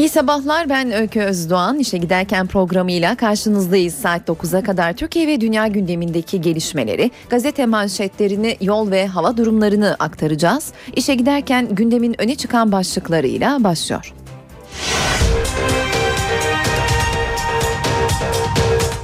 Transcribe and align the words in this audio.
İyi 0.00 0.08
sabahlar 0.08 0.68
ben 0.68 0.92
Öykü 0.92 1.20
Özdoğan. 1.20 1.78
İşe 1.78 1.98
giderken 1.98 2.46
programıyla 2.46 3.16
karşınızdayız 3.16 3.94
saat 3.94 4.28
9'a 4.28 4.62
kadar 4.62 4.92
Türkiye 4.92 5.26
ve 5.26 5.40
dünya 5.40 5.66
gündemindeki 5.66 6.40
gelişmeleri, 6.40 7.10
gazete 7.30 7.66
manşetlerini, 7.66 8.56
yol 8.60 8.90
ve 8.90 9.06
hava 9.06 9.36
durumlarını 9.36 9.96
aktaracağız. 9.98 10.72
İşe 10.96 11.14
giderken 11.14 11.74
gündemin 11.74 12.20
öne 12.20 12.34
çıkan 12.34 12.72
başlıklarıyla 12.72 13.64
başlıyor. 13.64 14.14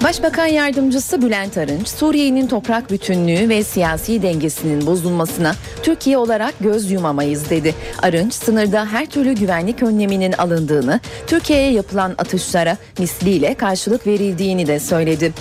Başbakan 0.06 0.46
Yardımcısı 0.46 1.22
Bülent 1.22 1.58
Arınç, 1.58 1.88
Suriye'nin 1.88 2.46
toprak 2.46 2.90
bütünlüğü 2.90 3.48
ve 3.48 3.64
siyasi 3.64 4.22
dengesinin 4.22 4.86
bozulmasına 4.86 5.54
Türkiye 5.82 6.18
olarak 6.18 6.54
göz 6.60 6.90
yumamayız 6.90 7.50
dedi. 7.50 7.74
Arınç, 8.02 8.34
sınırda 8.34 8.86
her 8.86 9.06
türlü 9.06 9.32
güvenlik 9.32 9.82
önleminin 9.82 10.32
alındığını, 10.32 11.00
Türkiye'ye 11.26 11.72
yapılan 11.72 12.14
atışlara 12.18 12.76
misliyle 12.98 13.54
karşılık 13.54 14.06
verildiğini 14.06 14.66
de 14.66 14.80
söyledi. 14.80 15.32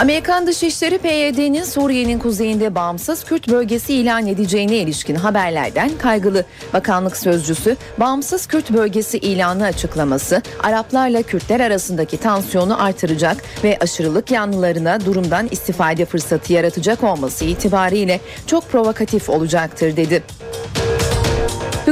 Amerikan 0.00 0.46
Dışişleri 0.46 0.98
PYD'nin 0.98 1.64
Suriye'nin 1.64 2.18
kuzeyinde 2.18 2.74
bağımsız 2.74 3.24
Kürt 3.24 3.48
bölgesi 3.48 3.94
ilan 3.94 4.26
edeceğine 4.26 4.76
ilişkin 4.76 5.14
haberlerden 5.14 5.90
kaygılı. 5.98 6.44
Bakanlık 6.72 7.16
sözcüsü 7.16 7.76
bağımsız 7.98 8.46
Kürt 8.46 8.70
bölgesi 8.70 9.18
ilanı 9.18 9.64
açıklaması 9.64 10.42
Araplarla 10.62 11.22
Kürtler 11.22 11.60
arasındaki 11.60 12.16
tansiyonu 12.16 12.82
artıracak 12.82 13.36
ve 13.64 13.78
aşırılık 13.80 14.30
yanlılarına 14.30 15.04
durumdan 15.04 15.48
istifade 15.50 16.04
fırsatı 16.04 16.52
yaratacak 16.52 17.04
olması 17.04 17.44
itibariyle 17.44 18.20
çok 18.46 18.68
provokatif 18.70 19.30
olacaktır 19.30 19.96
dedi. 19.96 20.22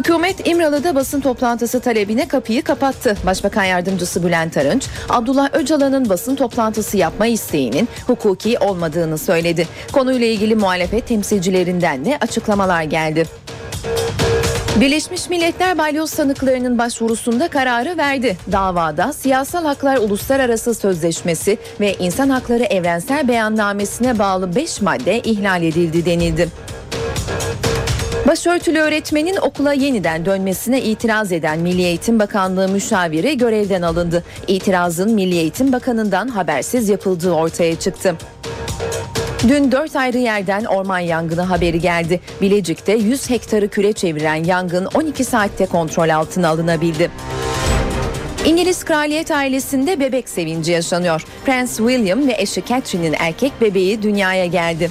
Hükümet 0.09 0.48
İmralı'da 0.48 0.95
basın 0.95 1.21
toplantısı 1.21 1.80
talebine 1.80 2.29
kapıyı 2.29 2.62
kapattı. 2.62 3.17
Başbakan 3.27 3.64
Yardımcısı 3.64 4.25
Bülent 4.25 4.56
Arınç, 4.56 4.87
Abdullah 5.09 5.55
Öcalan'ın 5.55 6.09
basın 6.09 6.37
toplantısı 6.37 6.97
yapma 6.97 7.27
isteğinin 7.27 7.89
hukuki 8.06 8.59
olmadığını 8.59 9.19
söyledi. 9.19 9.69
Konuyla 9.92 10.27
ilgili 10.27 10.55
muhalefet 10.55 11.06
temsilcilerinden 11.06 12.05
de 12.05 12.19
açıklamalar 12.20 12.83
geldi. 12.83 13.25
Birleşmiş 14.81 15.31
Milletler 15.31 15.79
Balyoz 15.79 16.11
sanıklarının 16.11 16.79
başvurusunda 16.79 17.48
kararı 17.48 17.98
verdi. 17.98 18.36
Davada 18.53 19.12
Siyasal 19.12 19.64
Haklar 19.64 19.97
Uluslararası 19.97 20.75
Sözleşmesi 20.75 21.59
ve 21.81 21.95
İnsan 21.95 22.29
Hakları 22.29 22.64
Evrensel 22.64 23.29
Beyannamesi'ne 23.29 24.19
bağlı 24.19 24.55
5 24.55 24.81
madde 24.81 25.20
ihlal 25.20 25.62
edildi 25.62 26.06
denildi. 26.06 26.48
Başörtülü 28.29 28.79
öğretmenin 28.79 29.37
okula 29.37 29.73
yeniden 29.73 30.25
dönmesine 30.25 30.83
itiraz 30.83 31.33
eden 31.33 31.59
Milli 31.59 31.83
Eğitim 31.83 32.19
Bakanlığı 32.19 32.69
müşaviri 32.69 33.39
görevden 33.39 33.83
alındı. 33.83 34.25
İtirazın 34.47 35.15
Milli 35.15 35.35
Eğitim 35.37 35.73
Bakanı'ndan 35.73 36.29
habersiz 36.29 36.89
yapıldığı 36.89 37.33
ortaya 37.33 37.79
çıktı. 37.79 38.15
Dün 39.48 39.73
4 39.73 39.97
ayrı 39.97 40.19
yerden 40.19 40.65
orman 40.65 40.98
yangını 40.98 41.43
haberi 41.43 41.81
geldi. 41.81 42.20
Bilecik'te 42.41 42.93
100 42.93 43.31
hektarı 43.31 43.69
küre 43.69 43.93
çeviren 43.93 44.45
yangın 44.45 44.89
12 44.95 45.25
saatte 45.25 45.67
kontrol 45.67 46.09
altına 46.09 46.48
alınabildi. 46.48 47.11
İngiliz 48.45 48.85
kraliyet 48.85 49.31
ailesinde 49.31 50.01
bebek 50.01 50.29
sevinci 50.29 50.73
yaşanıyor. 50.73 51.25
Prens 51.47 51.77
William 51.77 52.29
ve 52.29 52.35
eşi 52.39 52.65
Catherine'in 52.65 53.17
erkek 53.19 53.53
bebeği 53.61 54.03
dünyaya 54.03 54.47
geldi. 54.47 54.91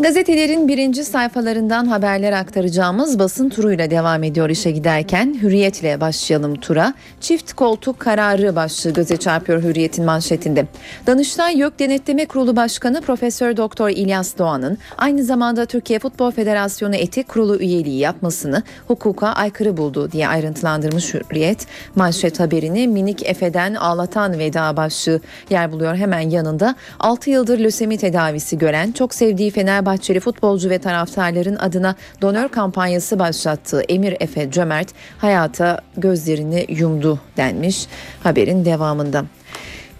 Gazetelerin 0.00 0.68
birinci 0.68 1.04
sayfalarından 1.04 1.86
haberler 1.86 2.32
aktaracağımız 2.32 3.18
basın 3.18 3.48
turuyla 3.48 3.90
devam 3.90 4.22
ediyor 4.22 4.50
işe 4.50 4.70
giderken. 4.70 5.38
Hürriyetle 5.42 6.00
başlayalım 6.00 6.54
tura. 6.54 6.94
Çift 7.20 7.52
koltuk 7.52 8.00
kararı 8.00 8.56
başlığı 8.56 8.90
göze 8.90 9.16
çarpıyor 9.16 9.62
Hürriyet'in 9.62 10.04
manşetinde. 10.04 10.66
Danıştay 11.06 11.58
YÖK 11.58 11.78
Denetleme 11.78 12.26
Kurulu 12.26 12.56
Başkanı 12.56 13.00
Profesör 13.00 13.56
Doktor 13.56 13.88
İlyas 13.88 14.38
Doğan'ın 14.38 14.78
aynı 14.98 15.24
zamanda 15.24 15.66
Türkiye 15.66 15.98
Futbol 15.98 16.30
Federasyonu 16.30 16.96
Etik 16.96 17.28
Kurulu 17.28 17.56
üyeliği 17.56 17.98
yapmasını 17.98 18.62
hukuka 18.88 19.28
aykırı 19.28 19.76
buldu 19.76 20.12
diye 20.12 20.28
ayrıntılandırmış 20.28 21.14
Hürriyet. 21.14 21.66
Manşet 21.94 22.40
haberini 22.40 22.88
minik 22.88 23.26
Efe'den 23.26 23.74
ağlatan 23.74 24.38
veda 24.38 24.76
başlığı 24.76 25.20
yer 25.50 25.72
buluyor. 25.72 25.96
Hemen 25.96 26.30
yanında 26.30 26.74
6 27.00 27.30
yıldır 27.30 27.58
lösemi 27.58 27.98
tedavisi 27.98 28.58
gören 28.58 28.92
çok 28.92 29.14
sevdiği 29.14 29.50
Fenerbahçe 29.50 29.85
Fenerbahçeli 29.86 30.20
futbolcu 30.20 30.70
ve 30.70 30.78
taraftarların 30.78 31.56
adına 31.56 31.94
donör 32.22 32.48
kampanyası 32.48 33.18
başlattığı 33.18 33.82
Emir 33.88 34.16
Efe 34.20 34.50
Cömert 34.50 34.88
hayata 35.18 35.80
gözlerini 35.96 36.66
yumdu 36.68 37.20
denmiş 37.36 37.86
haberin 38.22 38.64
devamında. 38.64 39.24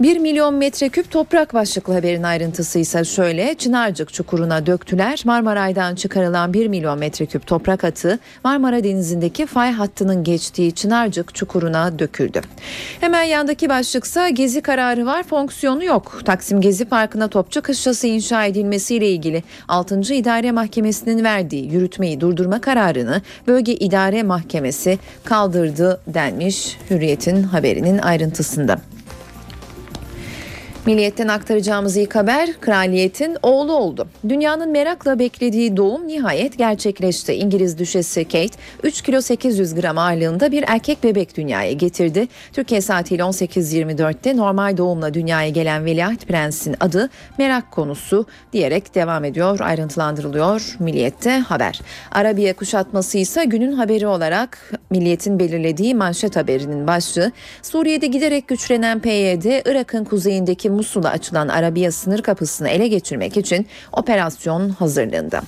1 0.00 0.18
milyon 0.18 0.54
metreküp 0.54 1.10
toprak 1.10 1.54
başlıklı 1.54 1.92
haberin 1.92 2.22
ayrıntısı 2.22 2.78
ise 2.78 3.04
şöyle. 3.04 3.54
Çınarcık 3.54 4.12
çukuruna 4.12 4.66
döktüler. 4.66 5.22
Marmaray'dan 5.24 5.94
çıkarılan 5.94 6.52
1 6.52 6.66
milyon 6.68 6.98
metreküp 6.98 7.46
toprak 7.46 7.84
atı 7.84 8.18
Marmara 8.44 8.84
Denizi'ndeki 8.84 9.46
fay 9.46 9.72
hattının 9.72 10.24
geçtiği 10.24 10.72
Çınarcık 10.72 11.34
çukuruna 11.34 11.98
döküldü. 11.98 12.40
Hemen 13.00 13.22
yandaki 13.22 13.68
başlıksa 13.68 14.28
gezi 14.28 14.60
kararı 14.60 15.06
var 15.06 15.22
fonksiyonu 15.22 15.84
yok. 15.84 16.20
Taksim 16.24 16.60
Gezi 16.60 16.84
Parkı'na 16.84 17.28
Topçu 17.28 17.62
Kışlası 17.62 18.06
inşa 18.06 18.44
edilmesiyle 18.44 19.10
ilgili 19.10 19.42
6. 19.68 20.14
İdare 20.14 20.52
Mahkemesi'nin 20.52 21.24
verdiği 21.24 21.72
yürütmeyi 21.72 22.20
durdurma 22.20 22.60
kararını 22.60 23.22
Bölge 23.46 23.74
İdare 23.74 24.22
Mahkemesi 24.22 24.98
kaldırdı 25.24 26.00
denmiş 26.06 26.76
Hürriyet'in 26.90 27.42
haberinin 27.42 27.98
ayrıntısında. 27.98 28.78
Milliyetten 30.86 31.28
aktaracağımız 31.28 31.96
ilk 31.96 32.14
haber 32.14 32.60
kraliyetin 32.60 33.36
oğlu 33.42 33.72
oldu. 33.72 34.08
Dünyanın 34.28 34.70
merakla 34.70 35.18
beklediği 35.18 35.76
doğum 35.76 36.08
nihayet 36.08 36.58
gerçekleşti. 36.58 37.32
İngiliz 37.32 37.78
düşesi 37.78 38.24
Kate 38.24 38.58
3 38.82 39.02
kilo 39.02 39.20
800 39.20 39.74
gram 39.74 39.98
ağırlığında 39.98 40.52
bir 40.52 40.64
erkek 40.66 41.04
bebek 41.04 41.36
dünyaya 41.36 41.72
getirdi. 41.72 42.28
Türkiye 42.52 42.80
saatiyle 42.80 43.22
18.24'te 43.22 44.36
normal 44.36 44.76
doğumla 44.76 45.14
dünyaya 45.14 45.48
gelen 45.48 45.84
Veliaht 45.84 46.26
Prens'in 46.26 46.76
adı 46.80 47.10
merak 47.38 47.72
konusu 47.72 48.26
diyerek 48.52 48.94
devam 48.94 49.24
ediyor 49.24 49.60
ayrıntılandırılıyor 49.60 50.76
Milliyet'te 50.78 51.30
haber. 51.30 51.80
Arabiye 52.12 52.52
kuşatması 52.52 53.18
ise 53.18 53.44
günün 53.44 53.72
haberi 53.72 54.06
olarak 54.06 54.72
Milliyet'in 54.90 55.38
belirlediği 55.38 55.94
manşet 55.94 56.36
haberinin 56.36 56.86
başlığı 56.86 57.32
Suriye'de 57.62 58.06
giderek 58.06 58.48
güçlenen 58.48 59.00
PYD 59.00 59.66
Irak'ın 59.70 60.04
kuzeyindeki 60.04 60.75
Musul'a 60.76 61.08
açılan 61.08 61.48
Arabiya 61.48 61.92
sınır 61.92 62.22
kapısını 62.22 62.68
ele 62.68 62.88
geçirmek 62.88 63.36
için 63.36 63.66
operasyon 63.92 64.68
hazırlığında. 64.68 65.42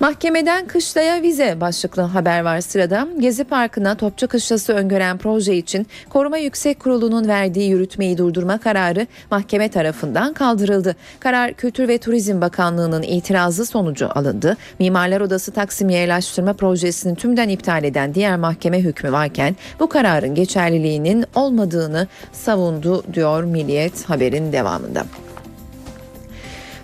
Mahkemeden 0.00 0.66
kışlaya 0.66 1.22
vize 1.22 1.60
başlıklı 1.60 2.02
haber 2.02 2.40
var 2.40 2.60
sırada. 2.60 3.08
Gezi 3.18 3.44
Parkı'na 3.44 3.94
Topçu 3.94 4.28
Kışlası 4.28 4.72
öngören 4.72 5.18
proje 5.18 5.56
için 5.56 5.86
Koruma 6.10 6.38
Yüksek 6.38 6.80
Kurulu'nun 6.80 7.28
verdiği 7.28 7.70
yürütmeyi 7.70 8.18
durdurma 8.18 8.58
kararı 8.58 9.06
mahkeme 9.30 9.68
tarafından 9.68 10.32
kaldırıldı. 10.32 10.96
Karar 11.20 11.52
Kültür 11.52 11.88
ve 11.88 11.98
Turizm 11.98 12.40
Bakanlığı'nın 12.40 13.02
itirazı 13.02 13.66
sonucu 13.66 14.08
alındı. 14.14 14.56
Mimarlar 14.78 15.20
Odası 15.20 15.52
Taksim 15.52 15.88
Yerleştirme 15.88 16.52
Projesi'ni 16.52 17.16
tümden 17.16 17.48
iptal 17.48 17.84
eden 17.84 18.14
diğer 18.14 18.36
mahkeme 18.36 18.80
hükmü 18.80 19.12
varken 19.12 19.56
bu 19.80 19.88
kararın 19.88 20.34
geçerliliğinin 20.34 21.24
olmadığını 21.34 22.08
savundu 22.32 23.04
diyor 23.14 23.44
Milliyet 23.44 24.10
haberin 24.10 24.52
devamında. 24.64 25.04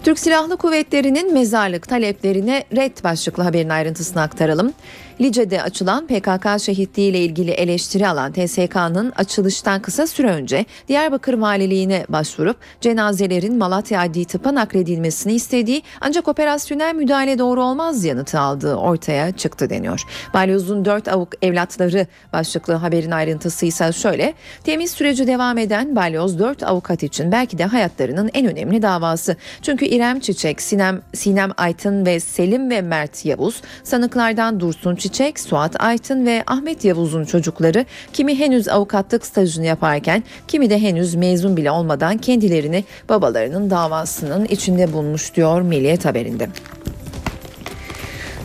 Türk 0.03 0.19
Silahlı 0.19 0.57
Kuvvetleri'nin 0.57 1.33
mezarlık 1.33 1.89
taleplerine 1.89 2.65
red 2.77 3.05
başlıklı 3.05 3.43
haberin 3.43 3.69
ayrıntısını 3.69 4.23
aktaralım. 4.23 4.73
Lice'de 5.21 5.63
açılan 5.63 6.07
PKK 6.07 6.63
şehitliği 6.63 7.11
ile 7.11 7.21
ilgili 7.21 7.51
eleştiri 7.51 8.09
alan 8.09 8.33
TSK'nın 8.33 9.13
açılıştan 9.17 9.83
kısa 9.83 10.07
süre 10.07 10.31
önce 10.31 10.65
Diyarbakır 10.89 11.35
Valiliğine 11.35 12.05
başvurup 12.09 12.57
cenazelerin 12.81 13.59
Malatya 13.59 14.01
Adli 14.01 14.25
Tıp'a 14.25 14.55
nakledilmesini 14.55 15.33
istediği 15.33 15.83
ancak 16.01 16.29
operasyonel 16.29 16.95
müdahale 16.95 17.39
doğru 17.39 17.65
olmaz 17.65 18.05
yanıtı 18.05 18.41
aldığı 18.41 18.75
ortaya 18.75 19.33
çıktı 19.33 19.71
deniyor. 19.71 20.03
Balyoz'un 20.35 20.85
dört 20.85 21.09
avuk 21.09 21.29
evlatları 21.43 22.07
başlıklı 22.33 22.75
haberin 22.75 23.11
ayrıntısı 23.11 23.67
ise 23.67 23.93
şöyle. 23.93 24.35
Temiz 24.65 24.91
süreci 24.91 25.27
devam 25.27 25.59
eden 25.59 25.97
Balyoz 25.97 26.39
dört 26.39 26.63
avukat 26.63 27.03
için 27.03 27.33
belki 27.33 27.59
de 27.59 27.65
hayatlarının 27.65 28.31
en 28.35 28.47
önemli 28.47 28.83
davası. 28.83 29.37
Çünkü 29.63 29.87
İrem 29.87 30.21
Çiçek, 30.21 30.63
Sinem, 30.63 31.03
Sinem 31.15 31.51
Aytın 31.57 32.07
ve 32.07 32.21
Selim 32.21 32.71
ve 32.71 32.83
Mert 32.83 33.25
Yavuz 33.25 33.63
sanıklardan 33.85 34.61
Dursun 34.61 34.97
Çiçek 34.97 35.10
Çiçek, 35.11 35.41
Suat 35.41 35.83
Aytın 35.83 36.27
ve 36.27 36.45
Ahmet 36.47 36.85
Yavuz'un 36.85 37.25
çocukları 37.25 37.85
kimi 38.13 38.39
henüz 38.39 38.69
avukatlık 38.69 39.27
stajını 39.27 39.67
yaparken 39.67 40.23
kimi 40.49 40.71
de 40.71 40.79
henüz 40.79 41.15
mezun 41.15 41.57
bile 41.57 41.71
olmadan 41.71 42.19
kendilerini 42.19 42.85
babalarının 43.09 43.71
davasının 43.71 44.45
içinde 44.45 44.93
bulmuş 44.93 45.35
diyor 45.35 45.63
Milliyet 45.63 46.05
haberinde. 46.05 46.49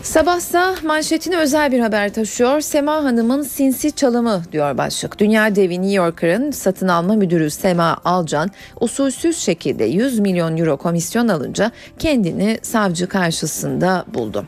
Sabahsa 0.03 0.75
manşetini 0.83 1.37
özel 1.37 1.71
bir 1.71 1.79
haber 1.79 2.13
taşıyor. 2.13 2.61
Sema 2.61 3.03
Hanım'ın 3.03 3.41
sinsi 3.41 3.91
çalımı 3.91 4.43
diyor 4.51 4.77
başlık. 4.77 5.19
Dünya 5.19 5.55
devi 5.55 5.81
New 5.81 5.95
Yorker'ın 5.95 6.51
satın 6.51 6.87
alma 6.87 7.13
müdürü 7.13 7.49
Sema 7.49 7.97
Alcan 8.05 8.49
usulsüz 8.79 9.37
şekilde 9.37 9.83
100 9.83 10.19
milyon 10.19 10.57
euro 10.57 10.77
komisyon 10.77 11.27
alınca 11.27 11.71
kendini 11.99 12.59
savcı 12.61 13.07
karşısında 13.07 14.05
buldu. 14.13 14.45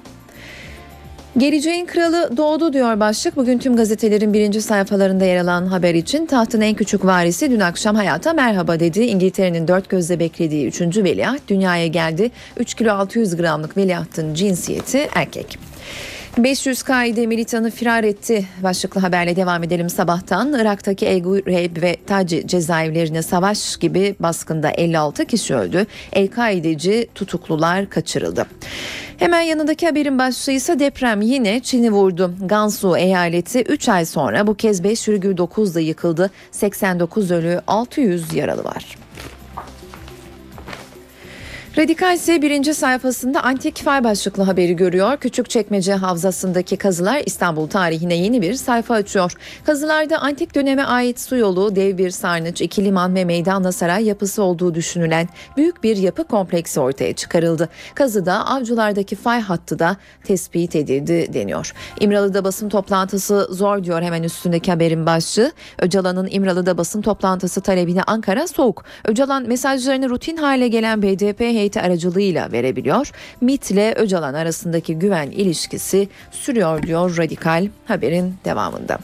Geleceğin 1.38 1.86
kralı 1.86 2.38
doğdu 2.38 2.74
diyor 2.74 3.00
başlık. 3.00 3.36
Bugün 3.36 3.60
tüm 3.60 3.76
gazetelerin 3.76 4.34
birinci 4.34 4.62
sayfalarında 4.62 5.26
yer 5.26 5.38
alan 5.38 5.66
haber 5.66 5.96
için 5.96 6.26
tahtın 6.26 6.62
en 6.62 6.74
küçük 6.74 7.06
varisi 7.06 7.52
dün 7.52 7.60
akşam 7.60 7.96
hayata 7.96 8.34
merhaba 8.34 8.80
dedi. 8.80 9.00
İngiltere'nin 9.00 9.68
dört 9.68 9.90
gözle 9.90 10.20
beklediği 10.20 10.68
üçüncü 10.68 11.04
veliaht 11.04 11.48
dünyaya 11.48 11.88
geldi. 11.88 12.32
3 12.58 12.74
kilo 12.74 12.92
600 12.94 13.36
gramlık 13.36 13.78
veliahtın 13.78 14.34
cinsiyeti 14.34 15.10
erkek. 15.16 15.60
500 16.38 16.84
kaide 16.84 17.26
militanı 17.26 17.72
firar 17.72 18.04
etti. 18.04 18.46
Başlıklı 18.64 19.02
haberle 19.02 19.36
devam 19.36 19.64
edelim 19.64 19.90
sabahtan. 19.90 20.54
Irak'taki 20.54 21.06
El 21.06 21.22
Gureyb 21.22 21.82
ve 21.82 21.98
Taci 22.08 22.48
cezaevlerine 22.48 23.22
savaş 23.22 23.78
gibi 23.78 24.16
baskında 24.20 24.70
56 24.70 25.26
kişi 25.26 25.56
öldü. 25.56 25.86
El-Kaideci 26.14 27.08
tutuklular 27.16 27.90
kaçırıldı. 27.90 28.46
Hemen 29.18 29.42
yanındaki 29.42 29.86
haberin 29.86 30.20
başlığı 30.20 30.54
ise 30.54 30.80
deprem 30.80 31.22
yine 31.22 31.60
Çin'i 31.60 31.92
vurdu. 31.92 32.34
Gansu 32.46 32.98
eyaleti 32.98 33.62
3 33.62 33.90
ay 33.90 34.06
sonra 34.06 34.48
bu 34.48 34.56
kez 34.56 34.82
5,9'da 34.82 35.80
yıkıldı. 35.80 36.32
89 36.52 37.32
ölü 37.32 37.62
600 37.68 38.34
yaralı 38.34 38.64
var. 38.64 39.07
Radikal 41.78 42.16
ise 42.16 42.42
birinci 42.42 42.74
sayfasında 42.74 43.44
antik 43.44 43.84
fay 43.84 44.04
başlıklı 44.04 44.44
haberi 44.44 44.76
görüyor. 44.76 45.18
Küçükçekmece 45.18 45.94
Havzası'ndaki 45.94 46.78
kazılar 46.78 47.22
İstanbul 47.26 47.68
tarihine 47.68 48.16
yeni 48.16 48.42
bir 48.42 48.54
sayfa 48.54 48.94
açıyor. 48.94 49.34
Kazılarda 49.66 50.20
antik 50.20 50.56
döneme 50.56 50.84
ait 50.84 51.20
su 51.20 51.38
yolu, 51.38 51.76
dev 51.76 51.98
bir 51.98 52.10
sarnıç, 52.10 52.62
iki 52.62 52.86
liman 52.86 53.16
ve 53.16 53.26
meydanla 53.26 53.72
saray 53.72 54.06
yapısı 54.06 54.44
olduğu 54.44 54.76
düşünülen 54.76 55.28
büyük 55.58 55.84
bir 55.84 55.98
yapı 55.98 56.24
kompleksi 56.24 56.80
ortaya 56.80 57.14
çıkarıldı. 57.14 57.70
Kazıda 57.96 58.48
avcılardaki 58.48 59.16
fay 59.16 59.42
hattı 59.42 59.80
da 59.80 59.98
tespit 60.24 60.76
edildi 60.76 61.34
deniyor. 61.34 61.74
İmralı'da 62.00 62.44
basın 62.44 62.70
toplantısı 62.70 63.48
zor 63.52 63.84
diyor 63.84 64.02
hemen 64.02 64.24
üstündeki 64.24 64.72
haberin 64.72 65.06
başlığı. 65.06 65.52
Öcalan'ın 65.80 66.28
İmralı'da 66.32 66.78
basın 66.78 67.02
toplantısı 67.02 67.62
talebine 67.62 68.04
Ankara 68.04 68.48
soğuk. 68.48 68.84
Öcalan 69.06 69.48
mesajlarını 69.48 70.10
rutin 70.10 70.38
hale 70.38 70.68
gelen 70.68 71.02
BDP 71.02 71.42
heyeti 71.68 71.82
aracılığıyla 71.82 72.52
verebiliyor. 72.52 73.12
MIT 73.42 73.72
ile 73.72 73.94
Öcalan 73.96 74.34
arasındaki 74.34 75.00
güven 75.00 75.32
ilişkisi 75.32 76.08
sürüyor 76.32 76.84
diyor 76.84 77.18
Radikal 77.18 77.68
haberin 77.86 78.36
devamında. 78.46 78.98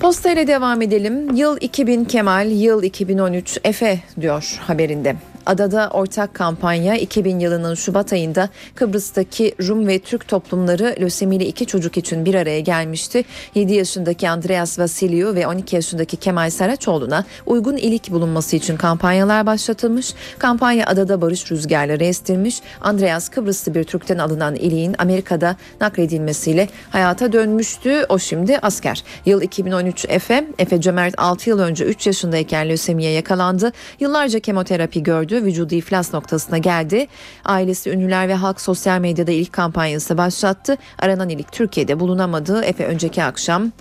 Posta 0.00 0.32
ile 0.32 0.46
devam 0.46 0.82
edelim. 0.82 1.36
Yıl 1.36 1.56
2000 1.60 2.04
Kemal, 2.04 2.50
yıl 2.50 2.82
2013 2.82 3.58
Efe 3.64 3.98
diyor 4.20 4.60
haberinde. 4.66 5.16
Adada 5.50 5.90
ortak 5.92 6.34
kampanya 6.34 6.96
2000 6.96 7.38
yılının 7.38 7.74
Şubat 7.74 8.12
ayında 8.12 8.48
Kıbrıs'taki 8.74 9.54
Rum 9.68 9.86
ve 9.88 9.98
Türk 9.98 10.28
toplumları 10.28 10.96
lösemili 11.00 11.44
iki 11.44 11.66
çocuk 11.66 11.96
için 11.96 12.24
bir 12.24 12.34
araya 12.34 12.60
gelmişti. 12.60 13.24
7 13.54 13.74
yaşındaki 13.74 14.28
Andreas 14.28 14.78
Vasiliu 14.78 15.34
ve 15.34 15.46
12 15.46 15.76
yaşındaki 15.76 16.16
Kemal 16.16 16.50
Saraçoğlu'na 16.50 17.24
uygun 17.46 17.76
ilik 17.76 18.10
bulunması 18.10 18.56
için 18.56 18.76
kampanyalar 18.76 19.46
başlatılmış. 19.46 20.14
Kampanya 20.38 20.86
adada 20.86 21.20
barış 21.20 21.50
rüzgarları 21.50 22.04
estirmiş. 22.04 22.60
Andreas 22.80 23.28
Kıbrıslı 23.28 23.74
bir 23.74 23.84
Türk'ten 23.84 24.18
alınan 24.18 24.54
iliğin 24.54 24.94
Amerika'da 24.98 25.56
nakledilmesiyle 25.80 26.68
hayata 26.90 27.32
dönmüştü. 27.32 28.06
O 28.08 28.18
şimdi 28.18 28.58
asker. 28.58 29.04
Yıl 29.26 29.42
2013 29.42 30.06
Efe, 30.08 30.46
Efe 30.58 30.80
Cömert 30.80 31.14
6 31.18 31.50
yıl 31.50 31.58
önce 31.58 31.84
3 31.84 32.06
yaşındayken 32.06 32.68
lösemiye 32.68 33.10
yakalandı. 33.10 33.72
Yıllarca 34.00 34.40
kemoterapi 34.40 35.02
gördü 35.02 35.39
vücudu 35.44 35.74
iflas 35.74 36.14
noktasına 36.14 36.58
geldi. 36.58 37.06
Ailesi 37.44 37.90
ünlüler 37.90 38.28
ve 38.28 38.34
halk 38.34 38.60
sosyal 38.60 39.00
medyada 39.00 39.30
ilk 39.30 39.52
kampanyası 39.52 40.18
başlattı. 40.18 40.76
Aranan 40.98 41.28
ilik 41.28 41.52
Türkiye'de 41.52 42.00
bulunamadı. 42.00 42.62
Efe 42.64 42.84
önceki 42.86 43.22
akşam 43.22 43.72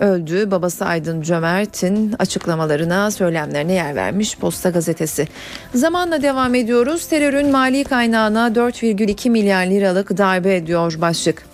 öldü. 0.00 0.50
Babası 0.50 0.84
Aydın 0.84 1.22
Cömert'in 1.22 2.14
açıklamalarına, 2.18 3.10
söylemlerine 3.10 3.72
yer 3.72 3.94
vermiş 3.94 4.36
Posta 4.38 4.70
Gazetesi. 4.70 5.28
Zamanla 5.74 6.22
devam 6.22 6.54
ediyoruz. 6.54 7.06
Terörün 7.06 7.50
mali 7.50 7.84
kaynağına 7.84 8.48
4,2 8.48 9.30
milyar 9.30 9.66
liralık 9.66 10.18
darbe 10.18 10.56
ediyor 10.56 11.00
başlık. 11.00 11.49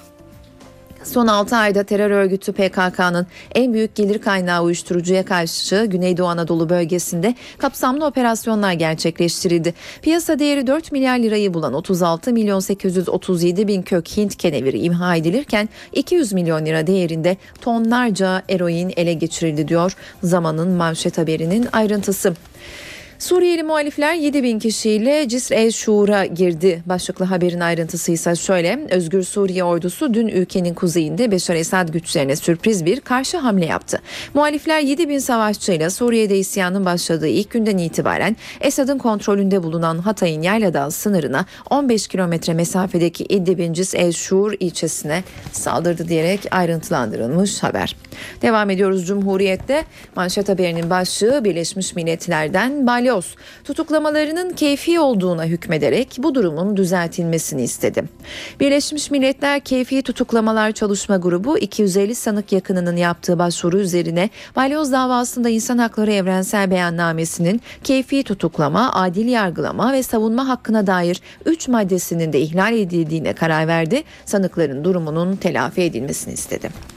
Son 1.06 1.26
6 1.26 1.56
ayda 1.56 1.85
terör 1.85 2.11
örgütü 2.11 2.53
PKK'nın 2.53 3.26
en 3.55 3.73
büyük 3.73 3.94
gelir 3.94 4.20
kaynağı 4.20 4.62
uyuşturucuya 4.62 5.25
karşı 5.25 5.85
Güneydoğu 5.85 6.26
Anadolu 6.26 6.69
bölgesinde 6.69 7.35
kapsamlı 7.58 8.06
operasyonlar 8.06 8.73
gerçekleştirildi. 8.73 9.75
Piyasa 10.03 10.38
değeri 10.38 10.67
4 10.67 10.93
milyar 10.93 11.19
lirayı 11.19 11.55
bulan 11.55 11.75
36 11.75 12.32
milyon 12.32 12.61
837 12.61 13.69
bin 13.69 13.82
kök 13.82 14.17
Hint 14.17 14.37
keneviri 14.37 14.79
imha 14.79 15.17
edilirken 15.17 15.69
200 15.93 16.32
milyon 16.32 16.67
lira 16.67 16.87
değerinde 16.87 17.37
tonlarca 17.61 18.43
eroin 18.49 18.93
ele 18.97 19.12
geçirildi 19.12 19.69
diyor 19.69 19.97
zamanın 20.23 20.69
manşet 20.69 21.19
haberinin 21.19 21.69
ayrıntısı. 21.73 22.35
Suriyeli 23.18 23.62
muhalifler 23.62 24.14
7 24.14 24.42
bin 24.42 24.58
kişiyle 24.58 25.28
Cisr 25.28 25.52
el 25.52 25.70
Şuur'a 25.70 26.26
girdi. 26.26 26.82
Başlıklı 26.86 27.24
haberin 27.24 27.60
ayrıntısı 27.60 28.12
ise 28.12 28.36
şöyle. 28.36 28.78
Özgür 28.90 29.22
Suriye 29.22 29.64
ordusu 29.64 30.14
dün 30.14 30.28
ülkenin 30.28 30.74
kuzeyinde 30.74 31.30
Beşar 31.30 31.54
Esad 31.54 31.88
güçlerine 31.88 32.36
sürpriz 32.36 32.86
bir 32.86 33.00
karşı 33.00 33.36
hamle 33.36 33.66
yaptı. 33.66 34.00
Muhalifler 34.34 34.80
7 34.80 35.08
bin 35.08 35.18
savaşçıyla 35.18 35.90
Suriye'de 35.90 36.38
isyanın 36.38 36.84
başladığı 36.84 37.28
ilk 37.28 37.50
günden 37.50 37.78
itibaren 37.78 38.36
Esad'ın 38.60 38.98
kontrolünde 38.98 39.62
bulunan 39.62 39.98
Hatay'ın 39.98 40.42
Yayladağ 40.42 40.90
sınırına 40.90 41.46
15 41.70 42.08
kilometre 42.08 42.54
mesafedeki 42.54 43.24
İdlib'in 43.24 43.72
Cisr 43.72 43.96
el 43.96 44.12
Şuur 44.12 44.54
ilçesine 44.60 45.24
saldırdı 45.52 46.08
diyerek 46.08 46.40
ayrıntılandırılmış 46.50 47.62
haber. 47.62 47.96
Devam 48.42 48.70
ediyoruz 48.70 49.06
Cumhuriyet'te. 49.06 49.84
Manşet 50.16 50.48
haberinin 50.48 50.90
başlığı 50.90 51.44
Birleşmiş 51.44 51.94
Milletler'den 51.94 52.87
Bali 52.87 53.05
Balyoz 53.06 53.36
tutuklamalarının 53.64 54.50
keyfi 54.50 55.00
olduğuna 55.00 55.44
hükmederek 55.44 56.16
bu 56.18 56.34
durumun 56.34 56.76
düzeltilmesini 56.76 57.62
istedi. 57.62 58.04
Birleşmiş 58.60 59.10
Milletler 59.10 59.60
Keyfi 59.60 60.02
Tutuklamalar 60.02 60.72
Çalışma 60.72 61.16
Grubu 61.16 61.58
250 61.58 62.14
sanık 62.14 62.52
yakınının 62.52 62.96
yaptığı 62.96 63.38
başvuru 63.38 63.78
üzerine 63.78 64.30
Balyoz 64.56 64.92
davasında 64.92 65.48
insan 65.48 65.78
hakları 65.78 66.12
evrensel 66.12 66.70
beyannamesinin 66.70 67.60
keyfi 67.84 68.22
tutuklama, 68.22 68.92
adil 68.94 69.28
yargılama 69.28 69.92
ve 69.92 70.02
savunma 70.02 70.48
hakkına 70.48 70.86
dair 70.86 71.20
3 71.44 71.68
maddesinin 71.68 72.32
de 72.32 72.40
ihlal 72.40 72.72
edildiğine 72.72 73.32
karar 73.32 73.68
verdi. 73.68 74.02
Sanıkların 74.25 74.84
durumunun 74.84 75.36
telafi 75.36 75.82
edilmesini 75.82 76.34
istedi. 76.34 76.96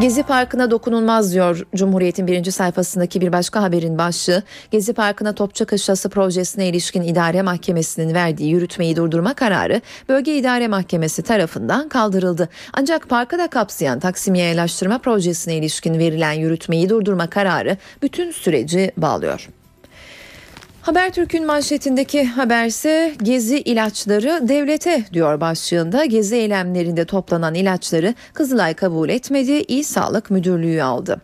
Gezi 0.00 0.22
Parkı'na 0.22 0.70
dokunulmaz 0.70 1.32
diyor 1.32 1.66
Cumhuriyet'in 1.74 2.26
birinci 2.26 2.52
sayfasındaki 2.52 3.20
bir 3.20 3.32
başka 3.32 3.62
haberin 3.62 3.98
başlığı. 3.98 4.42
Gezi 4.70 4.92
Parkı'na 4.92 5.32
Topçu 5.32 5.66
Kışlası 5.66 6.08
projesine 6.08 6.68
ilişkin 6.68 7.02
idare 7.02 7.42
mahkemesinin 7.42 8.14
verdiği 8.14 8.50
yürütmeyi 8.50 8.96
durdurma 8.96 9.34
kararı 9.34 9.80
Bölge 10.08 10.36
İdare 10.36 10.68
Mahkemesi 10.68 11.22
tarafından 11.22 11.88
kaldırıldı. 11.88 12.48
Ancak 12.72 13.08
parkı 13.08 13.38
da 13.38 13.48
kapsayan 13.48 14.00
Taksim 14.00 14.34
Yayalaştırma 14.34 14.98
projesine 14.98 15.54
ilişkin 15.56 15.98
verilen 15.98 16.32
yürütmeyi 16.32 16.88
durdurma 16.88 17.26
kararı 17.26 17.76
bütün 18.02 18.30
süreci 18.30 18.92
bağlıyor. 18.96 19.48
Habertürk'ün 20.84 21.46
manşetindeki 21.46 22.24
haberse 22.24 23.14
gezi 23.22 23.60
ilaçları 23.60 24.48
devlete 24.48 25.04
diyor 25.12 25.40
başlığında. 25.40 26.04
Gezi 26.04 26.36
eylemlerinde 26.36 27.04
toplanan 27.04 27.54
ilaçları 27.54 28.14
Kızılay 28.34 28.74
kabul 28.74 29.08
etmedi, 29.08 29.52
İl 29.52 29.82
Sağlık 29.82 30.30
Müdürlüğü 30.30 30.82
aldı. 30.82 31.20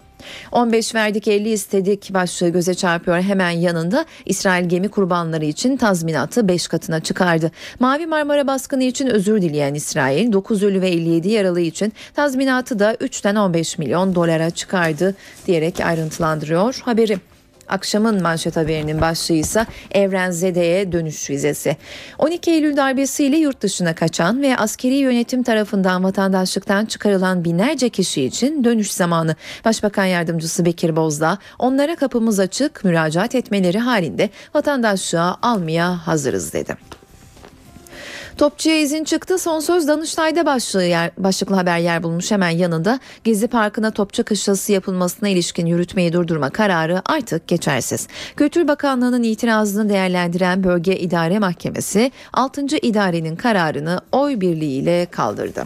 15 0.52 0.94
verdik 0.94 1.28
50 1.28 1.48
istedik 1.48 2.14
başlığı 2.14 2.48
göze 2.48 2.74
çarpıyor 2.74 3.20
hemen 3.20 3.50
yanında 3.50 4.04
İsrail 4.26 4.68
gemi 4.68 4.88
kurbanları 4.88 5.44
için 5.44 5.76
tazminatı 5.76 6.48
5 6.48 6.68
katına 6.68 7.00
çıkardı. 7.00 7.50
Mavi 7.80 8.06
Marmara 8.06 8.46
baskını 8.46 8.84
için 8.84 9.06
özür 9.06 9.42
dileyen 9.42 9.74
İsrail 9.74 10.32
9 10.32 10.62
ölü 10.62 10.80
ve 10.80 10.88
57 10.88 11.28
yaralı 11.28 11.60
için 11.60 11.92
tazminatı 12.14 12.78
da 12.78 12.94
3'ten 12.94 13.34
15 13.34 13.78
milyon 13.78 14.14
dolara 14.14 14.50
çıkardı 14.50 15.14
diyerek 15.46 15.80
ayrıntılandırıyor 15.80 16.80
haberi. 16.84 17.29
Akşamın 17.70 18.22
manşet 18.22 18.56
haberinin 18.56 19.00
başlığı 19.00 19.34
ise 19.34 19.66
Evrenzede'ye 19.92 20.92
dönüş 20.92 21.30
vizesi. 21.30 21.76
12 22.18 22.50
Eylül 22.50 22.76
darbesiyle 22.76 23.36
yurt 23.36 23.60
dışına 23.60 23.94
kaçan 23.94 24.42
ve 24.42 24.56
askeri 24.56 24.94
yönetim 24.94 25.42
tarafından 25.42 26.04
vatandaşlıktan 26.04 26.86
çıkarılan 26.86 27.44
binlerce 27.44 27.88
kişi 27.88 28.22
için 28.24 28.64
dönüş 28.64 28.92
zamanı. 28.92 29.34
Başbakan 29.64 30.04
Yardımcısı 30.04 30.64
Bekir 30.64 30.96
Bozdağ 30.96 31.38
onlara 31.58 31.96
kapımız 31.96 32.40
açık 32.40 32.84
müracaat 32.84 33.34
etmeleri 33.34 33.78
halinde 33.78 34.30
vatandaşlığa 34.54 35.38
almaya 35.42 36.06
hazırız 36.06 36.52
dedi. 36.52 36.99
Topçuya 38.40 38.80
izin 38.80 39.04
çıktı. 39.04 39.38
Son 39.38 39.60
söz 39.60 39.88
Danıştay'da 39.88 40.46
başlığı 40.46 40.84
yer, 40.84 41.10
başlıklı 41.18 41.54
haber 41.54 41.78
yer 41.78 42.02
bulmuş 42.02 42.30
hemen 42.30 42.50
yanında. 42.50 43.00
Gezi 43.24 43.48
Parkı'na 43.48 43.90
topçu 43.90 44.24
kışlası 44.24 44.72
yapılmasına 44.72 45.28
ilişkin 45.28 45.66
yürütmeyi 45.66 46.12
durdurma 46.12 46.50
kararı 46.50 47.02
artık 47.04 47.48
geçersiz. 47.48 48.08
Kültür 48.36 48.68
Bakanlığı'nın 48.68 49.22
itirazını 49.22 49.88
değerlendiren 49.88 50.64
Bölge 50.64 50.98
İdare 50.98 51.38
Mahkemesi 51.38 52.12
6. 52.32 52.66
idarenin 52.82 53.36
kararını 53.36 54.00
oy 54.12 54.40
birliğiyle 54.40 55.06
kaldırdı. 55.06 55.64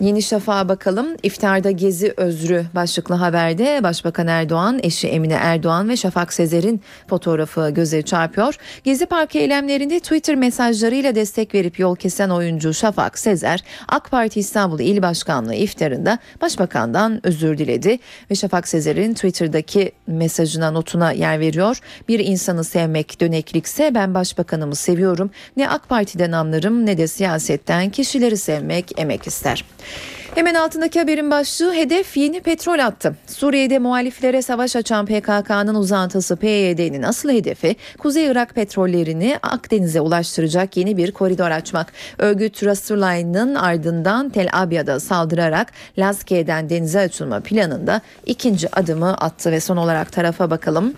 Yeni 0.00 0.22
Şafak'a 0.22 0.68
bakalım. 0.68 1.06
İftarda 1.22 1.70
Gezi 1.70 2.14
Özrü 2.16 2.64
başlıklı 2.74 3.14
haberde 3.14 3.80
Başbakan 3.82 4.26
Erdoğan, 4.26 4.80
eşi 4.82 5.08
Emine 5.08 5.34
Erdoğan 5.34 5.88
ve 5.88 5.96
Şafak 5.96 6.32
Sezer'in 6.32 6.80
fotoğrafı 7.06 7.70
göze 7.70 8.02
çarpıyor. 8.02 8.56
Gezi 8.84 9.06
Parkı 9.06 9.38
eylemlerinde 9.38 10.00
Twitter 10.00 10.36
mesajlarıyla 10.36 11.14
destek 11.14 11.54
verip 11.54 11.78
yol 11.78 11.96
kesen 11.96 12.30
oyuncu 12.30 12.74
Şafak 12.74 13.18
Sezer, 13.18 13.64
AK 13.88 14.10
Parti 14.10 14.40
İstanbul 14.40 14.80
İl 14.80 15.02
Başkanlığı 15.02 15.54
iftarında 15.54 16.18
Başbakan'dan 16.40 17.26
özür 17.26 17.58
diledi 17.58 17.98
ve 18.30 18.34
Şafak 18.34 18.68
Sezer'in 18.68 19.14
Twitter'daki 19.14 19.92
mesajına 20.06 20.70
notuna 20.70 21.12
yer 21.12 21.40
veriyor. 21.40 21.80
Bir 22.08 22.18
insanı 22.18 22.64
sevmek 22.64 23.20
döneklikse 23.20 23.94
ben 23.94 24.14
Başbakanımı 24.14 24.74
seviyorum. 24.74 25.30
Ne 25.56 25.68
AK 25.68 25.88
Parti'den 25.88 26.32
anlarım 26.32 26.86
ne 26.86 26.98
de 26.98 27.06
siyasetten 27.06 27.90
kişileri 27.90 28.36
sevmek 28.36 29.00
emek 29.00 29.26
ister. 29.26 29.64
Hemen 30.34 30.54
altındaki 30.54 30.98
haberin 30.98 31.30
başlığı 31.30 31.74
hedef 31.74 32.16
yeni 32.16 32.40
petrol 32.40 32.78
attı. 32.78 33.16
Suriye'de 33.26 33.78
muhaliflere 33.78 34.42
savaş 34.42 34.76
açan 34.76 35.06
PKK'nın 35.06 35.74
uzantısı 35.74 36.36
PYD'nin 36.36 37.02
asıl 37.02 37.30
hedefi 37.30 37.76
Kuzey 37.98 38.26
Irak 38.26 38.54
petrollerini 38.54 39.38
Akdeniz'e 39.42 40.00
ulaştıracak 40.00 40.76
yeni 40.76 40.96
bir 40.96 41.12
koridor 41.12 41.50
açmak. 41.50 41.92
Örgüt 42.18 42.62
Resulayn'ın 42.62 43.54
ardından 43.54 44.28
Tel 44.28 44.48
Abyad'a 44.52 45.00
saldırarak 45.00 45.72
Lazkiye'den 45.98 46.70
denize 46.70 47.00
açılma 47.00 47.40
planında 47.40 48.00
ikinci 48.26 48.74
adımı 48.74 49.14
attı 49.14 49.52
ve 49.52 49.60
son 49.60 49.76
olarak 49.76 50.12
tarafa 50.12 50.50
bakalım. 50.50 50.94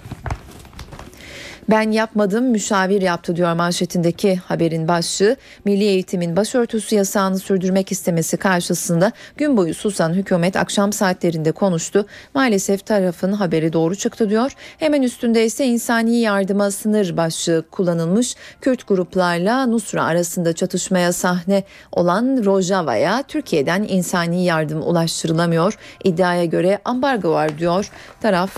Ben 1.69 1.91
yapmadım 1.91 2.45
müşavir 2.45 3.03
yaptı 3.03 3.37
diyor 3.37 3.53
manşetindeki 3.53 4.37
haberin 4.37 4.89
başlığı. 4.89 5.37
Milli 5.65 5.85
eğitimin 5.85 6.37
başörtüsü 6.37 6.95
yasağını 6.95 7.39
sürdürmek 7.39 7.93
istemesi 7.93 8.37
karşısında 8.37 9.13
gün 9.37 9.57
boyu 9.57 9.75
susan 9.75 10.13
hükümet 10.13 10.57
akşam 10.57 10.93
saatlerinde 10.93 11.53
konuştu. 11.53 12.07
Maalesef 12.35 12.87
tarafın 12.87 13.33
haberi 13.33 13.73
doğru 13.73 13.97
çıktı 13.97 14.31
diyor. 14.31 14.53
Hemen 14.79 15.03
üstünde 15.03 15.45
ise 15.45 15.67
insani 15.67 16.21
yardıma 16.21 16.71
sınır 16.71 17.17
başlığı 17.17 17.65
kullanılmış. 17.71 18.37
Kürt 18.61 18.89
gruplarla 18.89 19.67
Nusra 19.67 20.05
arasında 20.05 20.53
çatışmaya 20.53 21.13
sahne 21.13 21.65
olan 21.93 22.45
Rojava'ya 22.45 23.23
Türkiye'den 23.23 23.83
insani 23.83 24.45
yardım 24.45 24.83
ulaştırılamıyor. 24.83 25.75
İddiaya 26.05 26.45
göre 26.45 26.79
ambargo 26.85 27.31
var 27.31 27.59
diyor 27.59 27.91
taraf. 28.21 28.51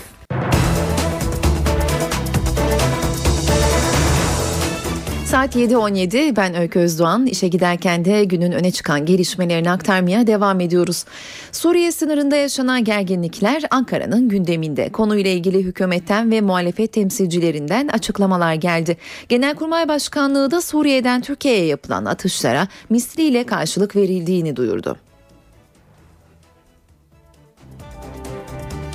Saat 5.33 5.55
7.17 5.55 6.35
ben 6.35 6.55
Öykü 6.55 6.79
Özdoğan. 6.79 7.25
İşe 7.25 7.47
giderken 7.47 8.05
de 8.05 8.23
günün 8.23 8.51
öne 8.51 8.71
çıkan 8.71 9.05
gelişmelerini 9.05 9.71
aktarmaya 9.71 10.27
devam 10.27 10.59
ediyoruz. 10.59 11.05
Suriye 11.51 11.91
sınırında 11.91 12.35
yaşanan 12.35 12.83
gerginlikler 12.83 13.63
Ankara'nın 13.71 14.29
gündeminde. 14.29 14.89
Konuyla 14.89 15.31
ilgili 15.31 15.63
hükümetten 15.63 16.31
ve 16.31 16.41
muhalefet 16.41 16.93
temsilcilerinden 16.93 17.87
açıklamalar 17.87 18.53
geldi. 18.53 18.97
Genelkurmay 19.29 19.87
Başkanlığı 19.87 20.51
da 20.51 20.61
Suriye'den 20.61 21.21
Türkiye'ye 21.21 21.65
yapılan 21.65 22.05
atışlara 22.05 22.67
misliyle 22.89 23.45
karşılık 23.45 23.95
verildiğini 23.95 24.55
duyurdu. 24.55 24.97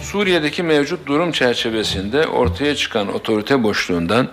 Suriye'deki 0.03 0.63
mevcut 0.63 1.07
durum 1.07 1.33
çerçevesinde 1.33 2.27
ortaya 2.27 2.77
çıkan 2.77 3.15
otorite 3.15 3.63
boşluğundan 3.63 4.29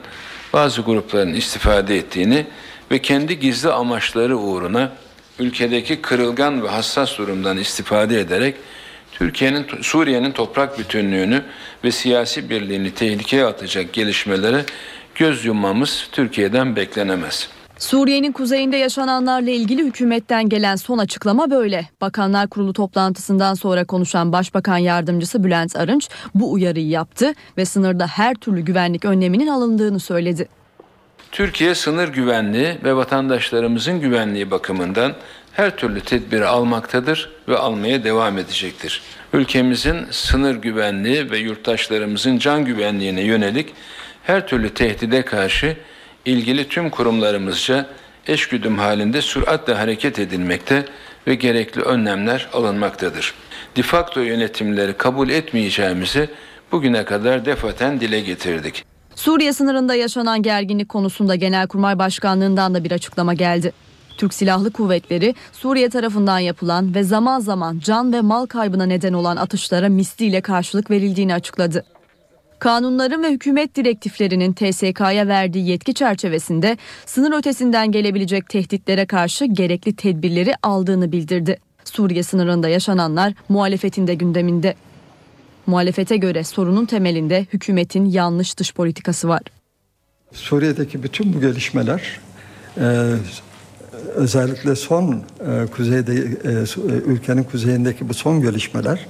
bazı 0.56 0.82
grupların 0.82 1.34
istifade 1.34 1.98
ettiğini 1.98 2.46
ve 2.92 3.00
kendi 3.00 3.40
gizli 3.40 3.70
amaçları 3.70 4.38
uğruna 4.38 4.92
ülkedeki 5.40 6.02
kırılgan 6.02 6.64
ve 6.64 6.68
hassas 6.68 7.18
durumdan 7.18 7.58
istifade 7.58 8.20
ederek 8.20 8.56
Türkiye'nin 9.12 9.66
Suriye'nin 9.82 10.32
toprak 10.32 10.80
bütünlüğünü 10.80 11.44
ve 11.84 11.92
siyasi 11.92 12.50
birliğini 12.50 12.92
tehlikeye 12.92 13.46
atacak 13.46 13.94
gelişmelere 13.94 14.66
göz 15.16 15.46
yummamız 15.46 16.08
Türkiye'den 16.12 16.76
beklenemez. 16.76 17.50
Suriye'nin 17.80 18.32
kuzeyinde 18.32 18.78
yaşananlarla 18.78 19.52
ilgili 19.52 19.84
hükümetten 19.84 20.50
gelen 20.50 20.76
son 20.76 20.98
açıklama 20.98 21.52
böyle. 21.52 21.90
Bakanlar 22.02 22.48
Kurulu 22.48 22.74
toplantısından 22.74 23.54
sonra 23.54 23.86
konuşan 23.86 24.32
Başbakan 24.32 24.78
Yardımcısı 24.78 25.44
Bülent 25.44 25.76
Arınç 25.76 26.10
bu 26.36 26.52
uyarıyı 26.52 26.88
yaptı 26.88 27.34
ve 27.58 27.66
sınırda 27.66 28.08
her 28.08 28.36
türlü 28.36 28.62
güvenlik 28.62 29.06
önleminin 29.06 29.48
alındığını 29.48 30.00
söyledi. 30.00 30.48
Türkiye 31.32 31.76
sınır 31.76 32.08
güvenliği 32.08 32.78
ve 32.84 32.96
vatandaşlarımızın 32.96 34.00
güvenliği 34.00 34.52
bakımından 34.52 35.14
her 35.52 35.78
türlü 35.78 36.02
tedbiri 36.02 36.46
almaktadır 36.46 37.30
ve 37.48 37.58
almaya 37.58 38.04
devam 38.04 38.38
edecektir. 38.38 39.02
Ülkemizin 39.34 39.98
sınır 40.12 40.56
güvenliği 40.56 41.32
ve 41.32 41.38
yurttaşlarımızın 41.38 42.38
can 42.38 42.66
güvenliğine 42.66 43.22
yönelik 43.22 43.74
her 44.24 44.48
türlü 44.48 44.70
tehdide 44.70 45.26
karşı 45.26 45.78
ilgili 46.26 46.68
tüm 46.68 46.90
kurumlarımızca 46.90 47.86
eşgüdüm 48.28 48.78
halinde 48.78 49.22
süratle 49.22 49.74
hareket 49.74 50.20
edilmekte 50.20 50.86
ve 51.28 51.36
gerekli 51.36 51.82
önlemler 51.82 52.50
alınmaktadır. 52.54 53.34
Difakto 53.76 54.20
yönetimleri 54.22 54.94
kabul 54.94 55.30
etmeyeceğimizi 55.30 56.30
bugüne 56.72 57.06
kadar 57.06 57.46
defaten 57.46 58.00
dile 58.00 58.20
getirdik. 58.20 58.86
Suriye 59.16 59.54
sınırında 59.54 59.96
yaşanan 59.96 60.42
gerginlik 60.42 60.90
konusunda 60.90 61.36
Genelkurmay 61.36 62.00
Başkanlığından 62.00 62.74
da 62.74 62.84
bir 62.84 62.92
açıklama 62.92 63.34
geldi. 63.34 63.72
Türk 64.18 64.34
Silahlı 64.34 64.72
Kuvvetleri 64.72 65.36
Suriye 65.52 65.90
tarafından 65.90 66.40
yapılan 66.40 66.96
ve 66.96 67.04
zaman 67.04 67.40
zaman 67.40 67.80
can 67.80 68.14
ve 68.14 68.22
mal 68.22 68.46
kaybına 68.46 68.86
neden 68.86 69.14
olan 69.14 69.38
atışlara 69.38 69.90
misliyle 69.90 70.42
karşılık 70.42 70.92
verildiğini 70.92 71.34
açıkladı. 71.34 71.86
Kanunların 72.66 73.24
ve 73.24 73.32
hükümet 73.32 73.76
direktiflerinin 73.76 74.54
TSK'ya 74.54 75.28
verdiği 75.28 75.70
yetki 75.70 75.94
çerçevesinde 75.94 76.78
sınır 77.06 77.38
ötesinden 77.38 77.92
gelebilecek 77.92 78.50
tehditlere 78.50 79.06
karşı 79.06 79.46
gerekli 79.46 79.96
tedbirleri 79.96 80.54
aldığını 80.64 81.12
bildirdi. 81.12 81.60
Suriye 81.84 82.24
sınırında 82.24 82.70
yaşananlar 82.70 83.34
muhalefetin 83.50 84.08
de 84.08 84.16
gündeminde. 84.16 84.76
Muhalefete 85.68 86.18
göre 86.18 86.44
sorunun 86.44 86.86
temelinde 86.86 87.46
hükümetin 87.54 88.06
yanlış 88.06 88.58
dış 88.58 88.74
politikası 88.74 89.28
var. 89.28 89.42
Suriye'deki 90.34 91.04
bütün 91.04 91.34
bu 91.34 91.42
gelişmeler 91.42 92.20
e, 92.78 92.84
özellikle 94.16 94.76
son 94.76 95.14
e, 95.14 95.66
kuzeyde 95.72 96.14
e, 96.14 96.82
ülkenin 97.06 97.44
kuzeyindeki 97.44 98.10
bu 98.10 98.14
son 98.14 98.42
gelişmeler 98.42 99.06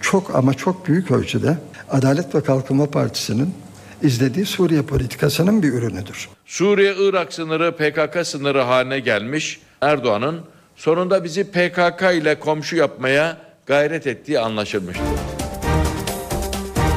çok 0.00 0.34
ama 0.34 0.54
çok 0.54 0.88
büyük 0.88 1.10
ölçüde 1.10 1.56
Adalet 1.90 2.34
ve 2.34 2.40
Kalkınma 2.40 2.86
Partisi'nin 2.86 3.54
izlediği 4.02 4.46
Suriye 4.46 4.82
politikasının 4.82 5.62
bir 5.62 5.72
ürünüdür. 5.72 6.28
Suriye-Irak 6.46 7.32
sınırı 7.32 7.76
PKK 7.76 8.26
sınırı 8.26 8.60
haline 8.60 9.00
gelmiş 9.00 9.60
Erdoğan'ın 9.80 10.40
sonunda 10.76 11.24
bizi 11.24 11.44
PKK 11.44 12.02
ile 12.14 12.40
komşu 12.40 12.76
yapmaya 12.76 13.36
gayret 13.66 14.06
ettiği 14.06 14.40
anlaşılmıştır. 14.40 15.37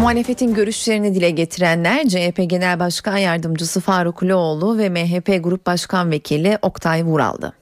Muhalefetin 0.02 0.54
görüşlerini 0.54 1.16
dile 1.16 1.30
getirenler 1.30 2.08
CHP 2.08 2.50
Genel 2.50 2.80
Başkan 2.80 3.18
Yardımcısı 3.18 3.82
Faruk 3.82 4.24
Loğlu 4.24 4.78
ve 4.78 4.90
MHP 4.90 5.44
Grup 5.44 5.66
Başkan 5.66 6.12
Vekili 6.12 6.58
Oktay 6.62 7.04
Vural'dı. 7.04 7.61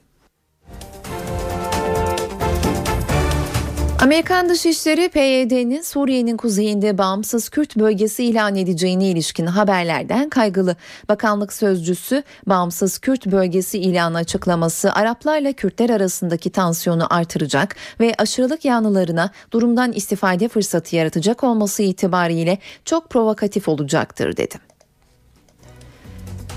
Amerikan 4.00 4.48
Dışişleri 4.48 5.08
PYD'nin 5.08 5.82
Suriye'nin 5.82 6.36
kuzeyinde 6.36 6.98
bağımsız 6.98 7.48
Kürt 7.48 7.76
bölgesi 7.76 8.24
ilan 8.24 8.56
edeceğine 8.56 9.08
ilişkin 9.08 9.46
haberlerden 9.46 10.28
kaygılı. 10.28 10.76
Bakanlık 11.08 11.52
sözcüsü 11.52 12.22
bağımsız 12.46 12.98
Kürt 12.98 13.26
bölgesi 13.26 13.78
ilanı 13.78 14.18
açıklaması 14.18 14.92
Araplarla 14.92 15.52
Kürtler 15.52 15.90
arasındaki 15.90 16.50
tansiyonu 16.50 17.14
artıracak 17.14 17.76
ve 18.00 18.14
aşırılık 18.18 18.64
yanlılarına 18.64 19.30
durumdan 19.52 19.92
istifade 19.92 20.48
fırsatı 20.48 20.96
yaratacak 20.96 21.44
olması 21.44 21.82
itibariyle 21.82 22.58
çok 22.84 23.10
provokatif 23.10 23.68
olacaktır 23.68 24.36
dedi. 24.36 24.69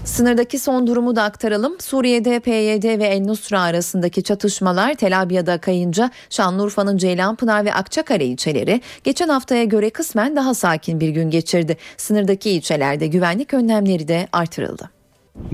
Sınırdaki 0.06 0.60
son 0.60 0.88
durumu 0.88 1.16
da 1.16 1.24
aktaralım. 1.24 1.80
Suriye'de 1.80 2.40
PYD 2.40 3.00
ve 3.00 3.06
El 3.06 3.22
Nusra 3.22 3.62
arasındaki 3.62 4.24
çatışmalar 4.24 4.94
Tel 4.94 5.22
Abyad'a 5.22 5.58
kayınca 5.58 6.12
Şanlıurfa'nın 6.30 6.98
Ceylanpınar 6.98 7.66
ve 7.66 7.74
Akçakale 7.74 8.26
ilçeleri 8.26 8.82
geçen 9.04 9.30
haftaya 9.30 9.64
göre 9.64 9.90
kısmen 9.90 10.36
daha 10.36 10.54
sakin 10.54 11.00
bir 11.00 11.10
gün 11.10 11.30
geçirdi. 11.30 11.78
Sınırdaki 11.98 12.50
ilçelerde 12.50 13.08
güvenlik 13.08 13.54
önlemleri 13.54 14.08
de 14.08 14.28
artırıldı. 14.32 14.90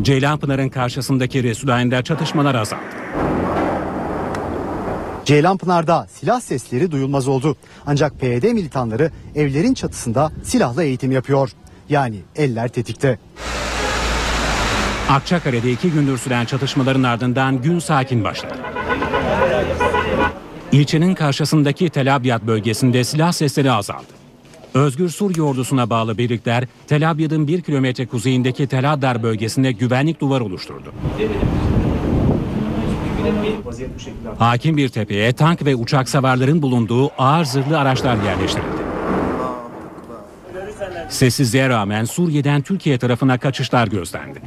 Ceylanpınar'ın 0.01 0.70
karşısındaki 0.70 1.44
Resulayn'da 1.44 2.03
çatışmalar 2.03 2.56
azaldı. 2.56 2.84
Ceylanpınar'da 5.25 6.08
silah 6.10 6.41
sesleri 6.41 6.91
duyulmaz 6.91 7.27
oldu. 7.27 7.56
Ancak 7.86 8.20
PYD 8.20 8.44
militanları 8.44 9.12
evlerin 9.36 9.74
çatısında 9.74 10.32
silahlı 10.44 10.84
eğitim 10.84 11.12
yapıyor. 11.12 11.51
Yani 11.89 12.20
eller 12.36 12.68
tetikte. 12.68 13.20
Akçakale'de 15.10 15.72
iki 15.72 15.92
gündür 15.92 16.18
süren 16.18 16.46
çatışmaların 16.46 17.04
ardından 17.04 17.62
gün 17.62 17.80
sakin 17.80 18.24
başladı. 18.24 18.54
İlçenin 20.72 21.16
karşısındaki 21.16 21.89
Tel 21.89 22.16
Abyad 22.16 22.48
bölgesinde 22.48 23.04
silah 23.04 23.32
sesleri 23.32 23.72
azaldı. 23.72 24.20
Özgür 24.74 25.10
Suriye 25.10 25.44
ordusuna 25.44 25.89
bağlı 25.89 26.18
birlikler 26.18 26.68
Tel 26.88 27.12
Abyad'ın 27.12 27.48
bir 27.48 27.62
kilometre 27.62 28.08
kuzeyindeki 28.08 28.68
Tel 28.68 28.94
Addar 28.94 29.24
bölgesinde 29.24 29.72
güvenlik 29.72 30.22
duvar 30.22 30.42
oluşturdu. 30.42 30.94
Hakim 34.39 34.78
bir 34.78 34.89
tepeye 34.89 35.34
tank 35.34 35.66
ve 35.66 35.75
uçak 35.75 36.10
savarların 36.10 36.62
bulunduğu 36.62 37.12
ağır 37.18 37.46
zırhlı 37.46 37.80
araçlar 37.80 38.18
yerleştirildi. 38.24 38.89
Sessizliğe 41.10 41.70
rağmen 41.70 42.06
Suriye'den 42.06 42.62
Türkiye 42.62 42.98
tarafına 42.98 43.38
kaçışlar 43.38 43.88
gözlendi. 43.88 44.42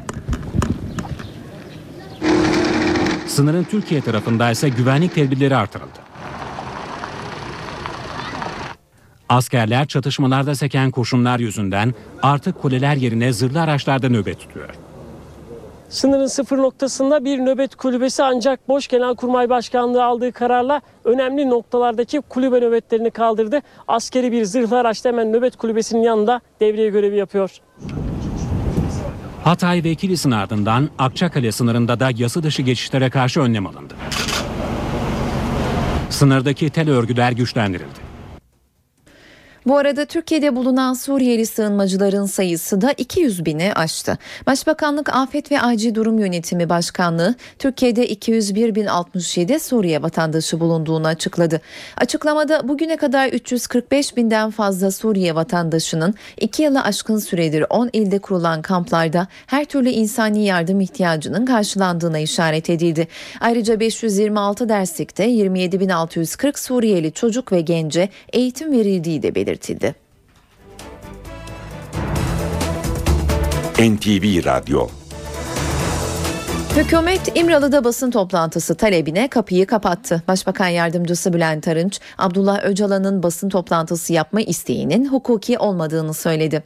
Sınırın 3.33 3.65
Türkiye 3.65 4.01
tarafında 4.01 4.51
ise 4.51 4.69
güvenlik 4.69 5.15
tedbirleri 5.15 5.57
artırıldı. 5.57 5.99
Askerler 9.29 9.87
çatışmalarda 9.87 10.55
seken 10.55 10.91
kurşunlar 10.91 11.39
yüzünden 11.39 11.95
artık 12.23 12.63
kuleler 12.63 12.97
yerine 12.97 13.33
zırhlı 13.33 13.61
araçlarda 13.61 14.09
nöbet 14.09 14.41
tutuyor. 14.41 14.69
Sınırın 15.89 16.27
sıfır 16.27 16.59
noktasında 16.59 17.25
bir 17.25 17.39
nöbet 17.39 17.75
kulübesi 17.75 18.23
ancak 18.23 18.69
Boş 18.69 18.89
Genelkurmay 18.89 19.49
Başkanlığı 19.49 20.05
aldığı 20.05 20.33
kararla 20.33 20.81
önemli 21.05 21.51
noktalardaki 21.51 22.21
kulübe 22.21 22.61
nöbetlerini 22.61 23.11
kaldırdı. 23.11 23.61
Askeri 23.89 24.33
bir 24.33 24.45
zırhlı 24.45 24.79
araç 24.79 25.05
da 25.05 25.09
hemen 25.09 25.33
nöbet 25.33 25.57
kulübesinin 25.57 26.03
yanında 26.03 26.41
devriye 26.61 26.89
görevi 26.89 27.17
yapıyor. 27.17 27.51
Hatay 29.45 29.85
ve 29.85 29.95
Kilis'in 29.95 30.31
ardından 30.31 30.91
Akçakale 30.99 31.53
sınırında 31.53 32.01
da 32.01 32.11
yasa 32.17 32.43
dışı 32.43 32.63
geçişlere 32.63 33.11
karşı 33.11 33.41
önlem 33.41 33.67
alındı. 33.67 33.95
Sınırdaki 36.11 36.71
tel 36.71 36.91
örgüler 36.91 37.33
güçlendirildi. 37.33 38.12
Bu 39.67 39.79
arada 39.79 40.05
Türkiye'de 40.05 40.57
bulunan 40.57 40.95
Suriyeli 40.95 41.47
sığınmacıların 41.47 42.27
sayısı 42.27 42.81
da 42.81 42.93
200 42.93 43.45
bini 43.45 43.73
aştı. 43.75 44.19
Başbakanlık 44.47 45.09
Afet 45.09 45.53
ve 45.53 45.61
Acil 45.61 45.95
Durum 45.95 46.19
Yönetimi 46.19 46.69
Başkanlığı 46.69 47.35
Türkiye'de 47.59 48.13
201.067 48.13 49.59
Suriye 49.59 50.03
vatandaşı 50.03 50.61
bulunduğunu 50.61 51.07
açıkladı. 51.07 51.61
Açıklamada 51.97 52.69
bugüne 52.69 52.97
kadar 52.97 53.29
345 53.29 54.17
binden 54.17 54.51
fazla 54.51 54.91
Suriye 54.91 55.35
vatandaşının 55.35 56.15
2 56.41 56.63
yılı 56.63 56.83
aşkın 56.83 57.19
süredir 57.19 57.65
10 57.71 57.91
ilde 57.93 58.19
kurulan 58.19 58.63
kamplarda 58.63 59.27
her 59.47 59.65
türlü 59.65 59.91
insani 59.91 60.45
yardım 60.45 60.81
ihtiyacının 60.81 61.47
karşılandığına 61.47 62.19
işaret 62.19 62.71
edildi. 62.71 63.09
Ayrıca 63.41 63.81
526 63.81 64.69
derslikte 64.69 65.25
27.640 65.27 66.61
Suriyeli 66.61 67.13
çocuk 67.13 67.53
ve 67.53 67.61
gence 67.61 68.09
eğitim 68.33 68.73
verildiği 68.73 69.23
de 69.23 69.35
belirtildi. 69.35 69.52
NTV 73.79 74.45
Radyo 74.45 74.89
Hükümet 76.77 77.37
İmralı'da 77.37 77.85
basın 77.85 78.11
toplantısı 78.11 78.75
talebine 78.75 79.29
kapıyı 79.29 79.67
kapattı. 79.67 80.23
Başbakan 80.29 80.69
Yardımcısı 80.69 81.33
Bülent 81.33 81.69
Arınç, 81.69 82.01
Abdullah 82.19 82.65
Öcalan'ın 82.65 83.23
basın 83.23 83.49
toplantısı 83.49 84.13
yapma 84.13 84.41
isteğinin 84.41 85.09
hukuki 85.09 85.59
olmadığını 85.59 86.15
söyledi. 86.15 86.63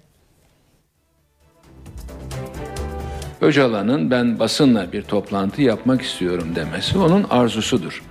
Öcalan'ın 3.41 4.11
ben 4.11 4.39
basınla 4.39 4.93
bir 4.93 5.03
toplantı 5.03 5.63
yapmak 5.63 6.03
istiyorum 6.03 6.49
demesi 6.57 6.99
onun 6.99 7.25
arzusudur. 7.31 8.03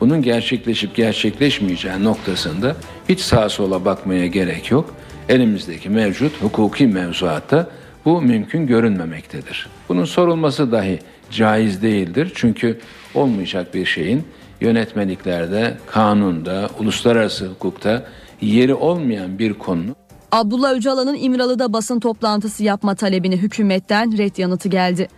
Bunun 0.00 0.22
gerçekleşip 0.22 0.96
gerçekleşmeyeceği 0.96 2.04
noktasında 2.04 2.76
hiç 3.08 3.20
sağa 3.20 3.48
sola 3.48 3.84
bakmaya 3.84 4.26
gerek 4.26 4.70
yok. 4.70 4.94
Elimizdeki 5.28 5.90
mevcut 5.90 6.42
hukuki 6.42 6.86
mevzuatta 6.86 7.70
bu 8.04 8.22
mümkün 8.22 8.66
görünmemektedir. 8.66 9.68
Bunun 9.88 10.04
sorulması 10.04 10.72
dahi 10.72 10.98
caiz 11.30 11.82
değildir. 11.82 12.32
Çünkü 12.34 12.78
olmayacak 13.14 13.74
bir 13.74 13.86
şeyin 13.86 14.24
yönetmeliklerde, 14.60 15.76
kanunda, 15.86 16.68
uluslararası 16.78 17.46
hukukta 17.46 18.06
yeri 18.40 18.74
olmayan 18.74 19.38
bir 19.38 19.54
konunun 19.54 19.96
Abdullah 20.32 20.74
Öcalan'ın 20.74 21.16
İmralı'da 21.20 21.72
basın 21.72 22.00
toplantısı 22.00 22.64
yapma 22.64 22.94
talebine 22.94 23.36
hükümetten 23.36 24.18
red 24.18 24.36
yanıtı 24.36 24.68
geldi. 24.68 25.08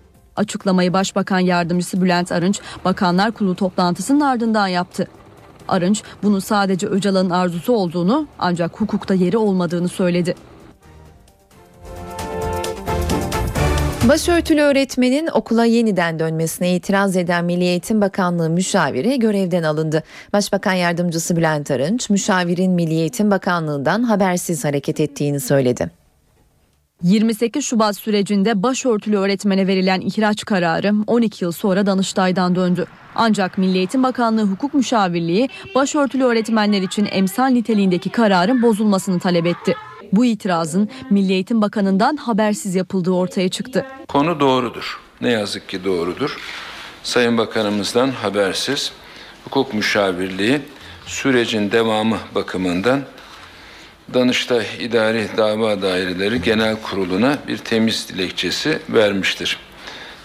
Açıklamayı 0.41 0.93
Başbakan 0.93 1.39
Yardımcısı 1.39 2.03
Bülent 2.03 2.33
Arınç, 2.33 2.61
Bakanlar 2.85 3.33
Kurulu 3.33 3.55
toplantısının 3.55 4.21
ardından 4.21 4.69
yaptı. 4.69 5.09
Arınç, 5.69 6.03
bunun 6.23 6.39
sadece 6.39 6.87
Öcalan'ın 6.87 7.31
arzusu 7.31 7.73
olduğunu 7.73 8.27
ancak 8.39 8.81
hukukta 8.81 9.15
yeri 9.15 9.37
olmadığını 9.39 9.89
söyledi. 9.89 10.35
Başörtülü 14.09 14.61
öğretmenin 14.61 15.29
okula 15.33 15.65
yeniden 15.65 16.19
dönmesine 16.19 16.77
itiraz 16.77 17.17
eden 17.17 17.45
Milli 17.45 17.65
Eğitim 17.65 18.01
Bakanlığı 18.01 18.51
müşaviri 18.51 19.19
görevden 19.19 19.63
alındı. 19.63 20.03
Başbakan 20.33 20.73
Yardımcısı 20.73 21.37
Bülent 21.37 21.71
Arınç, 21.71 22.11
müşavirin 22.11 22.73
Milli 22.73 22.95
Eğitim 22.95 23.31
Bakanlığı'ndan 23.31 24.03
habersiz 24.03 24.65
hareket 24.65 25.01
ettiğini 25.01 25.41
söyledi. 25.41 26.00
28 27.03 27.65
Şubat 27.65 27.97
sürecinde 27.97 28.63
başörtülü 28.63 29.17
öğretmene 29.17 29.67
verilen 29.67 30.01
ihraç 30.01 30.45
kararı 30.45 30.93
12 31.07 31.45
yıl 31.45 31.53
sonra 31.53 31.87
Danıştay'dan 31.87 32.55
döndü. 32.55 32.87
Ancak 33.15 33.59
Milli 33.59 33.79
Eğitim 33.79 34.03
Bakanlığı 34.03 34.43
Hukuk 34.43 34.75
Müşavirliği 34.75 35.49
başörtülü 35.75 36.25
öğretmenler 36.25 36.83
için 36.83 37.09
emsal 37.11 37.47
niteliğindeki 37.47 38.11
kararın 38.11 38.63
bozulmasını 38.63 39.21
talep 39.21 39.47
etti. 39.47 39.75
Bu 40.13 40.25
itirazın 40.25 40.89
Milli 41.11 41.33
Eğitim 41.33 41.63
Bakanı'ndan 41.63 42.17
habersiz 42.17 42.75
yapıldığı 42.75 43.11
ortaya 43.11 43.49
çıktı. 43.49 43.87
Konu 44.09 44.41
doğrudur. 44.41 45.01
Ne 45.21 45.31
yazık 45.31 45.69
ki 45.69 45.85
doğrudur. 45.85 46.37
Sayın 47.03 47.39
Bakanımızdan 47.39 48.11
habersiz 48.11 48.93
hukuk 49.45 49.75
müşavirliği 49.75 50.61
sürecin 51.07 51.73
devamı 51.73 52.19
bakımından 52.35 53.03
Danıştay 54.15 54.67
İdari 54.81 55.29
Dava 55.37 55.83
Daireleri 55.83 56.43
Genel 56.43 56.77
Kurulu'na 56.83 57.39
bir 57.49 57.59
temiz 57.59 58.09
dilekçesi 58.09 58.79
vermiştir. 58.89 59.57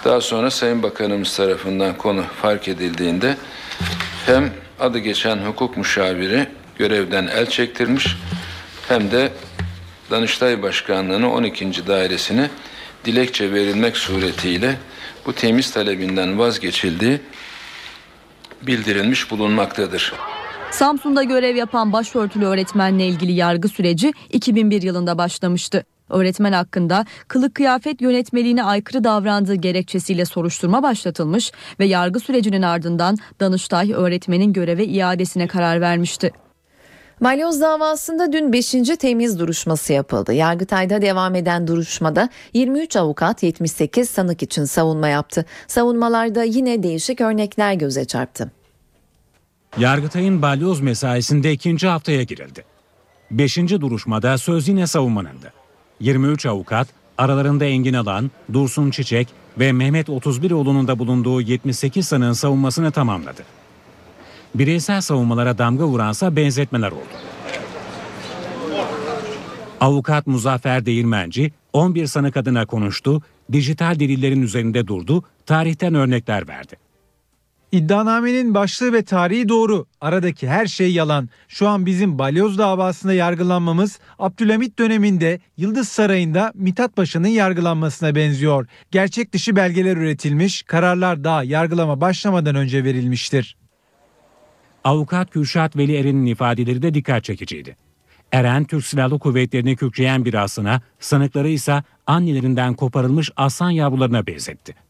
Daha 0.06 0.22
sonra 0.22 0.52
Sayın 0.52 0.84
Bakanımız 0.84 1.38
tarafından 1.38 1.98
konu 1.98 2.24
fark 2.42 2.68
edildiğinde 2.68 3.38
hem 4.26 4.54
adı 4.80 5.00
geçen 5.00 5.38
hukuk 5.38 5.78
müşaviri 5.78 6.48
görevden 6.78 7.28
el 7.28 7.46
çektirmiş 7.46 8.18
hem 8.88 9.12
de 9.12 9.32
Danıştay 10.12 10.62
Başkanlığı'nın 10.62 11.30
12. 11.30 11.88
dairesine 11.88 12.50
dilekçe 13.06 13.54
verilmek 13.54 13.98
suretiyle 13.98 14.78
bu 15.26 15.34
temiz 15.34 15.72
talebinden 15.72 16.40
vazgeçildiği 16.40 17.20
bildirilmiş 18.62 19.32
bulunmaktadır. 19.32 20.14
Samsun'da 20.76 21.24
görev 21.24 21.56
yapan 21.56 21.94
başörtülü 21.94 22.46
öğretmenle 22.46 23.08
ilgili 23.08 23.32
yargı 23.32 23.68
süreci 23.68 24.14
2001 24.30 24.82
yılında 24.82 25.18
başlamıştı. 25.18 25.86
Öğretmen 26.10 26.52
hakkında 26.52 27.06
kılık 27.28 27.56
kıyafet 27.56 28.02
yönetmeliğine 28.02 28.64
aykırı 28.64 29.04
davrandığı 29.04 29.56
gerekçesiyle 29.56 30.26
soruşturma 30.26 30.84
başlatılmış 30.84 31.52
ve 31.80 31.86
yargı 31.86 32.20
sürecinin 32.20 32.62
ardından 32.62 33.18
Danıştay 33.40 33.94
öğretmenin 33.94 34.54
göreve 34.54 34.86
iadesine 34.86 35.48
karar 35.48 35.82
vermişti. 35.82 36.32
Balyoz 37.22 37.62
davasında 37.62 38.32
dün 38.32 38.54
5. 38.54 38.72
temiz 39.00 39.40
duruşması 39.40 39.94
yapıldı. 39.94 40.34
Yargıtay'da 40.34 41.02
devam 41.02 41.36
eden 41.36 41.68
duruşmada 41.68 42.30
23 42.54 42.96
avukat 42.96 43.44
78 43.44 44.10
sanık 44.10 44.44
için 44.44 44.66
savunma 44.66 45.08
yaptı. 45.08 45.46
Savunmalarda 45.68 46.44
yine 46.44 46.84
değişik 46.84 47.22
örnekler 47.22 47.74
göze 47.74 48.06
çarptı. 48.06 48.52
Yargıtay'ın 49.80 50.42
balyoz 50.42 50.82
mesaisinde 50.82 51.52
ikinci 51.52 51.88
haftaya 51.88 52.24
girildi. 52.24 52.66
Beşinci 53.32 53.82
duruşmada 53.82 54.38
söz 54.38 54.68
yine 54.68 54.88
savunmanındı. 54.88 55.54
23 56.00 56.46
avukat 56.46 56.88
aralarında 57.18 57.66
Engin 57.66 57.94
Alan, 57.94 58.32
Dursun 58.54 58.92
Çiçek 58.92 59.28
ve 59.60 59.72
Mehmet 59.72 60.10
31oğlu'nun 60.10 60.88
da 60.88 61.00
bulunduğu 61.00 61.42
78 61.42 62.08
sanığın 62.08 62.34
savunmasını 62.34 62.92
tamamladı. 62.92 63.44
Bireysel 64.56 65.02
savunmalara 65.02 65.58
damga 65.58 65.86
vuransa 65.86 66.36
benzetmeler 66.36 66.92
oldu. 66.92 67.16
Avukat 69.80 70.28
Muzaffer 70.28 70.86
Değirmenci 70.86 71.52
11 71.74 72.08
sanık 72.08 72.38
adına 72.38 72.66
konuştu, 72.66 73.22
dijital 73.52 74.00
delillerin 74.00 74.42
üzerinde 74.42 74.88
durdu, 74.88 75.24
tarihten 75.46 75.96
örnekler 75.96 76.48
verdi. 76.48 76.85
İddianamenin 77.76 78.54
başlığı 78.54 78.94
ve 78.94 79.04
tarihi 79.04 79.50
doğru. 79.50 79.86
Aradaki 80.02 80.48
her 80.48 80.66
şey 80.66 80.94
yalan. 80.94 81.30
Şu 81.48 81.68
an 81.68 81.86
bizim 81.86 82.20
balyoz 82.20 82.58
davasında 82.58 83.14
yargılanmamız 83.14 84.00
Abdülhamit 84.20 84.80
döneminde 84.80 85.40
Yıldız 85.58 85.90
Sarayı'nda 85.90 86.52
Mithat 86.56 86.96
Paşa'nın 86.96 87.28
yargılanmasına 87.28 88.16
benziyor. 88.16 88.68
Gerçek 88.92 89.34
dışı 89.34 89.56
belgeler 89.56 89.98
üretilmiş, 89.98 90.64
kararlar 90.64 91.24
daha 91.24 91.44
yargılama 91.44 92.02
başlamadan 92.02 92.56
önce 92.56 92.84
verilmiştir. 92.84 93.58
Avukat 94.84 95.30
Kürşat 95.30 95.78
Veli 95.78 95.96
Eren'in 95.96 96.26
ifadeleri 96.26 96.82
de 96.82 96.94
dikkat 96.94 97.24
çekiciydi. 97.24 97.78
Eren 98.32 98.64
Türk 98.64 98.86
Silahlı 98.86 99.20
Kuvvetleri'ni 99.20 99.76
kükreyen 99.76 100.26
bir 100.26 100.34
aslına, 100.34 100.82
sanıkları 101.00 101.50
ise 101.50 101.84
annelerinden 102.08 102.74
koparılmış 102.74 103.32
aslan 103.36 103.70
yavrularına 103.70 104.28
benzetti. 104.28 104.85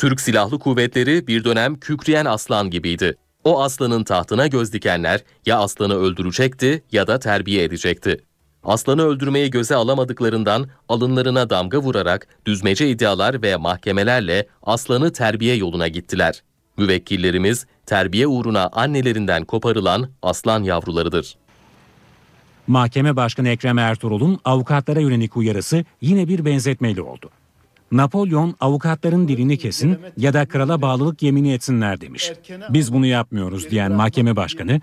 Türk 0.00 0.20
Silahlı 0.20 0.58
Kuvvetleri 0.58 1.26
bir 1.26 1.44
dönem 1.44 1.80
kükreyen 1.80 2.24
aslan 2.24 2.70
gibiydi. 2.70 3.16
O 3.44 3.62
aslanın 3.62 4.04
tahtına 4.04 4.46
göz 4.46 4.72
dikenler 4.72 5.20
ya 5.46 5.58
aslanı 5.58 5.94
öldürecekti 5.94 6.82
ya 6.92 7.06
da 7.06 7.18
terbiye 7.18 7.64
edecekti. 7.64 8.24
Aslanı 8.64 9.02
öldürmeyi 9.02 9.50
göze 9.50 9.74
alamadıklarından 9.74 10.68
alınlarına 10.88 11.50
damga 11.50 11.78
vurarak 11.78 12.26
düzmece 12.46 12.90
iddialar 12.90 13.42
ve 13.42 13.56
mahkemelerle 13.56 14.46
aslanı 14.62 15.12
terbiye 15.12 15.54
yoluna 15.54 15.88
gittiler. 15.88 16.42
Müvekkillerimiz 16.76 17.66
terbiye 17.86 18.26
uğruna 18.26 18.68
annelerinden 18.72 19.44
koparılan 19.44 20.08
aslan 20.22 20.62
yavrularıdır. 20.62 21.36
Mahkeme 22.66 23.16
Başkanı 23.16 23.48
Ekrem 23.48 23.78
Ertuğrul'un 23.78 24.38
avukatlara 24.44 25.00
yönelik 25.00 25.36
uyarısı 25.36 25.84
yine 26.00 26.28
bir 26.28 26.44
benzetmeyle 26.44 27.02
oldu. 27.02 27.30
Napolyon 27.92 28.54
avukatların 28.60 29.28
dilini 29.28 29.58
kesin 29.58 29.98
ya 30.16 30.32
da 30.32 30.46
krala 30.46 30.82
bağlılık 30.82 31.22
yemini 31.22 31.52
etsinler 31.52 32.00
demiş. 32.00 32.32
Biz 32.70 32.92
bunu 32.92 33.06
yapmıyoruz 33.06 33.70
diyen 33.70 33.92
mahkeme 33.92 34.36
başkanı 34.36 34.80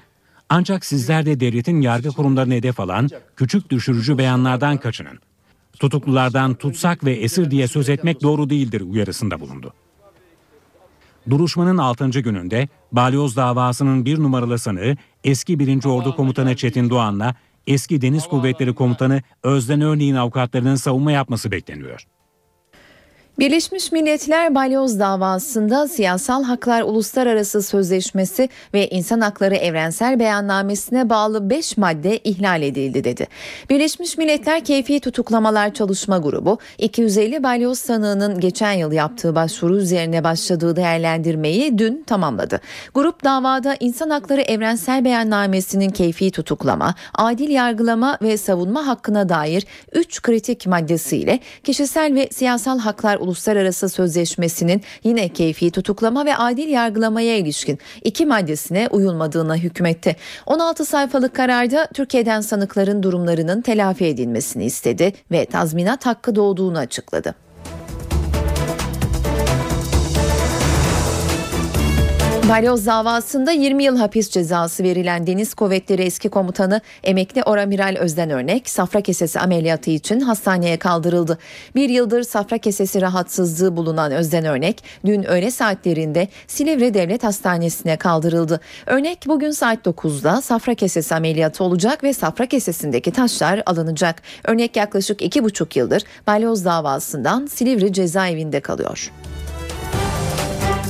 ancak 0.50 0.86
sizler 0.86 1.26
de 1.26 1.40
devletin 1.40 1.82
yargı 1.82 2.10
kurumlarını 2.10 2.54
hedef 2.54 2.80
alan 2.80 3.10
küçük 3.36 3.70
düşürücü 3.70 4.18
beyanlardan 4.18 4.78
kaçının. 4.78 5.20
Tutuklulardan 5.80 6.54
tutsak 6.54 7.06
ve 7.06 7.14
esir 7.14 7.52
diye 7.52 7.68
söz 7.68 7.90
etmek 7.90 8.24
doğru 8.24 8.50
değildir 8.50 8.82
uyarısında 8.82 9.40
bulundu. 9.40 9.74
Duruşmanın 11.30 11.78
6. 11.78 12.10
gününde 12.10 12.68
balyoz 12.92 13.36
davasının 13.36 14.06
bir 14.06 14.20
numaralı 14.20 14.60
sanığı 14.60 14.96
eski 15.24 15.60
1. 15.60 15.86
Ordu 15.86 16.16
Komutanı 16.16 16.56
Çetin 16.56 16.90
Doğan'la 16.90 17.36
eski 17.68 18.02
Deniz 18.02 18.28
Kuvvetleri 18.28 18.76
Komutanı 18.76 19.22
Özden 19.44 19.82
Örneğin 19.82 20.16
avukatlarının 20.16 20.76
savunma 20.76 21.12
yapması 21.12 21.52
bekleniyor. 21.52 22.08
Birleşmiş 23.40 23.92
Milletler 23.92 24.56
Balyoz 24.56 25.00
davasında 25.00 25.88
Siyasal 25.88 26.44
Haklar 26.44 26.82
Uluslararası 26.82 27.64
Sözleşmesi 27.64 28.50
ve 28.74 28.90
İnsan 28.90 29.22
Hakları 29.22 29.56
Evrensel 29.56 30.20
Beyannamesi'ne 30.20 31.10
bağlı 31.10 31.50
5 31.50 31.78
madde 31.78 32.18
ihlal 32.18 32.62
edildi 32.62 33.04
dedi. 33.04 33.28
Birleşmiş 33.70 34.18
Milletler 34.18 34.64
Keyfi 34.64 35.00
Tutuklamalar 35.00 35.74
Çalışma 35.74 36.18
Grubu 36.18 36.58
250 36.78 37.44
balyoz 37.44 37.80
sanığının 37.80 38.40
geçen 38.40 38.72
yıl 38.72 38.92
yaptığı 38.92 39.36
başvuru 39.36 39.78
üzerine 39.78 40.24
başladığı 40.24 40.76
değerlendirmeyi 40.76 41.78
dün 41.78 42.04
tamamladı. 42.08 42.62
Grup 42.94 43.24
davada 43.24 43.76
İnsan 43.80 44.10
Hakları 44.10 44.42
Evrensel 44.42 45.06
Beyannamesi'nin 45.06 45.90
keyfi 45.90 46.32
tutuklama, 46.32 46.96
adil 47.14 47.50
yargılama 47.50 48.18
ve 48.22 48.38
savunma 48.38 48.88
hakkına 48.88 49.30
dair 49.30 49.66
3 49.94 50.22
kritik 50.22 50.68
maddesiyle 50.68 51.40
kişisel 51.64 52.16
ve 52.16 52.30
siyasal 52.32 52.80
haklar 52.80 53.27
Uluslararası 53.28 53.90
Sözleşmesi'nin 53.90 54.82
yine 55.04 55.30
keyfi 55.30 55.72
tutuklama 55.72 56.26
ve 56.26 56.36
adil 56.36 56.68
yargılamaya 56.68 57.38
ilişkin 57.38 57.80
iki 58.04 58.26
maddesine 58.26 58.88
uyulmadığına 58.92 59.56
hükmetti. 59.56 60.16
16 60.46 60.86
sayfalık 60.86 61.36
kararda 61.36 61.88
Türkiye'den 61.94 62.42
sanıkların 62.42 63.04
durumlarının 63.04 63.62
telafi 63.62 64.06
edilmesini 64.06 64.66
istedi 64.66 65.14
ve 65.32 65.46
tazminat 65.46 66.06
hakkı 66.06 66.36
doğduğunu 66.36 66.78
açıkladı. 66.78 67.47
Balyoz 72.50 72.86
davasında 72.86 73.52
20 73.52 73.84
yıl 73.84 73.98
hapis 73.98 74.30
cezası 74.30 74.84
verilen 74.84 75.28
Deniz 75.28 75.54
Kuvvetleri 75.54 76.02
eski 76.02 76.30
komutanı 76.30 76.82
emekli 77.04 77.44
Oramiral 77.44 77.96
Özden 78.00 78.30
Örnek 78.30 78.70
safra 78.70 79.02
kesesi 79.02 79.40
ameliyatı 79.40 79.90
için 79.90 80.20
hastaneye 80.20 80.78
kaldırıldı. 80.78 81.38
Bir 81.76 81.90
yıldır 81.90 82.24
safra 82.24 82.58
kesesi 82.58 83.02
rahatsızlığı 83.02 83.78
bulunan 83.78 84.12
Özden 84.12 84.46
Örnek 84.46 84.84
dün 85.06 85.24
öğle 85.24 85.52
saatlerinde 85.52 86.28
Silivri 86.48 86.94
Devlet 86.94 87.24
Hastanesi'ne 87.24 87.98
kaldırıldı. 87.98 88.60
Örnek 88.86 89.24
bugün 89.28 89.52
saat 89.52 89.86
9'da 89.86 90.42
safra 90.42 90.76
kesesi 90.76 91.16
ameliyatı 91.16 91.64
olacak 91.64 92.04
ve 92.04 92.14
safra 92.14 92.46
kesesindeki 92.46 93.12
taşlar 93.12 93.64
alınacak. 93.66 94.22
Örnek 94.44 94.76
yaklaşık 94.76 95.22
2,5 95.22 95.80
yıldır 95.80 96.04
balyoz 96.28 96.66
davasından 96.66 97.46
Silivri 97.46 97.94
cezaevinde 97.94 98.60
kalıyor. 98.60 99.12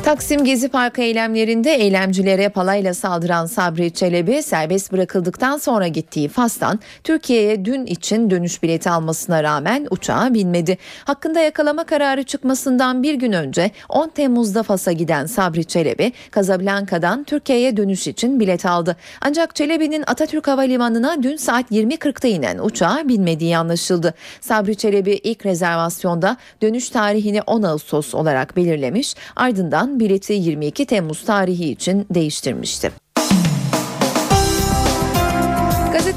Taksim 0.08 0.44
Gezi 0.44 0.70
Parkı 0.70 1.02
eylemlerinde 1.02 1.74
eylemcilere 1.74 2.50
palayla 2.50 2.94
saldıran 2.94 3.46
Sabri 3.46 3.94
Çelebi 3.94 4.44
serbest 4.44 4.92
bırakıldıktan 4.92 5.58
sonra 5.58 5.88
gittiği 5.88 6.30
Fas'tan 6.30 6.80
Türkiye'ye 7.04 7.66
dün 7.66 7.86
için 7.86 8.30
dönüş 8.30 8.64
bileti 8.64 8.90
almasına 8.90 9.44
rağmen 9.44 9.88
uçağa 9.92 10.34
binmedi. 10.34 10.78
Hakkında 11.06 11.40
yakalama 11.40 11.84
kararı 11.84 12.24
çıkmasından 12.24 13.04
bir 13.04 13.14
gün 13.14 13.32
önce 13.32 13.72
10 13.90 14.10
Temmuz'da 14.10 14.64
Fas'a 14.64 14.92
giden 14.92 15.26
Sabri 15.26 15.66
Çelebi 15.66 16.14
Casablanca'dan 16.36 17.24
Türkiye'ye 17.24 17.78
dönüş 17.78 18.08
için 18.08 18.40
bilet 18.40 18.66
aldı. 18.66 18.96
Ancak 19.22 19.56
Çelebi'nin 19.56 20.04
Atatürk 20.08 20.48
Havalimanı'na 20.48 21.24
dün 21.24 21.36
saat 21.36 21.72
20.40'da 21.72 22.28
inen 22.28 22.58
uçağa 22.58 23.02
binmediği 23.06 23.58
anlaşıldı. 23.58 24.14
Sabri 24.42 24.76
Çelebi 24.76 25.12
ilk 25.12 25.46
rezervasyonda 25.46 26.38
dönüş 26.62 26.90
tarihini 26.90 27.42
10 27.42 27.64
Ağustos 27.64 28.16
olarak 28.16 28.58
belirlemiş 28.58 29.16
ardından 29.36 29.97
bileti 30.00 30.34
22 30.34 30.86
Temmuz 30.86 31.26
tarihi 31.26 31.70
için 31.72 32.06
değiştirmişti. 32.14 32.92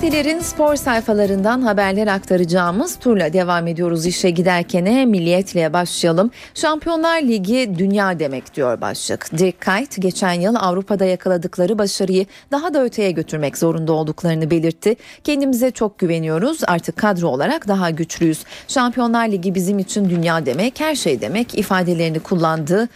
Gazetelerin 0.00 0.40
spor 0.40 0.76
sayfalarından 0.76 1.62
haberler 1.62 2.06
aktaracağımız 2.06 2.98
turla 2.98 3.32
devam 3.32 3.66
ediyoruz 3.66 4.06
işe 4.06 4.30
giderken 4.30 5.08
milliyetle 5.08 5.72
başlayalım. 5.72 6.30
Şampiyonlar 6.54 7.22
Ligi 7.22 7.74
dünya 7.78 8.18
demek 8.18 8.54
diyor 8.54 8.80
başlık. 8.80 9.38
Dirk 9.38 9.64
Kuyt 9.64 10.02
geçen 10.02 10.32
yıl 10.32 10.54
Avrupa'da 10.54 11.04
yakaladıkları 11.04 11.78
başarıyı 11.78 12.26
daha 12.52 12.74
da 12.74 12.84
öteye 12.84 13.10
götürmek 13.10 13.58
zorunda 13.58 13.92
olduklarını 13.92 14.50
belirtti. 14.50 14.96
Kendimize 15.24 15.70
çok 15.70 15.98
güveniyoruz 15.98 16.60
artık 16.66 16.96
kadro 16.96 17.28
olarak 17.28 17.68
daha 17.68 17.90
güçlüyüz. 17.90 18.44
Şampiyonlar 18.68 19.28
Ligi 19.28 19.54
bizim 19.54 19.78
için 19.78 20.10
dünya 20.10 20.46
demek 20.46 20.80
her 20.80 20.94
şey 20.94 21.20
demek 21.20 21.58
ifadelerini 21.58 22.20
kullandığı 22.20 22.88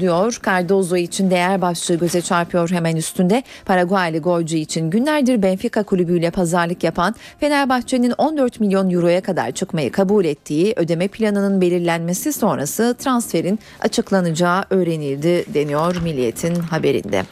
diyor. 0.00 0.40
Cardozo 0.46 0.96
için 0.96 1.30
değer 1.30 1.60
başlığı 1.60 1.94
göze 1.94 2.20
çarpıyor 2.20 2.70
hemen 2.70 2.96
üstünde. 2.96 3.42
Paraguaylı 3.64 4.18
golcü 4.18 4.56
için 4.56 4.90
günlerdir 4.90 5.42
Benfica 5.42 5.82
kulübüyle 5.82 6.30
pazarlık 6.30 6.84
yapan 6.84 7.14
Fenerbahçe'nin 7.40 8.14
14 8.18 8.60
milyon 8.60 8.90
euroya 8.90 9.20
kadar 9.20 9.50
çıkmayı 9.50 9.92
kabul 9.92 10.24
ettiği 10.24 10.74
ödeme 10.76 11.08
planının 11.08 11.60
belirlenmesi 11.60 12.32
sonrası 12.32 12.94
transferin 12.98 13.58
açıklanacağı 13.80 14.64
öğrenildi 14.70 15.44
deniyor 15.54 15.96
Milliyet'in 16.02 16.54
haberinde. 16.54 17.24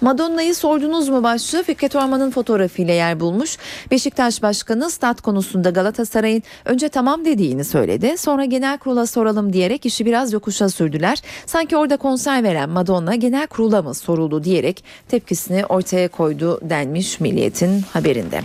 Madonna'yı 0.00 0.54
sordunuz 0.54 1.08
mu 1.08 1.22
başlığı 1.22 1.62
Fikret 1.62 1.96
Orman'ın 1.96 2.30
fotoğrafıyla 2.30 2.94
yer 2.94 3.20
bulmuş. 3.20 3.58
Beşiktaş 3.90 4.42
Başkanı 4.42 4.90
stat 4.90 5.20
konusunda 5.20 5.70
Galatasaray'ın 5.70 6.42
önce 6.64 6.88
tamam 6.88 7.24
dediğini 7.24 7.64
söyledi. 7.64 8.18
Sonra 8.18 8.44
genel 8.44 8.78
kurula 8.78 9.06
soralım 9.06 9.52
diyerek 9.52 9.86
işi 9.86 10.06
biraz 10.06 10.32
yokuşa 10.32 10.68
sürdüler. 10.68 11.18
Sanki 11.46 11.76
orada 11.76 11.96
konser 11.96 12.42
veren 12.42 12.68
Madonna 12.68 13.14
genel 13.14 13.46
kurula 13.46 13.82
mı 13.82 13.94
soruldu 13.94 14.44
diyerek 14.44 14.84
tepkisini 15.08 15.66
ortaya 15.66 16.08
koydu 16.08 16.60
denmiş 16.62 17.20
Milliyet'in 17.20 17.80
haberinde. 17.80 18.40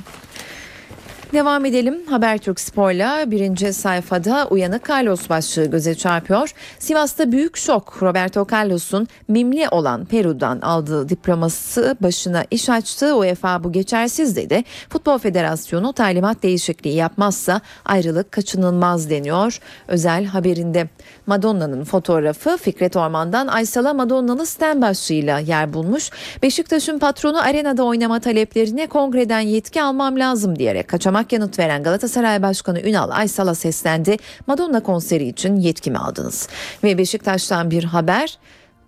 Devam 1.34 1.66
edelim 1.66 2.02
Habertürk 2.10 2.60
Spor'la 2.60 3.32
birinci 3.32 3.74
sayfada 3.74 4.48
uyanık 4.50 4.90
Carlos 4.90 5.30
başlığı 5.30 5.66
göze 5.66 5.96
çarpıyor. 5.96 6.54
Sivas'ta 6.80 7.32
büyük 7.32 7.58
şok 7.58 8.04
Roberto 8.04 8.48
Carlos'un 8.52 9.08
mimli 9.28 9.70
olan 9.70 10.06
Peru'dan 10.06 10.62
aldığı 10.62 11.10
diploması 11.10 11.98
başına 12.02 12.46
iş 12.52 12.70
açtı. 12.70 13.16
UEFA 13.16 13.64
bu 13.64 13.72
geçersiz 13.72 14.36
dedi. 14.36 14.64
Futbol 14.90 15.18
Federasyonu 15.18 15.94
talimat 15.94 16.44
değişikliği 16.44 16.96
yapmazsa 16.96 17.62
ayrılık 17.86 18.32
kaçınılmaz 18.32 19.10
deniyor. 19.10 19.60
Özel 19.88 20.26
haberinde 20.26 20.90
Madonna'nın 21.28 21.84
fotoğrafı 21.84 22.58
Fikret 22.58 22.96
Orman'dan 22.96 23.48
Aysal'a 23.48 23.94
Madonna'lı 23.94 24.46
sten 24.46 24.82
başlığıyla 24.82 25.40
yer 25.40 25.74
bulmuş. 25.74 26.10
Beşiktaş'ın 26.44 27.00
patronu 27.00 27.42
arenada 27.42 27.84
oynama 27.84 28.20
taleplerine 28.20 28.88
kongreden 28.88 29.40
yetki 29.40 29.84
almam 29.84 30.20
lazım 30.20 30.60
diyerek 30.60 30.88
kaçamak 30.88 31.23
yanıt 31.32 31.60
veren 31.60 31.84
Galatasaray 31.84 32.42
Başkanı 32.42 32.82
Ünal 32.82 33.10
Aysal'a 33.10 33.56
seslendi. 33.56 34.18
Madonna 34.48 34.80
konseri 34.80 35.28
için 35.28 35.56
yetkimi 35.56 35.98
aldınız? 35.98 36.48
Ve 36.84 36.98
Beşiktaş'tan 36.98 37.72
bir 37.72 37.84
haber. 37.84 38.38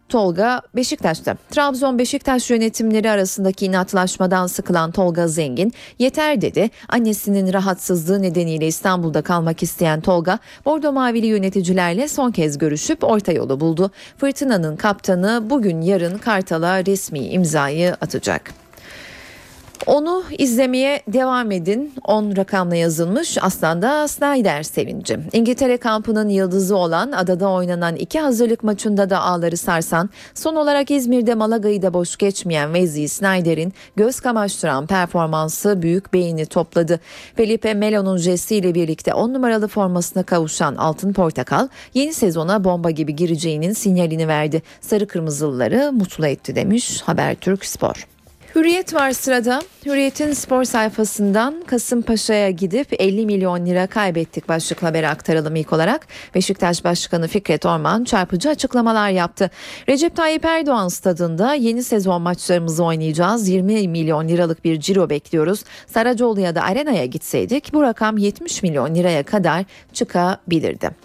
Tolga 0.10 0.62
Beşiktaş'ta. 0.76 1.36
Trabzon 1.52 2.00
Beşiktaş 2.00 2.50
yönetimleri 2.50 3.10
arasındaki 3.10 3.66
inatlaşmadan 3.66 4.48
sıkılan 4.48 4.92
Tolga 4.92 5.28
Zengin 5.28 5.74
yeter 6.00 6.42
dedi. 6.42 6.70
Annesinin 6.90 7.54
rahatsızlığı 7.54 8.22
nedeniyle 8.22 8.68
İstanbul'da 8.68 9.22
kalmak 9.22 9.64
isteyen 9.64 10.02
Tolga 10.02 10.40
Bordo 10.66 10.92
Mavili 10.92 11.26
yöneticilerle 11.26 12.08
son 12.08 12.32
kez 12.32 12.58
görüşüp 12.58 13.04
orta 13.04 13.32
yolu 13.32 13.60
buldu. 13.60 13.92
Fırtınanın 14.18 14.76
kaptanı 14.76 15.44
bugün 15.50 15.82
yarın 15.82 16.18
Kartal'a 16.18 16.86
resmi 16.86 17.20
imzayı 17.20 17.94
atacak. 17.94 18.65
Onu 19.86 20.24
izlemeye 20.38 21.02
devam 21.08 21.52
edin. 21.52 21.94
10 22.04 22.38
rakamla 22.38 22.76
yazılmış 22.76 23.38
Aslan'da 23.42 24.08
Snyder 24.08 24.64
sevinci. 24.64 25.20
İngiltere 25.34 25.78
kampının 25.78 26.30
yıldızı 26.30 26.78
olan 26.78 27.12
adada 27.12 27.50
oynanan 27.50 27.96
iki 27.96 28.20
hazırlık 28.20 28.64
maçında 28.64 29.10
da 29.10 29.22
ağları 29.22 29.58
sarsan, 29.58 30.10
son 30.34 30.56
olarak 30.56 30.92
İzmir'de 30.92 31.36
Malaga'yı 31.36 31.82
da 31.82 31.94
boş 31.94 32.18
geçmeyen 32.18 32.74
Wesley 32.74 33.08
Snyder'in 33.08 33.74
göz 33.96 34.20
kamaştıran 34.20 34.88
performansı 34.88 35.82
büyük 35.82 36.14
beğeni 36.14 36.46
topladı. 36.46 37.00
Felipe 37.36 37.74
Melo'nun 37.74 38.18
jestiyle 38.18 38.74
birlikte 38.76 39.14
10 39.14 39.34
numaralı 39.34 39.68
formasına 39.68 40.24
kavuşan 40.24 40.76
Altın 40.76 41.14
Portakal 41.14 41.68
yeni 41.94 42.14
sezona 42.14 42.64
bomba 42.64 42.92
gibi 42.92 43.16
gireceğinin 43.16 43.74
sinyalini 43.74 44.28
verdi. 44.28 44.62
Sarı 44.82 45.08
Kırmızılıları 45.08 45.92
mutlu 45.92 46.28
etti 46.28 46.56
demiş 46.56 47.02
Habertürk 47.02 47.66
Spor. 47.66 48.15
Hürriyet 48.56 48.94
var 48.94 49.12
sırada. 49.12 49.62
Hürriyet'in 49.86 50.34
spor 50.34 50.64
sayfasından 50.64 51.64
Kasımpaşa'ya 51.68 52.50
gidip 52.50 53.02
50 53.02 53.26
milyon 53.26 53.66
lira 53.66 53.88
kaybettik 53.88 54.50
başlıklı 54.50 54.88
haberi 54.88 55.08
aktaralım 55.08 55.56
ilk 55.56 55.74
olarak. 55.74 56.08
Beşiktaş 56.36 56.84
Başkanı 56.84 57.28
Fikret 57.28 57.66
Orman 57.66 58.04
çarpıcı 58.04 58.50
açıklamalar 58.50 59.10
yaptı. 59.10 59.50
Recep 59.90 60.16
Tayyip 60.16 60.46
Erdoğan 60.46 60.88
stadında 60.88 61.54
yeni 61.54 61.84
sezon 61.84 62.22
maçlarımızı 62.22 62.84
oynayacağız. 62.84 63.50
20 63.50 63.88
milyon 63.88 64.28
liralık 64.28 64.66
bir 64.66 64.80
ciro 64.80 65.10
bekliyoruz. 65.10 65.64
Saracoğlu'ya 65.88 66.56
da 66.56 66.62
arenaya 66.62 67.06
gitseydik 67.06 67.74
bu 67.74 67.82
rakam 67.82 68.18
70 68.18 68.64
milyon 68.64 68.96
liraya 68.96 69.24
kadar 69.24 69.66
çıkabilirdi. 69.94 71.05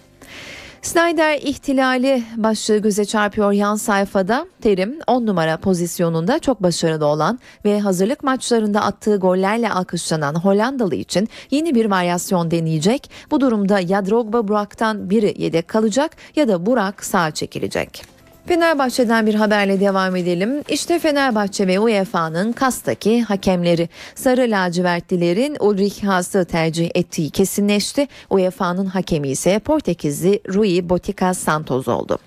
Snyder 0.82 1.38
ihtilali 1.42 2.22
başlığı 2.36 2.78
göze 2.78 3.04
çarpıyor 3.04 3.52
yan 3.52 3.76
sayfada. 3.76 4.46
Terim 4.60 4.98
10 5.06 5.26
numara 5.26 5.56
pozisyonunda 5.56 6.38
çok 6.38 6.62
başarılı 6.62 7.06
olan 7.06 7.38
ve 7.64 7.80
hazırlık 7.80 8.22
maçlarında 8.22 8.82
attığı 8.82 9.16
gollerle 9.16 9.70
alkışlanan 9.70 10.34
Hollandalı 10.34 10.94
için 10.94 11.28
yeni 11.50 11.74
bir 11.74 11.86
varyasyon 11.86 12.50
deneyecek. 12.50 13.10
Bu 13.30 13.40
durumda 13.40 13.80
ya 13.80 14.06
Drogba 14.06 14.48
Burak'tan 14.48 15.10
biri 15.10 15.34
yedek 15.38 15.68
kalacak 15.68 16.16
ya 16.36 16.48
da 16.48 16.66
Burak 16.66 17.04
sağ 17.04 17.30
çekilecek. 17.30 18.19
Fenerbahçe'den 18.46 19.26
bir 19.26 19.34
haberle 19.34 19.80
devam 19.80 20.16
edelim. 20.16 20.62
İşte 20.68 20.98
Fenerbahçe 20.98 21.66
ve 21.66 21.80
UEFA'nın 21.80 22.52
kastaki 22.52 23.22
hakemleri. 23.22 23.88
Sarı 24.14 24.40
lacivertlilerin 24.40 25.56
Ulrich 25.60 26.04
Haas'ı 26.04 26.44
tercih 26.44 26.90
ettiği 26.94 27.30
kesinleşti. 27.30 28.08
UEFA'nın 28.30 28.86
hakemi 28.86 29.28
ise 29.28 29.58
Portekizli 29.58 30.40
Rui 30.48 30.88
Botica 30.88 31.34
Santos 31.34 31.88
oldu. 31.88 32.18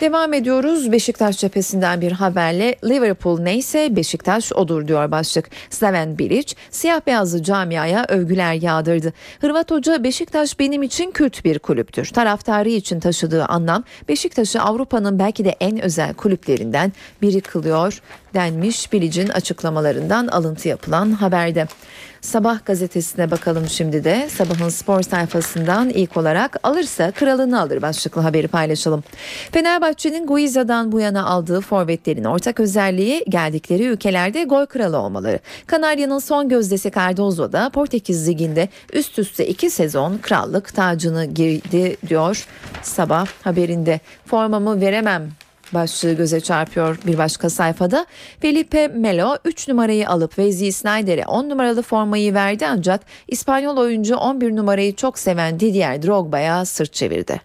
Devam 0.00 0.32
ediyoruz 0.32 0.92
Beşiktaş 0.92 1.38
cephesinden 1.38 2.00
bir 2.00 2.12
haberle 2.12 2.76
Liverpool 2.84 3.40
neyse 3.40 3.96
Beşiktaş 3.96 4.52
odur 4.52 4.88
diyor 4.88 5.10
başlık. 5.10 5.50
Slaven 5.70 6.18
Bilic 6.18 6.54
siyah 6.70 7.00
beyazlı 7.06 7.42
camiaya 7.42 8.06
övgüler 8.08 8.54
yağdırdı. 8.54 9.12
Hırvat 9.40 9.70
hoca 9.70 10.04
Beşiktaş 10.04 10.58
benim 10.58 10.82
için 10.82 11.10
kült 11.10 11.44
bir 11.44 11.58
kulüptür. 11.58 12.06
Taraftarı 12.06 12.68
için 12.68 13.00
taşıdığı 13.00 13.44
anlam 13.44 13.84
Beşiktaş'ı 14.08 14.62
Avrupa'nın 14.62 15.18
belki 15.18 15.44
de 15.44 15.56
en 15.60 15.82
özel 15.82 16.14
kulüplerinden 16.14 16.92
biri 17.22 17.40
kılıyor 17.40 18.00
denmiş 18.34 18.92
Bilic'in 18.92 19.28
açıklamalarından 19.28 20.26
alıntı 20.26 20.68
yapılan 20.68 21.12
haberde. 21.12 21.66
Sabah 22.20 22.64
gazetesine 22.64 23.30
bakalım 23.30 23.68
şimdi 23.68 24.04
de. 24.04 24.28
Sabahın 24.28 24.68
spor 24.68 25.02
sayfasından 25.02 25.88
ilk 25.88 26.16
olarak 26.16 26.56
alırsa 26.62 27.10
kralını 27.10 27.60
alır 27.60 27.82
başlıklı 27.82 28.20
haberi 28.20 28.48
paylaşalım. 28.48 29.04
Fenerbahçe'nin 29.52 30.26
Guiza'dan 30.26 30.92
bu 30.92 31.00
yana 31.00 31.26
aldığı 31.26 31.60
forvetlerin 31.60 32.24
ortak 32.24 32.60
özelliği 32.60 33.24
geldikleri 33.28 33.84
ülkelerde 33.84 34.44
gol 34.44 34.66
kralı 34.66 34.98
olmaları. 34.98 35.38
Kanarya'nın 35.66 36.18
son 36.18 36.48
gözdesi 36.48 36.90
Cardozo 36.90 37.52
da 37.52 37.70
Portekiz 37.70 38.28
Ligi'nde 38.28 38.68
üst 38.92 39.18
üste 39.18 39.46
iki 39.46 39.70
sezon 39.70 40.18
krallık 40.22 40.74
tacını 40.74 41.24
girdi 41.24 41.96
diyor 42.08 42.46
sabah 42.82 43.26
haberinde. 43.42 44.00
Formamı 44.26 44.80
veremem 44.80 45.30
başlığı 45.74 46.12
göze 46.12 46.40
çarpıyor 46.40 46.98
bir 47.06 47.18
başka 47.18 47.50
sayfada. 47.50 48.06
Felipe 48.40 48.88
Melo 48.88 49.36
3 49.44 49.68
numarayı 49.68 50.08
alıp 50.08 50.30
Wesley 50.30 50.72
Snyder'e 50.72 51.26
10 51.26 51.48
numaralı 51.48 51.82
formayı 51.82 52.34
verdi 52.34 52.66
ancak 52.66 53.00
İspanyol 53.28 53.76
oyuncu 53.76 54.16
11 54.16 54.56
numarayı 54.56 54.96
çok 54.96 55.18
seven 55.18 55.60
Didier 55.60 56.02
Drogba'ya 56.02 56.64
sırt 56.64 56.92
çevirdi. 56.92 57.40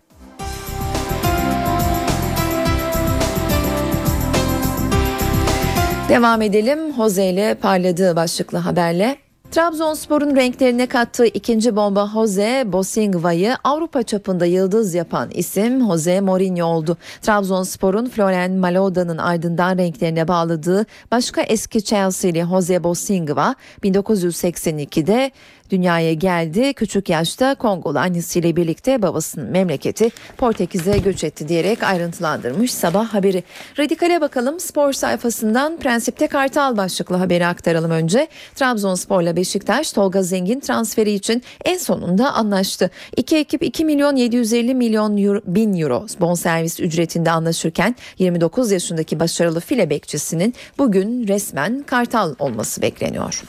Devam 6.09 6.41
edelim 6.41 6.79
Jose 6.97 7.29
ile 7.29 7.55
parladığı 7.55 8.15
başlıklı 8.15 8.57
haberle. 8.57 9.24
Trabzonspor'un 9.55 10.35
renklerine 10.35 10.87
kattığı 10.87 11.25
ikinci 11.25 11.75
bomba 11.75 12.09
Jose 12.13 12.63
Bosingva'yı 12.65 13.55
Avrupa 13.63 14.03
çapında 14.03 14.45
yıldız 14.45 14.93
yapan 14.93 15.29
isim 15.31 15.87
Jose 15.87 16.21
Mourinho 16.21 16.65
oldu. 16.65 16.97
Trabzonspor'un 17.21 18.09
Floren 18.09 18.51
Maloda'nın 18.51 19.17
ardından 19.17 19.77
renklerine 19.77 20.27
bağladığı 20.27 20.85
başka 21.11 21.41
eski 21.41 21.83
Chelsea'li 21.83 22.45
Jose 22.49 22.83
Bosingva 22.83 23.55
1982'de 23.83 25.31
dünyaya 25.69 26.13
geldi. 26.13 26.73
Küçük 26.73 27.09
yaşta 27.09 27.55
Kongolu 27.55 27.99
annesiyle 27.99 28.55
birlikte 28.55 29.01
babasının 29.01 29.51
memleketi 29.51 30.09
Portekiz'e 30.37 30.97
göç 30.97 31.23
etti 31.23 31.47
diyerek 31.47 31.83
ayrıntılandırmış 31.83 32.73
sabah 32.73 33.13
haberi. 33.13 33.43
Radikale 33.79 34.21
bakalım 34.21 34.59
spor 34.59 34.93
sayfasından 34.93 35.77
Prensip'te 35.77 36.27
Kartal 36.27 36.77
başlıklı 36.77 37.15
haberi 37.15 37.45
aktaralım 37.45 37.91
önce. 37.91 38.27
Trabzonspor'la 38.55 39.35
Beşiktaş 39.35 39.91
Tolga 39.91 40.23
Zengin 40.23 40.59
transferi 40.59 41.11
için 41.11 41.43
en 41.65 41.77
sonunda 41.77 42.33
anlaştı. 42.33 42.89
İki 43.17 43.37
ekip 43.37 43.63
2 43.63 43.85
milyon 43.85 44.15
750 44.15 44.75
milyon 44.75 45.17
euro, 45.17 45.41
bin 45.45 45.73
euro 45.73 46.05
bonservis 46.19 46.79
ücretinde 46.79 47.31
anlaşırken 47.31 47.95
29 48.19 48.71
yaşındaki 48.71 49.19
başarılı 49.19 49.59
file 49.59 49.89
bekçisinin 49.89 50.53
bugün 50.77 51.27
resmen 51.27 51.83
Kartal 51.83 52.35
olması 52.39 52.81
bekleniyor. 52.81 53.43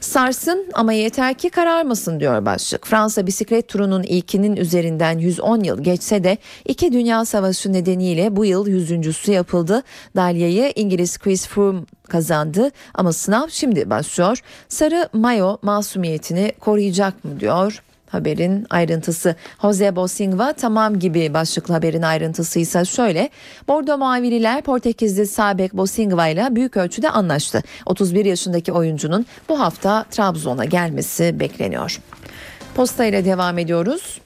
Sarsın 0.00 0.66
ama 0.74 0.92
yeter 0.92 1.34
ki 1.34 1.50
kararmasın 1.52 2.20
diyor 2.20 2.44
başlık. 2.44 2.86
Fransa 2.86 3.26
bisiklet 3.26 3.68
turunun 3.68 4.02
ilkinin 4.02 4.56
üzerinden 4.56 5.18
110 5.18 5.60
yıl 5.60 5.82
geçse 5.82 6.24
de 6.24 6.38
iki 6.64 6.92
dünya 6.92 7.24
savaşı 7.24 7.72
nedeniyle 7.72 8.36
bu 8.36 8.44
yıl 8.44 8.66
yüzüncüsü 8.66 9.32
yapıldı. 9.32 9.82
Dalya'yı 10.16 10.72
İngiliz 10.76 11.18
Chris 11.18 11.46
Froome 11.46 11.80
kazandı 12.08 12.70
ama 12.94 13.12
sınav 13.12 13.48
şimdi 13.48 13.90
başlıyor. 13.90 14.38
Sarı 14.68 15.08
mayo 15.12 15.56
masumiyetini 15.62 16.52
koruyacak 16.60 17.24
mı 17.24 17.40
diyor 17.40 17.82
haberin 18.12 18.66
ayrıntısı. 18.70 19.36
Jose 19.62 19.96
Bosingva 19.96 20.52
tamam 20.52 20.98
gibi 20.98 21.34
başlıklı 21.34 21.74
haberin 21.74 22.02
ayrıntısı 22.02 22.58
ise 22.58 22.84
şöyle. 22.84 23.30
Bordo 23.68 23.98
Mavililer 23.98 24.62
Portekizli 24.62 25.26
Sabek 25.26 25.72
Bosingva 25.72 26.28
ile 26.28 26.48
büyük 26.50 26.76
ölçüde 26.76 27.10
anlaştı. 27.10 27.62
31 27.86 28.24
yaşındaki 28.24 28.72
oyuncunun 28.72 29.26
bu 29.48 29.60
hafta 29.60 30.04
Trabzon'a 30.10 30.64
gelmesi 30.64 31.40
bekleniyor. 31.40 32.00
Posta 32.74 33.04
ile 33.04 33.24
devam 33.24 33.58
ediyoruz 33.58 34.20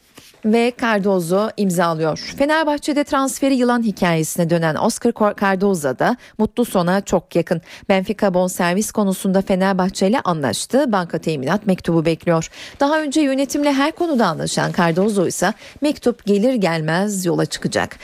ve 0.46 0.72
Cardozo 0.80 1.50
imzalıyor. 1.56 2.34
Fenerbahçe'de 2.38 3.04
transferi 3.04 3.54
yılan 3.54 3.82
hikayesine 3.82 4.50
dönen 4.50 4.74
Oscar 4.74 5.12
Cardozo 5.40 5.98
da 5.98 6.16
mutlu 6.38 6.64
sona 6.64 7.00
çok 7.00 7.36
yakın. 7.36 7.62
Benfica 7.88 8.34
bonservis 8.34 8.92
konusunda 8.92 9.42
Fenerbahçe 9.42 10.08
ile 10.08 10.20
anlaştı. 10.20 10.92
Banka 10.92 11.18
teminat 11.18 11.66
mektubu 11.66 12.04
bekliyor. 12.04 12.48
Daha 12.80 13.00
önce 13.00 13.20
yönetimle 13.20 13.72
her 13.72 13.92
konuda 13.92 14.26
anlaşan 14.26 14.72
Cardozo 14.72 15.26
ise 15.26 15.52
mektup 15.80 16.26
gelir 16.26 16.54
gelmez 16.54 17.26
yola 17.26 17.46
çıkacak. 17.46 17.98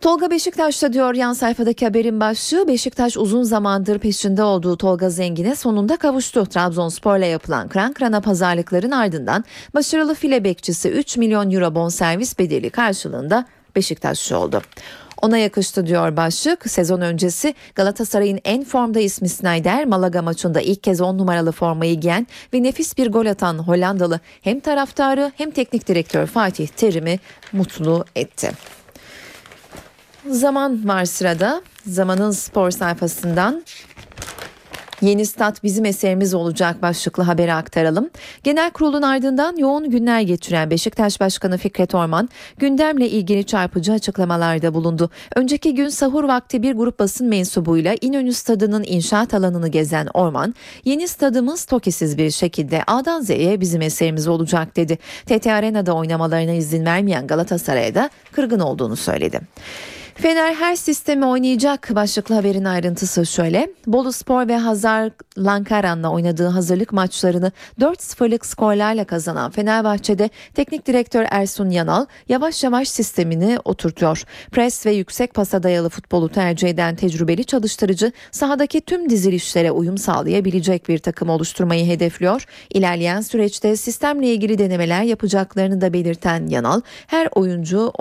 Tolga 0.00 0.30
Beşiktaş'ta 0.30 0.92
diyor 0.92 1.14
yan 1.14 1.32
sayfadaki 1.32 1.86
haberin 1.86 2.20
başlığı 2.20 2.68
Beşiktaş 2.68 3.16
uzun 3.16 3.42
zamandır 3.42 3.98
peşinde 3.98 4.42
olduğu 4.42 4.76
Tolga 4.76 5.10
Zengin'e 5.10 5.56
sonunda 5.56 5.96
kavuştu. 5.96 6.46
Trabzonspor'la 6.46 7.26
yapılan 7.26 7.68
kran 7.68 7.92
krana 7.92 8.20
pazarlıkların 8.20 8.90
ardından 8.90 9.44
başarılı 9.74 10.14
file 10.14 10.44
bekçisi 10.44 10.88
3 10.88 11.16
milyon 11.16 11.50
euro 11.50 11.74
bonservis 11.74 12.38
bedeli 12.38 12.70
karşılığında 12.70 13.46
Beşiktaşlı 13.76 14.38
oldu. 14.38 14.62
Ona 15.22 15.38
yakıştı 15.38 15.86
diyor 15.86 16.16
başlık. 16.16 16.70
Sezon 16.70 17.00
öncesi 17.00 17.54
Galatasaray'ın 17.74 18.40
en 18.44 18.64
formda 18.64 19.00
ismi 19.00 19.28
Snyder 19.28 19.84
Malaga 19.84 20.22
maçında 20.22 20.60
ilk 20.60 20.82
kez 20.82 21.00
10 21.00 21.18
numaralı 21.18 21.52
formayı 21.52 22.00
giyen 22.00 22.26
ve 22.54 22.62
nefis 22.62 22.98
bir 22.98 23.12
gol 23.12 23.26
atan 23.26 23.58
Hollandalı 23.58 24.20
hem 24.42 24.60
taraftarı 24.60 25.32
hem 25.36 25.50
teknik 25.50 25.88
direktör 25.88 26.26
Fatih 26.26 26.66
Terim'i 26.68 27.20
mutlu 27.52 28.04
etti. 28.16 28.52
Zaman 30.30 30.88
var 30.88 31.04
sırada. 31.04 31.62
Zamanın 31.86 32.30
spor 32.30 32.70
sayfasından 32.70 33.62
Yeni 35.00 35.26
stat 35.26 35.62
bizim 35.62 35.84
eserimiz 35.84 36.34
olacak 36.34 36.82
başlıklı 36.82 37.22
haberi 37.22 37.52
aktaralım. 37.54 38.10
Genel 38.44 38.70
kurulun 38.70 39.02
ardından 39.02 39.56
yoğun 39.56 39.90
günler 39.90 40.20
geçiren 40.20 40.70
Beşiktaş 40.70 41.20
Başkanı 41.20 41.58
Fikret 41.58 41.94
Orman 41.94 42.28
gündemle 42.58 43.08
ilgili 43.08 43.44
çarpıcı 43.44 43.92
açıklamalarda 43.92 44.74
bulundu. 44.74 45.10
Önceki 45.36 45.74
gün 45.74 45.88
sahur 45.88 46.24
vakti 46.24 46.62
bir 46.62 46.72
grup 46.72 46.98
basın 46.98 47.26
mensubuyla 47.26 47.94
İnönü 48.00 48.32
Stadı'nın 48.32 48.84
inşaat 48.86 49.34
alanını 49.34 49.68
gezen 49.68 50.08
Orman, 50.14 50.54
yeni 50.84 51.08
stadımız 51.08 51.64
tokesiz 51.64 52.18
bir 52.18 52.30
şekilde 52.30 52.82
A'dan 52.86 53.20
Z'ye 53.20 53.60
bizim 53.60 53.82
eserimiz 53.82 54.28
olacak 54.28 54.76
dedi. 54.76 54.98
TT 55.26 55.46
Arena'da 55.46 55.92
oynamalarına 55.92 56.52
izin 56.52 56.84
vermeyen 56.84 57.26
Galatasaray'a 57.26 57.94
da 57.94 58.10
kırgın 58.32 58.60
olduğunu 58.60 58.96
söyledi. 58.96 59.40
Fener 60.16 60.54
her 60.54 60.76
sistemi 60.76 61.26
oynayacak 61.26 61.90
başlıklı 61.94 62.34
haberin 62.34 62.64
ayrıntısı 62.64 63.26
şöyle. 63.26 63.70
Bolu 63.86 64.12
Spor 64.12 64.48
ve 64.48 64.56
Hazar 64.56 65.10
Lankaran'la 65.38 66.12
oynadığı 66.12 66.46
hazırlık 66.46 66.92
maçlarını 66.92 67.52
4-0'lık 67.80 68.46
skorlarla 68.46 69.04
kazanan 69.04 69.50
Fenerbahçe'de 69.50 70.30
teknik 70.54 70.86
direktör 70.86 71.24
Ersun 71.30 71.70
Yanal 71.70 72.06
yavaş 72.28 72.64
yavaş 72.64 72.88
sistemini 72.88 73.58
oturtuyor. 73.64 74.24
Pres 74.52 74.86
ve 74.86 74.92
yüksek 74.92 75.34
pasa 75.34 75.62
dayalı 75.62 75.88
futbolu 75.88 76.28
tercih 76.28 76.68
eden 76.68 76.96
tecrübeli 76.96 77.44
çalıştırıcı 77.44 78.12
sahadaki 78.30 78.80
tüm 78.80 79.10
dizilişlere 79.10 79.70
uyum 79.70 79.98
sağlayabilecek 79.98 80.88
bir 80.88 80.98
takım 80.98 81.28
oluşturmayı 81.28 81.86
hedefliyor. 81.86 82.46
İlerleyen 82.70 83.20
süreçte 83.20 83.76
sistemle 83.76 84.26
ilgili 84.26 84.58
denemeler 84.58 85.02
yapacaklarını 85.02 85.80
da 85.80 85.92
belirten 85.92 86.46
Yanal 86.46 86.80
her 87.06 87.28
oyuncu 87.34 87.92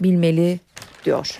oynayabilmeli 0.00 0.60
diyor. 1.04 1.38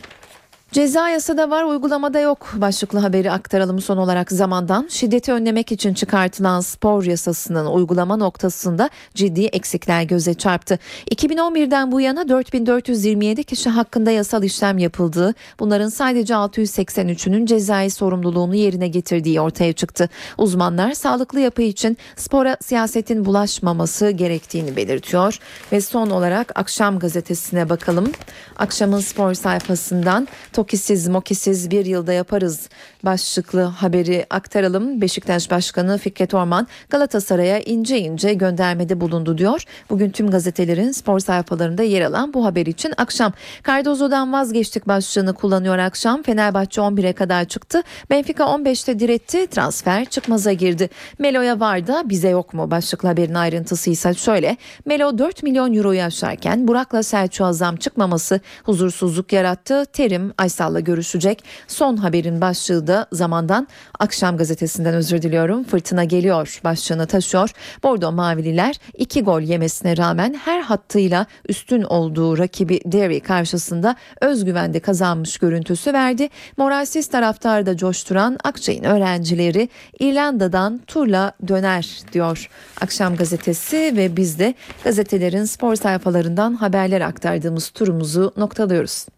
Ceza 0.72 1.08
yasada 1.08 1.50
var 1.50 1.64
uygulamada 1.64 2.20
yok 2.20 2.52
başlıklı 2.54 2.98
haberi 2.98 3.30
aktaralım 3.30 3.80
son 3.80 3.96
olarak 3.96 4.32
zamandan. 4.32 4.86
Şiddeti 4.90 5.32
önlemek 5.32 5.72
için 5.72 5.94
çıkartılan 5.94 6.60
spor 6.60 7.04
yasasının 7.04 7.66
uygulama 7.66 8.16
noktasında 8.16 8.90
ciddi 9.14 9.44
eksikler 9.44 10.02
göze 10.02 10.34
çarptı. 10.34 10.78
2011'den 11.10 11.92
bu 11.92 12.00
yana 12.00 12.28
4427 12.28 13.44
kişi 13.44 13.70
hakkında 13.70 14.10
yasal 14.10 14.42
işlem 14.42 14.78
yapıldığı, 14.78 15.34
bunların 15.60 15.88
sadece 15.88 16.34
683'ünün 16.34 17.46
cezai 17.46 17.90
sorumluluğunu 17.90 18.54
yerine 18.54 18.88
getirdiği 18.88 19.40
ortaya 19.40 19.72
çıktı. 19.72 20.08
Uzmanlar 20.38 20.92
sağlıklı 20.92 21.40
yapı 21.40 21.62
için 21.62 21.96
spora 22.16 22.56
siyasetin 22.60 23.24
bulaşmaması 23.24 24.10
gerektiğini 24.10 24.76
belirtiyor. 24.76 25.38
Ve 25.72 25.80
son 25.80 26.10
olarak 26.10 26.52
Akşam 26.54 26.98
gazetesine 26.98 27.68
bakalım. 27.68 28.12
Akşamın 28.56 29.00
spor 29.00 29.34
sayfasından 29.34 30.28
Tokisiz 30.56 31.08
mokisiz 31.08 31.70
bir 31.70 31.86
yılda 31.86 32.12
yaparız 32.12 32.68
başlıklı 33.06 33.62
haberi 33.62 34.26
aktaralım. 34.30 35.00
Beşiktaş 35.00 35.50
Başkanı 35.50 35.98
Fikret 35.98 36.34
Orman 36.34 36.66
Galatasaray'a 36.90 37.58
ince 37.58 37.98
ince 37.98 38.34
göndermede 38.34 39.00
bulundu 39.00 39.38
diyor. 39.38 39.62
Bugün 39.90 40.10
tüm 40.10 40.30
gazetelerin 40.30 40.90
spor 40.90 41.18
sayfalarında 41.18 41.82
yer 41.82 42.02
alan 42.02 42.34
bu 42.34 42.44
haber 42.44 42.66
için 42.66 42.92
akşam 42.96 43.32
Cardozo'dan 43.66 44.32
vazgeçtik 44.32 44.88
başlığını 44.88 45.34
kullanıyor 45.34 45.78
akşam. 45.78 46.22
Fenerbahçe 46.22 46.80
11'e 46.80 47.12
kadar 47.12 47.44
çıktı. 47.44 47.82
Benfica 48.10 48.44
15'te 48.44 48.98
diretti. 48.98 49.46
Transfer 49.46 50.04
çıkmaza 50.04 50.52
girdi. 50.52 50.90
Melo'ya 51.18 51.60
var 51.60 51.86
da 51.86 52.02
bize 52.08 52.28
yok 52.28 52.54
mu? 52.54 52.70
Başlıklı 52.70 53.08
haberin 53.08 53.34
ayrıntısı 53.34 53.90
ise 53.90 54.14
şöyle. 54.14 54.56
Melo 54.84 55.18
4 55.18 55.42
milyon 55.42 55.74
euroyu 55.74 56.02
aşarken 56.02 56.68
Burak'la 56.68 57.02
Selçuk'a 57.02 57.52
zam 57.52 57.76
çıkmaması 57.76 58.40
huzursuzluk 58.64 59.32
yarattı. 59.32 59.84
Terim 59.92 60.32
Aysal'la 60.38 60.80
görüşecek. 60.80 61.44
Son 61.68 61.96
haberin 61.96 62.40
başlığı 62.40 62.95
da 62.96 63.06
zamandan 63.12 63.68
akşam 63.98 64.36
gazetesinden 64.36 64.94
özür 64.94 65.22
diliyorum. 65.22 65.64
Fırtına 65.64 66.04
geliyor 66.04 66.60
başlığını 66.64 67.06
taşıyor. 67.06 67.50
Bordo 67.82 68.12
Mavililer 68.12 68.74
iki 68.94 69.22
gol 69.22 69.40
yemesine 69.40 69.96
rağmen 69.96 70.34
her 70.44 70.60
hattıyla 70.60 71.26
üstün 71.48 71.82
olduğu 71.82 72.38
rakibi 72.38 72.80
Derry 72.84 73.20
karşısında 73.20 73.96
özgüvende 74.20 74.80
kazanmış 74.80 75.38
görüntüsü 75.38 75.92
verdi. 75.92 76.28
Moralsiz 76.56 77.06
taraftarı 77.06 77.66
da 77.66 77.76
coşturan 77.76 78.38
Akçay'ın 78.44 78.84
öğrencileri 78.84 79.68
İrlanda'dan 79.98 80.80
turla 80.86 81.32
döner 81.48 82.00
diyor 82.12 82.48
akşam 82.80 83.16
gazetesi 83.16 83.92
ve 83.96 84.16
biz 84.16 84.38
de 84.38 84.54
gazetelerin 84.84 85.44
spor 85.44 85.76
sayfalarından 85.76 86.54
haberler 86.54 87.00
aktardığımız 87.00 87.70
turumuzu 87.70 88.32
noktalıyoruz. 88.36 89.15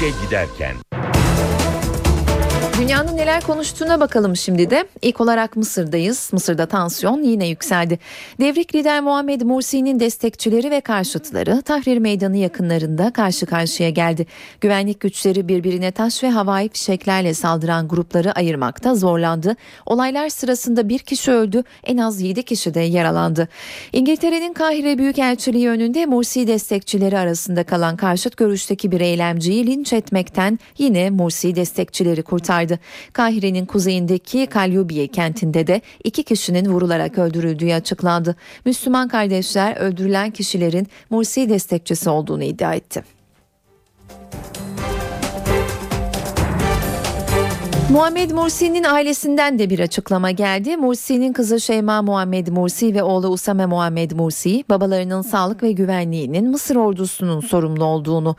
İşe 0.00 0.10
giderken. 0.24 0.76
Dünyanın 2.80 3.16
neler 3.16 3.42
konuştuğuna 3.42 4.00
bakalım 4.00 4.36
şimdi 4.36 4.70
de. 4.70 4.84
İlk 5.02 5.20
olarak 5.20 5.56
Mısır'dayız. 5.56 6.30
Mısır'da 6.32 6.66
tansiyon 6.66 7.22
yine 7.22 7.48
yükseldi. 7.48 7.98
Devrik 8.40 8.74
lider 8.74 9.00
Muhammed 9.00 9.40
Mursi'nin 9.40 10.00
destekçileri 10.00 10.70
ve 10.70 10.80
karşıtları 10.80 11.62
Tahrir 11.62 11.98
Meydanı 11.98 12.36
yakınlarında 12.36 13.10
karşı 13.12 13.46
karşıya 13.46 13.90
geldi. 13.90 14.26
Güvenlik 14.60 15.00
güçleri 15.00 15.48
birbirine 15.48 15.92
taş 15.92 16.22
ve 16.22 16.30
havai 16.30 16.68
fişeklerle 16.68 17.34
saldıran 17.34 17.88
grupları 17.88 18.32
ayırmakta 18.32 18.94
zorlandı. 18.94 19.56
Olaylar 19.86 20.28
sırasında 20.28 20.88
bir 20.88 20.98
kişi 20.98 21.30
öldü, 21.30 21.64
en 21.84 21.96
az 21.96 22.20
7 22.20 22.42
kişi 22.42 22.74
de 22.74 22.80
yaralandı. 22.80 23.48
İngiltere'nin 23.92 24.52
Kahire 24.52 24.98
Büyükelçiliği 24.98 25.68
önünde 25.68 26.06
Mursi 26.06 26.46
destekçileri 26.46 27.18
arasında 27.18 27.64
kalan 27.64 27.96
karşıt 27.96 28.36
görüşteki 28.36 28.92
bir 28.92 29.00
eylemciyi 29.00 29.66
linç 29.66 29.92
etmekten 29.92 30.58
yine 30.78 31.10
Mursi 31.10 31.56
destekçileri 31.56 32.22
kurtardı. 32.22 32.69
Kahire'nin 33.12 33.66
kuzeyindeki 33.66 34.46
Kalyubiye 34.46 35.06
kentinde 35.06 35.66
de 35.66 35.80
iki 36.04 36.22
kişinin 36.22 36.68
vurularak 36.72 37.18
öldürüldüğü 37.18 37.72
açıklandı. 37.72 38.36
Müslüman 38.64 39.08
kardeşler 39.08 39.76
öldürülen 39.76 40.30
kişilerin 40.30 40.86
Mursi 41.10 41.48
destekçisi 41.48 42.10
olduğunu 42.10 42.44
iddia 42.44 42.74
etti. 42.74 43.04
Muhammed 47.92 48.30
Mursi'nin 48.30 48.84
ailesinden 48.84 49.58
de 49.58 49.70
bir 49.70 49.78
açıklama 49.78 50.30
geldi. 50.30 50.76
Mursi'nin 50.76 51.32
kızı 51.32 51.60
Şeyma 51.60 52.02
Muhammed 52.02 52.48
Mursi 52.48 52.94
ve 52.94 53.02
oğlu 53.02 53.28
Usame 53.28 53.66
Muhammed 53.66 54.10
Mursi 54.10 54.64
babalarının 54.68 55.22
sağlık 55.22 55.62
ve 55.62 55.72
güvenliğinin 55.72 56.50
Mısır 56.50 56.76
ordusunun 56.76 57.40
sorumlu 57.40 57.84
olduğunu 57.84 58.36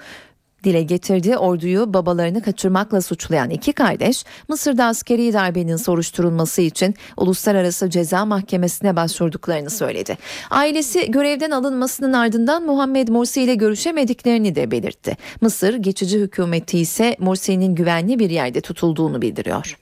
dile 0.63 0.83
getirdi. 0.83 1.37
Orduyu 1.37 1.93
babalarını 1.93 2.41
kaçırmakla 2.41 3.01
suçlayan 3.01 3.49
iki 3.49 3.73
kardeş 3.73 4.25
Mısır'da 4.47 4.85
askeri 4.85 5.33
darbenin 5.33 5.75
soruşturulması 5.75 6.61
için 6.61 6.95
Uluslararası 7.17 7.89
Ceza 7.89 8.25
Mahkemesi'ne 8.25 8.95
başvurduklarını 8.95 9.69
söyledi. 9.69 10.17
Ailesi 10.49 11.11
görevden 11.11 11.51
alınmasının 11.51 12.13
ardından 12.13 12.63
Muhammed 12.63 13.07
Morsi 13.07 13.41
ile 13.41 13.55
görüşemediklerini 13.55 14.55
de 14.55 14.71
belirtti. 14.71 15.17
Mısır 15.41 15.73
geçici 15.75 16.19
hükümeti 16.19 16.79
ise 16.79 17.15
Morsi'nin 17.19 17.75
güvenli 17.75 18.19
bir 18.19 18.29
yerde 18.29 18.61
tutulduğunu 18.61 19.21
bildiriyor. 19.21 19.77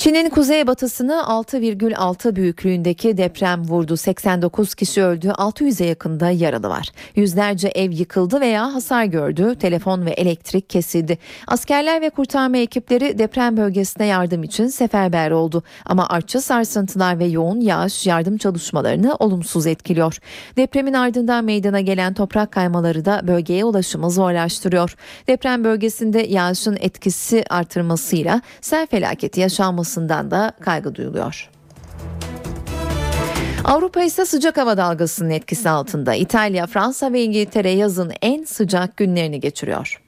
Çin'in 0.00 0.30
kuzeybatısını 0.30 1.12
6,6 1.12 2.36
büyüklüğündeki 2.36 3.16
deprem 3.16 3.68
vurdu. 3.68 3.96
89 3.96 4.74
kişi 4.74 5.02
öldü, 5.02 5.28
600'e 5.28 5.86
yakında 5.86 6.30
yaralı 6.30 6.68
var. 6.68 6.88
Yüzlerce 7.16 7.68
ev 7.68 7.90
yıkıldı 7.90 8.40
veya 8.40 8.74
hasar 8.74 9.04
gördü. 9.04 9.54
Telefon 9.60 10.06
ve 10.06 10.10
elektrik 10.10 10.70
kesildi. 10.70 11.18
Askerler 11.46 12.00
ve 12.00 12.10
kurtarma 12.10 12.56
ekipleri 12.56 13.18
deprem 13.18 13.56
bölgesine 13.56 14.06
yardım 14.06 14.42
için 14.42 14.66
seferber 14.66 15.30
oldu. 15.30 15.62
Ama 15.86 16.08
artçı 16.08 16.40
sarsıntılar 16.40 17.18
ve 17.18 17.24
yoğun 17.24 17.60
yağış 17.60 18.06
yardım 18.06 18.36
çalışmalarını 18.36 19.16
olumsuz 19.18 19.66
etkiliyor. 19.66 20.18
Depremin 20.56 20.94
ardından 20.94 21.44
meydana 21.44 21.80
gelen 21.80 22.14
toprak 22.14 22.52
kaymaları 22.52 23.04
da 23.04 23.20
bölgeye 23.28 23.64
ulaşımı 23.64 24.10
zorlaştırıyor. 24.10 24.96
Deprem 25.26 25.64
bölgesinde 25.64 26.18
yağışın 26.20 26.76
etkisi 26.80 27.44
artırmasıyla 27.50 28.40
sel 28.60 28.86
felaketi 28.86 29.40
yaşanması 29.40 29.89
olmasından 29.90 30.30
da 30.30 30.52
kaygı 30.60 30.94
duyuluyor. 30.94 31.50
Avrupa 33.64 34.02
ise 34.02 34.24
sıcak 34.24 34.56
hava 34.56 34.76
dalgasının 34.76 35.30
etkisi 35.30 35.70
altında. 35.70 36.14
İtalya, 36.14 36.66
Fransa 36.66 37.12
ve 37.12 37.22
İngiltere 37.22 37.70
yazın 37.70 38.12
en 38.22 38.44
sıcak 38.44 38.96
günlerini 38.96 39.40
geçiriyor. 39.40 40.00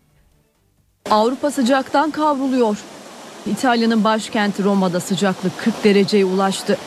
Avrupa 1.11 1.51
sıcaktan 1.51 2.11
kavruluyor. 2.11 2.79
İtalya'nın 3.47 4.05
başkenti 4.05 4.65
Roma'da 4.65 5.01
sıcaklık 5.01 5.59
40 5.59 5.85
dereceye 5.85 6.25
ulaştı. 6.25 6.79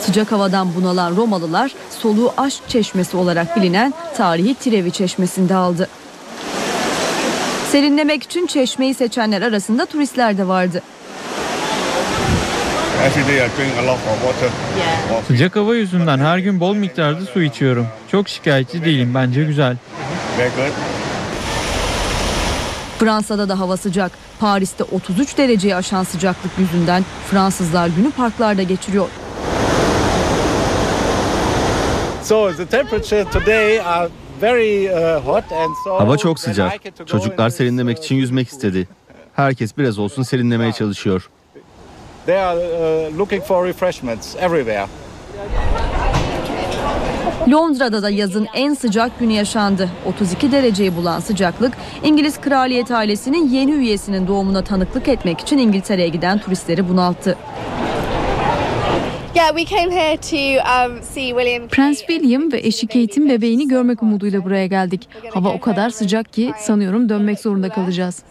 Sıcak 0.00 0.32
havadan 0.32 0.74
bunalan 0.74 1.16
Romalılar 1.16 1.74
soluğu 1.90 2.32
aşk 2.36 2.68
çeşmesi 2.68 3.16
olarak 3.16 3.56
bilinen 3.56 3.94
tarihi 4.16 4.54
Trevi 4.54 4.92
çeşmesinde 4.92 5.54
aldı. 5.54 5.88
Serinlemek 7.72 8.22
için 8.22 8.46
çeşmeyi 8.46 8.94
seçenler 8.94 9.42
arasında 9.42 9.86
turistler 9.86 10.38
de 10.38 10.48
vardı. 10.48 10.82
Sıcak 15.26 15.56
hava 15.56 15.74
yüzünden 15.74 16.18
her 16.18 16.38
gün 16.38 16.60
bol 16.60 16.74
miktarda 16.74 17.26
su 17.26 17.42
içiyorum. 17.42 17.86
Çok 18.10 18.28
şikayetçi 18.28 18.84
değilim 18.84 19.12
bence 19.14 19.44
güzel. 19.44 19.76
Fransa'da 22.98 23.48
da 23.48 23.58
hava 23.58 23.76
sıcak. 23.76 24.12
Paris'te 24.40 24.84
33 24.84 25.38
dereceyi 25.38 25.76
aşan 25.76 26.04
sıcaklık 26.04 26.52
yüzünden 26.58 27.04
Fransızlar 27.30 27.86
günü 27.86 28.10
parklarda 28.10 28.62
geçiriyor. 28.62 29.08
So 32.22 32.52
the 32.56 32.66
temperature 32.66 33.24
today 33.24 33.80
are 33.80 34.08
Hava 35.86 36.16
çok 36.16 36.40
sıcak. 36.40 36.72
Çocuklar 37.06 37.50
serinlemek 37.50 37.98
için 37.98 38.14
yüzmek 38.16 38.48
istedi. 38.48 38.88
Herkes 39.34 39.78
biraz 39.78 39.98
olsun 39.98 40.22
serinlemeye 40.22 40.72
çalışıyor. 40.72 41.30
Uh, 42.28 42.32
Londra'da 47.50 48.02
da 48.02 48.10
yazın 48.10 48.46
en 48.54 48.74
sıcak 48.74 49.18
günü 49.18 49.32
yaşandı. 49.32 49.90
32 50.06 50.52
dereceyi 50.52 50.96
bulan 50.96 51.20
sıcaklık 51.20 51.72
İngiliz 52.04 52.40
kraliyet 52.40 52.90
ailesinin 52.90 53.48
yeni 53.48 53.72
üyesinin 53.72 54.26
doğumuna 54.26 54.64
tanıklık 54.64 55.08
etmek 55.08 55.40
için 55.40 55.58
İngiltere'ye 55.58 56.08
giden 56.08 56.38
turistleri 56.38 56.88
bunalttı. 56.88 57.36
Um, 60.58 61.68
Prens 61.68 61.98
William 61.98 62.52
ve 62.52 62.58
eşi 62.58 62.86
Kate'in 62.86 63.28
bebeğini 63.28 63.68
görmek 63.68 64.02
umuduyla 64.02 64.44
buraya 64.44 64.66
geldik. 64.66 65.08
Hava 65.30 65.48
o 65.48 65.60
kadar 65.60 65.90
sıcak 65.90 66.32
ki 66.32 66.52
sanıyorum 66.58 67.08
dönmek 67.08 67.40
zorunda 67.40 67.68
kalacağız. 67.68 68.22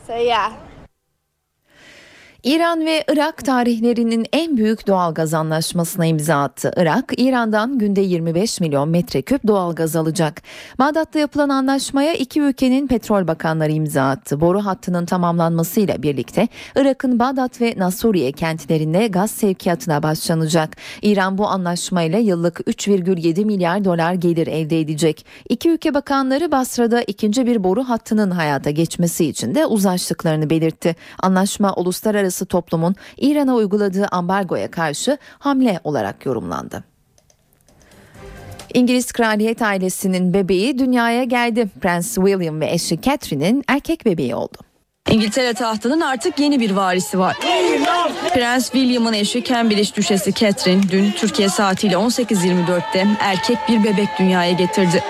İran 2.44 2.86
ve 2.86 3.04
Irak 3.14 3.46
tarihlerinin 3.46 4.26
en 4.34 4.58
büyük 4.58 4.88
doğal 4.88 5.14
gaz 5.14 5.34
anlaşmasına 5.34 6.06
imza 6.06 6.44
attı. 6.44 6.74
Irak, 6.78 7.14
İran'dan 7.18 7.78
günde 7.78 8.02
25 8.02 8.60
milyon 8.60 8.90
metreküp 8.90 9.48
doğal 9.48 9.76
gaz 9.76 9.96
alacak. 9.96 10.42
Bağdat'ta 10.80 11.20
yapılan 11.20 11.50
anlaşmaya 11.50 12.14
iki 12.14 12.42
ülkenin 12.42 12.88
petrol 12.88 13.28
bakanları 13.28 13.72
imza 13.72 14.10
attı. 14.10 14.42
Boru 14.42 14.66
hattının 14.66 15.06
tamamlanmasıyla 15.06 16.04
birlikte 16.04 16.48
Irak'ın 16.76 17.20
Bağdat 17.20 17.62
ve 17.62 17.74
Nasuriye 17.78 18.32
kentlerinde 18.32 19.08
gaz 19.08 19.32
sevkiyatına 19.32 20.04
başlanacak. 20.04 20.78
İran 21.02 21.38
bu 21.38 21.48
anlaşmayla 21.48 22.20
yıllık 22.20 22.60
3,7 22.60 23.46
milyar 23.46 23.86
dolar 23.86 24.14
gelir 24.14 24.48
elde 24.48 24.80
edecek. 24.80 25.26
İki 25.50 25.70
ülke 25.70 25.94
bakanları 25.94 26.52
Basra'da 26.52 27.02
ikinci 27.02 27.46
bir 27.46 27.64
boru 27.64 27.84
hattının 27.84 28.32
hayata 28.32 28.70
geçmesi 28.70 29.26
için 29.26 29.56
de 29.56 29.66
uzlaştıklarını 29.66 30.50
belirtti. 30.50 30.96
Anlaşma 31.20 31.74
uluslararası 31.74 32.31
uluslararası 32.32 32.46
toplumun 32.46 32.96
İran'a 33.18 33.56
uyguladığı 33.56 34.06
ambargoya 34.12 34.72
karşı 34.72 35.18
hamle 35.40 35.80
olarak 35.84 36.26
yorumlandı. 36.26 36.84
İngiliz 38.74 39.12
kraliyet 39.12 39.62
ailesinin 39.62 40.34
bebeği 40.34 40.78
dünyaya 40.78 41.24
geldi. 41.24 41.70
Prens 41.82 42.16
William 42.16 42.62
ve 42.62 42.72
eşi 42.72 43.02
Catherine'in 43.02 43.64
erkek 43.68 44.06
bebeği 44.06 44.36
oldu. 44.36 44.58
İngiltere 45.10 45.54
tahtının 45.54 46.02
artık 46.02 46.40
yeni 46.40 46.60
bir 46.60 46.72
varisi 46.72 47.20
var. 47.20 47.38
Prens 48.34 48.72
William'ın 48.72 49.14
eşi 49.14 49.44
Cambridge 49.44 49.96
Düşesi 49.96 50.34
Catherine 50.34 50.82
dün 50.92 51.12
Türkiye 51.12 51.50
saatiyle 51.50 51.96
18.24'te 51.96 53.08
erkek 53.20 53.58
bir 53.70 53.84
bebek 53.84 54.10
dünyaya 54.20 54.52
getirdi. 54.52 55.04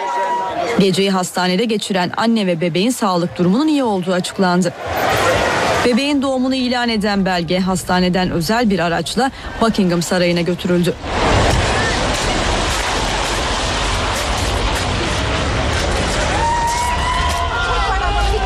Geceyi 0.80 1.11
hastanede 1.11 1.65
geçiren 1.65 2.11
anne 2.17 2.47
ve 2.47 2.61
bebeğin 2.61 2.91
sağlık 2.91 3.38
durumunun 3.38 3.67
iyi 3.67 3.84
olduğu 3.84 4.13
açıklandı. 4.13 4.74
Bebeğin 5.86 6.21
doğumunu 6.21 6.55
ilan 6.55 6.89
eden 6.89 7.25
belge 7.25 7.59
hastaneden 7.59 8.32
özel 8.32 8.69
bir 8.69 8.79
araçla 8.79 9.32
Buckingham 9.61 10.01
Sarayı'na 10.01 10.41
götürüldü. 10.41 10.93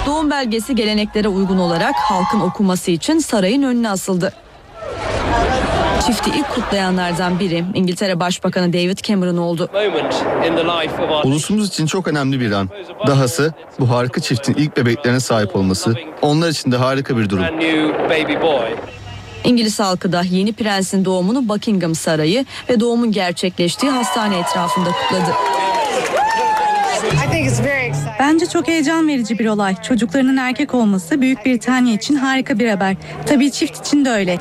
Doğum 0.05 0.31
belgesi 0.31 0.75
geleneklere 0.75 1.27
uygun 1.27 1.57
olarak 1.57 1.95
halkın 1.95 2.39
okuması 2.39 2.91
için 2.91 3.19
sarayın 3.19 3.63
önüne 3.63 3.89
asıldı. 3.89 4.33
Çifti 6.07 6.31
ilk 6.39 6.49
kutlayanlardan 6.55 7.39
biri 7.39 7.65
İngiltere 7.73 8.19
Başbakanı 8.19 8.73
David 8.73 8.97
Cameron 8.97 9.37
oldu. 9.37 9.69
Ulusumuz 11.25 11.67
için 11.67 11.85
çok 11.85 12.07
önemli 12.07 12.39
bir 12.39 12.51
an. 12.51 12.69
Dahası 13.07 13.53
bu 13.79 13.89
harika 13.89 14.21
çiftin 14.21 14.53
ilk 14.53 14.77
bebeklerine 14.77 15.19
sahip 15.19 15.55
olması 15.55 15.95
onlar 16.21 16.49
için 16.49 16.71
de 16.71 16.77
harika 16.77 17.17
bir 17.17 17.29
durum. 17.29 17.43
İngiliz 19.43 19.79
halkı 19.79 20.11
da 20.11 20.21
yeni 20.29 20.53
prensin 20.53 21.05
doğumunu 21.05 21.49
Buckingham 21.49 21.95
Sarayı 21.95 22.45
ve 22.69 22.79
doğumun 22.79 23.11
gerçekleştiği 23.11 23.91
hastane 23.91 24.39
etrafında 24.39 24.89
kutladı. 24.91 25.31
Bence 28.19 28.45
çok 28.45 28.67
heyecan 28.67 29.07
verici 29.07 29.39
bir 29.39 29.45
olay. 29.45 29.75
Çocuklarının 29.81 30.37
erkek 30.37 30.73
olması 30.73 31.21
Büyük 31.21 31.45
Britanya 31.45 31.93
için 31.93 32.15
harika 32.15 32.59
bir 32.59 32.69
haber. 32.69 32.95
Tabii 33.25 33.51
çift 33.51 33.87
için 33.87 34.05
de 34.05 34.09
öyle. 34.09 34.37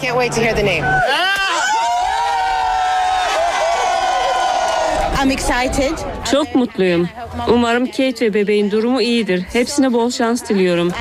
Çok 6.32 6.54
mutluyum. 6.54 7.08
Umarım 7.48 7.86
Kate 7.86 8.20
ve 8.20 8.34
bebeğin 8.34 8.70
durumu 8.70 9.00
iyidir. 9.02 9.42
Hepsine 9.52 9.92
bol 9.92 10.10
şans 10.10 10.48
diliyorum. 10.48 10.92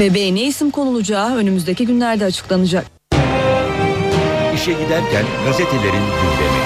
Bebeğe 0.00 0.34
ne 0.34 0.42
isim 0.42 0.70
konulacağı 0.70 1.36
önümüzdeki 1.36 1.86
günlerde 1.86 2.24
açıklanacak. 2.24 2.84
İşe 4.54 4.72
giderken 4.72 5.24
gazetelerin 5.46 5.92
gündemi. 5.92 6.63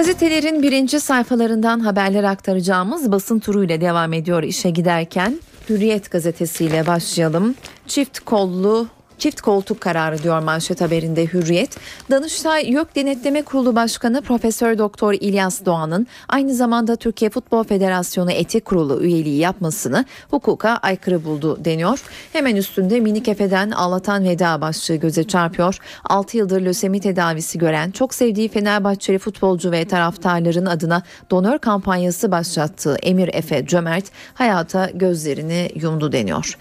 Gazetelerin 0.00 0.62
birinci 0.62 1.00
sayfalarından 1.00 1.80
haberler 1.80 2.24
aktaracağımız 2.24 3.12
basın 3.12 3.38
turuyla 3.38 3.80
devam 3.80 4.12
ediyor 4.12 4.42
işe 4.42 4.70
giderken. 4.70 5.38
Hürriyet 5.68 6.10
gazetesiyle 6.10 6.86
başlayalım. 6.86 7.54
Çift 7.86 8.20
kollu 8.20 8.86
Çift 9.20 9.40
koltuk 9.40 9.80
kararı 9.80 10.22
diyor 10.22 10.38
manşet 10.38 10.80
haberinde 10.80 11.26
Hürriyet. 11.26 11.76
Danıştay 12.10 12.70
YÖK 12.70 12.96
Denetleme 12.96 13.42
Kurulu 13.42 13.76
Başkanı 13.76 14.22
Profesör 14.22 14.78
Doktor 14.78 15.12
İlyas 15.12 15.64
Doğan'ın 15.64 16.06
aynı 16.28 16.54
zamanda 16.54 16.96
Türkiye 16.96 17.30
Futbol 17.30 17.64
Federasyonu 17.64 18.32
Etik 18.32 18.64
Kurulu 18.64 19.02
üyeliği 19.02 19.38
yapmasını 19.38 20.04
hukuka 20.30 20.70
aykırı 20.70 21.24
buldu 21.24 21.64
deniyor. 21.64 22.02
Hemen 22.32 22.56
üstünde 22.56 23.00
minik 23.00 23.28
efeden 23.28 23.70
ağlatan 23.70 24.24
veda 24.24 24.60
başlığı 24.60 24.96
göze 24.96 25.24
çarpıyor. 25.24 25.78
6 26.04 26.36
yıldır 26.36 26.62
lösemi 26.62 27.00
tedavisi 27.00 27.58
gören 27.58 27.90
çok 27.90 28.14
sevdiği 28.14 28.48
Fenerbahçeli 28.48 29.18
futbolcu 29.18 29.72
ve 29.72 29.84
taraftarların 29.84 30.66
adına 30.66 31.02
donör 31.30 31.58
kampanyası 31.58 32.32
başlattığı 32.32 32.96
Emir 33.02 33.30
Efe 33.32 33.66
Cömert 33.66 34.04
hayata 34.34 34.90
gözlerini 34.94 35.70
yumdu 35.74 36.12
deniyor. 36.12 36.56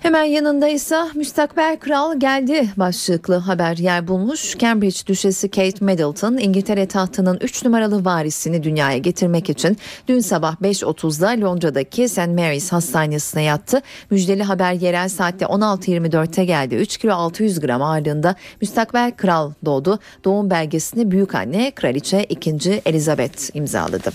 Hemen 0.00 0.24
yanında 0.24 0.68
ise 0.68 0.96
müstakbel 1.14 1.76
kral 1.76 2.20
geldi 2.20 2.68
başlıklı 2.76 3.34
haber 3.34 3.76
yer 3.76 4.08
bulmuş. 4.08 4.58
Cambridge 4.58 5.06
Düşesi 5.06 5.50
Kate 5.50 5.84
Middleton 5.84 6.36
İngiltere 6.36 6.86
tahtının 6.86 7.38
3 7.40 7.64
numaralı 7.64 8.04
varisini 8.04 8.62
dünyaya 8.62 8.98
getirmek 8.98 9.50
için 9.50 9.76
dün 10.08 10.20
sabah 10.20 10.56
5.30'da 10.56 11.46
Londra'daki 11.46 12.08
St. 12.08 12.18
Mary's 12.18 12.72
Hastanesi'ne 12.72 13.42
yattı. 13.42 13.82
Müjdeli 14.10 14.42
haber 14.42 14.72
yerel 14.72 15.08
saatte 15.08 15.44
16.24'te 15.44 16.44
geldi. 16.44 16.74
3 16.74 16.96
kilo 16.96 17.12
600 17.12 17.60
gram 17.60 17.82
ağırlığında 17.82 18.34
müstakbel 18.60 19.12
kral 19.16 19.52
doğdu. 19.64 19.98
Doğum 20.24 20.50
belgesini 20.50 21.10
büyük 21.10 21.34
anne 21.34 21.70
kraliçe 21.70 22.24
2. 22.24 22.82
Elizabeth 22.86 23.56
imzaladı. 23.56 24.10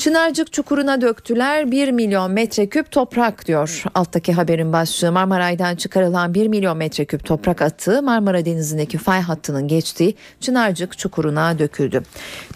Çınarcık 0.00 0.52
çukuruna 0.52 1.00
döktüler 1.00 1.70
1 1.70 1.90
milyon 1.90 2.30
metreküp 2.30 2.90
toprak 2.90 3.46
diyor 3.46 3.84
alttaki 3.94 4.32
haberin 4.32 4.72
başlığı. 4.72 5.12
Marmaray'dan 5.12 5.76
çıkarılan 5.76 6.34
1 6.34 6.48
milyon 6.48 6.76
metreküp 6.76 7.24
toprak 7.24 7.62
atığı 7.62 8.02
Marmara 8.02 8.44
Denizi'ndeki 8.44 8.98
fay 8.98 9.20
hattının 9.20 9.68
geçtiği 9.68 10.14
Çınarcık 10.40 10.98
çukuruna 10.98 11.58
döküldü. 11.58 12.02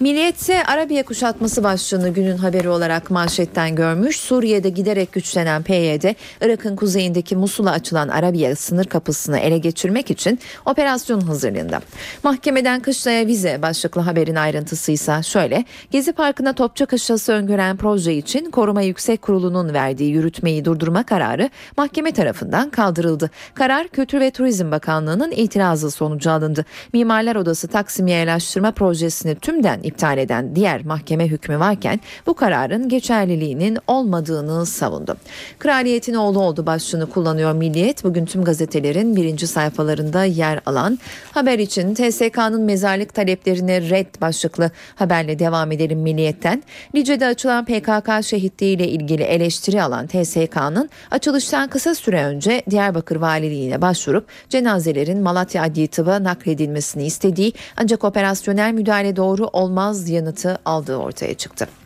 Milliyetse 0.01 0.64
Arabiye 0.64 1.03
kuşatması 1.03 1.64
başlığını 1.64 2.09
günün 2.09 2.36
haberi 2.36 2.68
olarak 2.68 3.11
manşetten 3.11 3.74
görmüş. 3.74 4.16
Suriye'de 4.16 4.68
giderek 4.68 5.12
güçlenen 5.12 5.62
PYD, 5.62 6.14
Irak'ın 6.40 6.76
kuzeyindeki 6.76 7.36
Musul'a 7.36 7.70
açılan 7.70 8.09
Arabiye 8.09 8.55
sınır 8.55 8.84
kapısını 8.84 9.38
ele 9.38 9.59
geçirmek 9.59 10.11
için 10.11 10.38
operasyon 10.66 11.20
hazırlığında. 11.20 11.80
Mahkemeden 12.22 12.80
kışlaya 12.80 13.26
vize 13.26 13.62
başlıklı 13.62 14.01
haberin 14.01 14.36
ayrıntısı 14.36 14.92
ise 14.92 15.22
şöyle. 15.22 15.64
Gezi 15.90 16.12
Parkı'na 16.12 16.53
topçu 16.53 16.86
kışlası 16.86 17.34
öngören 17.35 17.76
proje 17.76 18.14
için 18.14 18.51
Koruma 18.51 18.82
Yüksek 18.82 19.22
Kurulu'nun 19.22 19.74
verdiği 19.74 20.12
yürütmeyi 20.12 20.64
durdurma 20.64 21.03
kararı 21.03 21.51
mahkeme 21.76 22.12
tarafından 22.12 22.70
kaldırıldı. 22.70 23.30
Karar 23.55 23.89
Kültür 23.89 24.20
ve 24.20 24.30
Turizm 24.30 24.70
Bakanlığı'nın 24.70 25.30
itirazı 25.30 25.91
sonucu 25.91 26.30
alındı. 26.30 26.64
Mimarlar 26.93 27.37
Odası 27.37 27.68
Taksim 27.68 28.07
Yerleştirme 28.07 28.72
Projesi'ni 28.72 29.35
tümden 29.35 29.80
iptal 29.82 30.18
eden 30.18 30.57
diğer 30.57 30.85
mahkeme 30.85 31.26
hükmü 31.26 31.59
varken 31.59 32.01
bu 32.26 32.35
kararın 32.35 32.89
geçerliliğinin 32.89 33.78
olmadığını 33.87 34.66
savundu. 34.66 35.16
Kraliyetin 35.59 36.14
oğlu 36.14 36.41
oldu 36.41 36.66
başlığını 36.66 37.11
kullanıyor 37.11 37.53
Milliyet. 37.53 38.05
Bugün 38.05 38.24
tüm 38.24 38.45
gazetelerin 38.45 39.16
birinci 39.16 39.47
sayfalarında 39.47 40.24
yer 40.24 40.61
alan 40.66 40.99
haber 41.32 41.59
için 41.59 41.95
TSK'nın 41.95 42.62
mezarlık 42.62 43.14
taleplerine 43.14 43.80
red 43.91 44.07
başlıklı 44.20 44.70
haberle 44.95 45.39
devam 45.39 45.72
edelim 45.72 46.01
Milliyet'ten. 46.01 46.62
Lice'de 46.95 47.24
açılan 47.27 47.64
PKK 47.64 48.25
şehitliğiyle 48.25 48.89
ilgili 48.89 49.22
eleştiri 49.22 49.83
alan 49.83 50.07
TSK'nın 50.07 50.91
açılıştan 51.11 51.68
kısa 51.68 51.95
süre 51.95 52.25
önce 52.25 52.62
Diyarbakır 52.70 53.16
Valiliğine 53.16 53.83
başvurup 53.83 54.27
cenazelerin 54.49 55.22
Malatya 55.22 55.62
Adli 55.62 55.89
Tıb'a 55.89 56.25
nakledilmesini 56.25 57.05
istediği 57.07 57.53
ancak 57.77 58.05
operasyonel 58.05 58.72
müdahale 58.72 59.16
doğru 59.16 59.47
olmaz 59.47 60.09
yanıtı 60.09 60.59
aldığı 60.64 60.97
ortaya 60.97 61.35
çıktı. 61.35 61.84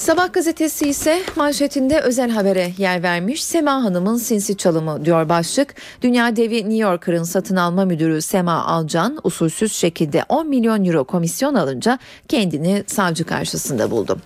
Sabah 0.00 0.32
gazetesi 0.32 0.88
ise 0.88 1.22
manşetinde 1.36 2.00
özel 2.00 2.30
habere 2.30 2.72
yer 2.78 3.02
vermiş. 3.02 3.44
Sema 3.44 3.72
Hanım'ın 3.84 4.16
sinsi 4.16 4.56
çalımı 4.56 5.04
diyor 5.04 5.28
başlık. 5.28 5.74
Dünya 6.02 6.36
devi 6.36 6.56
New 6.56 6.76
Yorker'ın 6.76 7.22
satın 7.22 7.56
alma 7.56 7.84
müdürü 7.84 8.22
Sema 8.22 8.64
Alcan 8.64 9.18
usulsüz 9.24 9.72
şekilde 9.72 10.24
10 10.28 10.48
milyon 10.48 10.84
euro 10.84 11.04
komisyon 11.04 11.54
alınca 11.54 11.98
kendini 12.28 12.84
savcı 12.86 13.24
karşısında 13.24 13.90
buldu. 13.90 14.18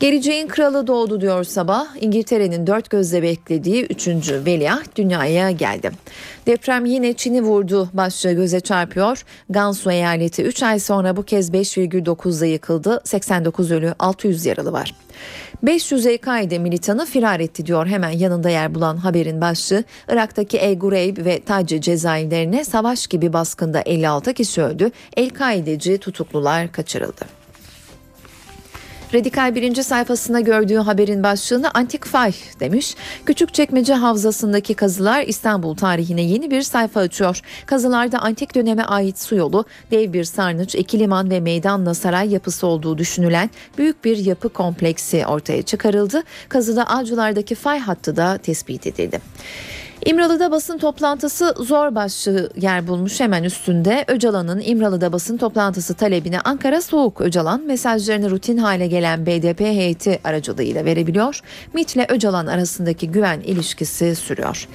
Geleceğin 0.00 0.48
kralı 0.48 0.86
doğdu 0.86 1.20
diyor 1.20 1.44
sabah. 1.44 1.86
İngiltere'nin 2.00 2.66
dört 2.66 2.90
gözle 2.90 3.22
beklediği 3.22 3.84
3. 3.84 4.08
veliaht 4.30 4.96
dünyaya 4.96 5.50
geldi. 5.50 5.90
Deprem 6.46 6.84
yine 6.84 7.12
Çin'i 7.12 7.42
vurdu 7.42 7.88
başlığı 7.92 8.32
göze 8.32 8.60
çarpıyor. 8.60 9.24
Gansu 9.50 9.90
eyaleti 9.90 10.42
3 10.42 10.62
ay 10.62 10.80
sonra 10.80 11.16
bu 11.16 11.22
kez 11.22 11.50
5,9'da 11.50 12.46
yıkıldı. 12.46 13.00
89 13.04 13.72
ölü 13.72 13.94
600 13.98 14.46
yaralı 14.46 14.72
var. 14.72 14.94
500 15.62 16.06
El-Kaide 16.06 16.58
militanı 16.58 17.06
firar 17.06 17.40
etti 17.40 17.66
diyor 17.66 17.86
hemen 17.86 18.10
yanında 18.10 18.50
yer 18.50 18.74
bulan 18.74 18.96
haberin 18.96 19.40
başlığı. 19.40 19.84
Irak'taki 20.08 20.58
El 20.58 20.78
Gureyb 20.78 21.24
ve 21.24 21.40
Taci 21.40 21.80
cezaevlerine 21.80 22.64
savaş 22.64 23.06
gibi 23.06 23.32
baskında 23.32 23.80
56 23.80 24.34
kişi 24.34 24.62
öldü. 24.62 24.90
El-Kaideci 25.16 25.98
tutuklular 25.98 26.72
kaçırıldı. 26.72 27.45
Radikal 29.14 29.54
birinci 29.54 29.84
sayfasında 29.84 30.40
gördüğü 30.40 30.76
haberin 30.76 31.22
başlığını 31.22 31.70
antik 31.74 32.04
fay 32.04 32.32
demiş. 32.60 32.94
Küçükçekmece 33.26 33.94
Havzası'ndaki 33.94 34.74
kazılar 34.74 35.22
İstanbul 35.22 35.76
tarihine 35.76 36.22
yeni 36.22 36.50
bir 36.50 36.62
sayfa 36.62 37.00
açıyor. 37.00 37.40
Kazılarda 37.66 38.18
antik 38.18 38.54
döneme 38.54 38.82
ait 38.82 39.18
su 39.18 39.36
yolu, 39.36 39.64
dev 39.90 40.12
bir 40.12 40.24
sarnıç, 40.24 40.74
iki 40.74 40.98
liman 40.98 41.30
ve 41.30 41.40
meydanla 41.40 41.94
saray 41.94 42.32
yapısı 42.32 42.66
olduğu 42.66 42.98
düşünülen 42.98 43.50
büyük 43.78 44.04
bir 44.04 44.16
yapı 44.16 44.48
kompleksi 44.48 45.26
ortaya 45.26 45.62
çıkarıldı. 45.62 46.22
Kazıda 46.48 46.86
Avcılar'daki 46.86 47.54
fay 47.54 47.78
hattı 47.78 48.16
da 48.16 48.38
tespit 48.38 48.86
edildi. 48.86 49.20
İmralı'da 50.06 50.50
basın 50.50 50.78
toplantısı 50.78 51.54
zor 51.58 51.94
başlığı 51.94 52.50
yer 52.56 52.88
bulmuş 52.88 53.20
hemen 53.20 53.44
üstünde. 53.44 54.04
Öcalan'ın 54.08 54.62
İmralı'da 54.64 55.12
basın 55.12 55.36
toplantısı 55.36 55.94
talebine 55.94 56.40
Ankara 56.40 56.80
soğuk 56.80 57.20
Öcalan 57.20 57.60
mesajlarını 57.60 58.30
rutin 58.30 58.56
hale 58.56 58.86
gelen 58.86 59.26
BDP 59.26 59.60
heyeti 59.60 60.20
aracılığıyla 60.24 60.84
verebiliyor. 60.84 61.40
MİT 61.74 61.96
ile 61.96 62.06
Öcalan 62.08 62.46
arasındaki 62.46 63.10
güven 63.10 63.40
ilişkisi 63.40 64.16
sürüyor. 64.16 64.68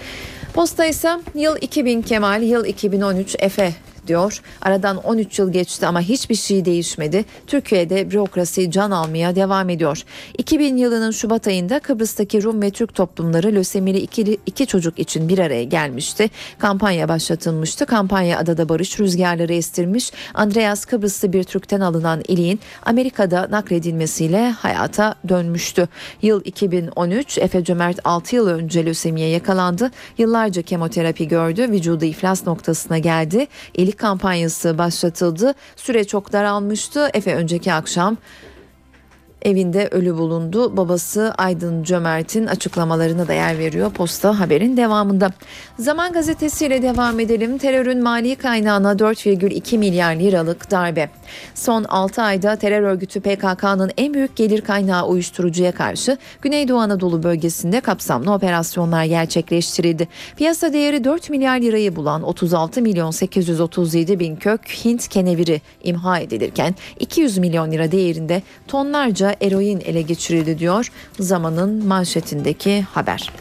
Posta 0.54 0.86
ise 0.86 1.20
yıl 1.36 1.58
2000 1.62 2.02
Kemal, 2.02 2.44
yıl 2.44 2.66
2013 2.66 3.36
Efe 3.40 3.74
diyor. 4.08 4.42
Aradan 4.62 4.98
13 4.98 5.40
yıl 5.40 5.52
geçti 5.52 5.88
ama 5.88 6.02
hiçbir 6.02 6.36
şey 6.36 6.66
değişmedi. 6.66 7.26
Türkiye'de 7.48 8.12
bürokrasi 8.12 8.72
can 8.72 8.92
almaya 8.92 9.36
devam 9.36 9.70
ediyor. 9.70 10.04
2000 10.38 10.78
yılının 10.78 11.12
Şubat 11.12 11.48
ayında 11.48 11.80
Kıbrıs'taki 11.80 12.44
Rum 12.44 12.62
ve 12.62 12.72
Türk 12.72 12.96
toplumları 12.96 13.48
lösemili 13.56 13.98
iki, 13.98 14.38
iki 14.46 14.66
çocuk 14.66 15.00
için 15.00 15.30
bir 15.30 15.40
araya 15.40 15.64
gelmişti. 15.64 16.30
Kampanya 16.60 17.10
başlatılmıştı. 17.10 17.86
Kampanya 17.86 18.40
adada 18.40 18.70
barış 18.70 19.00
rüzgarları 19.00 19.54
estirmiş. 19.54 20.12
Andreas 20.34 20.86
Kıbrıslı 20.86 21.34
bir 21.34 21.44
Türk'ten 21.44 21.82
alınan 21.82 22.22
iliğin 22.28 22.60
Amerika'da 22.86 23.48
nakledilmesiyle 23.52 24.52
hayata 24.52 25.16
dönmüştü. 25.30 25.88
Yıl 26.22 26.42
2013 26.46 27.38
Efe 27.38 27.64
Cömert 27.64 28.00
6 28.04 28.36
yıl 28.36 28.48
önce 28.48 28.86
lösemiye 28.86 29.30
yakalandı. 29.30 29.92
Yıllarca 30.18 30.62
kemoterapi 30.62 31.28
gördü. 31.28 31.72
Vücudu 31.72 32.06
iflas 32.06 32.48
noktasına 32.48 32.98
geldi. 32.98 33.48
Kampanyası 33.98 34.78
başlatıldı. 34.78 35.54
Süre 35.76 36.04
çok 36.04 36.34
daralmıştı. 36.34 37.10
Efe 37.14 37.36
önceki 37.36 37.74
akşam 37.74 38.18
evinde 39.42 39.88
ölü 39.92 40.18
bulundu. 40.18 40.78
Babası 40.78 41.34
Aydın 41.38 41.84
Cömert'in 41.84 42.48
açıklamalarına 42.48 43.28
da 43.28 43.34
yer 43.34 43.58
veriyor 43.58 43.92
posta 43.92 44.40
haberin 44.40 44.78
devamında. 44.78 45.32
Zaman 45.80 46.14
gazetesiyle 46.14 46.82
devam 46.82 47.20
edelim. 47.20 47.58
Terörün 47.58 48.04
mali 48.04 48.36
kaynağına 48.36 48.92
4,2 48.92 49.78
milyar 49.78 50.16
liralık 50.16 50.72
darbe. 50.72 51.10
Son 51.56 51.84
6 51.84 52.22
ayda 52.22 52.56
terör 52.56 52.82
örgütü 52.82 53.22
PKK'nın 53.22 53.92
en 53.98 54.14
büyük 54.14 54.36
gelir 54.36 54.62
kaynağı 54.62 55.08
uyuşturucuya 55.08 55.72
karşı 55.72 56.18
Güneydoğu 56.42 56.80
Anadolu 56.80 57.24
bölgesinde 57.24 57.82
kapsamlı 57.82 58.34
operasyonlar 58.34 59.06
gerçekleştirildi. 59.06 60.08
Piyasa 60.38 60.74
değeri 60.74 61.04
4 61.04 61.30
milyar 61.30 61.60
lirayı 61.60 61.96
bulan 61.96 62.24
36 62.24 62.82
milyon 62.82 63.12
837 63.12 64.20
bin 64.20 64.36
kök 64.36 64.62
Hint 64.86 65.08
keneviri 65.08 65.62
imha 65.84 66.20
edilirken 66.20 66.76
200 67.00 67.38
milyon 67.38 67.72
lira 67.72 67.92
değerinde 67.92 68.42
tonlarca 68.68 69.31
eroin 69.42 69.82
ele 69.86 70.02
geçirildi 70.02 70.60
diyor 70.60 70.92
zamanın 71.20 71.88
manşetindeki 71.88 72.82
haber. 72.82 73.32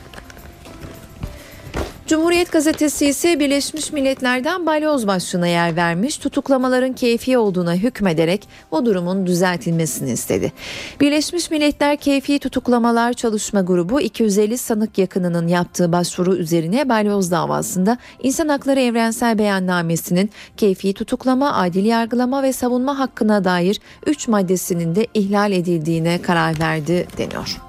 Cumhuriyet 2.11 2.53
gazetesi 2.53 3.07
ise 3.07 3.41
Birleşmiş 3.41 3.93
Milletler'den 3.93 4.67
balyoz 4.67 5.07
başlığına 5.07 5.47
yer 5.47 5.77
vermiş, 5.77 6.19
tutuklamaların 6.19 6.93
keyfi 6.93 7.39
olduğuna 7.39 7.75
hükmederek 7.75 8.49
o 8.71 8.87
durumun 8.87 9.27
düzeltilmesini 9.27 10.11
istedi. 10.11 10.53
Birleşmiş 11.01 11.51
Milletler 11.51 11.97
Keyfi 11.97 12.39
Tutuklamalar 12.39 13.13
Çalışma 13.13 13.61
Grubu 13.61 14.01
250 14.01 14.59
sanık 14.59 14.99
yakınının 14.99 15.49
yaptığı 15.49 15.93
başvuru 15.93 16.37
üzerine 16.37 16.89
balyoz 16.89 17.31
davasında 17.31 17.99
İnsan 18.23 18.49
Hakları 18.49 18.81
Evrensel 18.81 19.39
Beyannamesi'nin 19.39 20.31
keyfi 20.57 20.93
tutuklama, 20.95 21.55
adil 21.55 21.85
yargılama 21.85 22.43
ve 22.43 22.53
savunma 22.53 22.99
hakkına 22.99 23.45
dair 23.45 23.81
3 24.07 24.29
maddesinin 24.29 24.95
de 24.95 25.07
ihlal 25.15 25.53
edildiğine 25.53 26.23
karar 26.23 26.61
verdi 26.61 27.07
deniyor. 27.19 27.61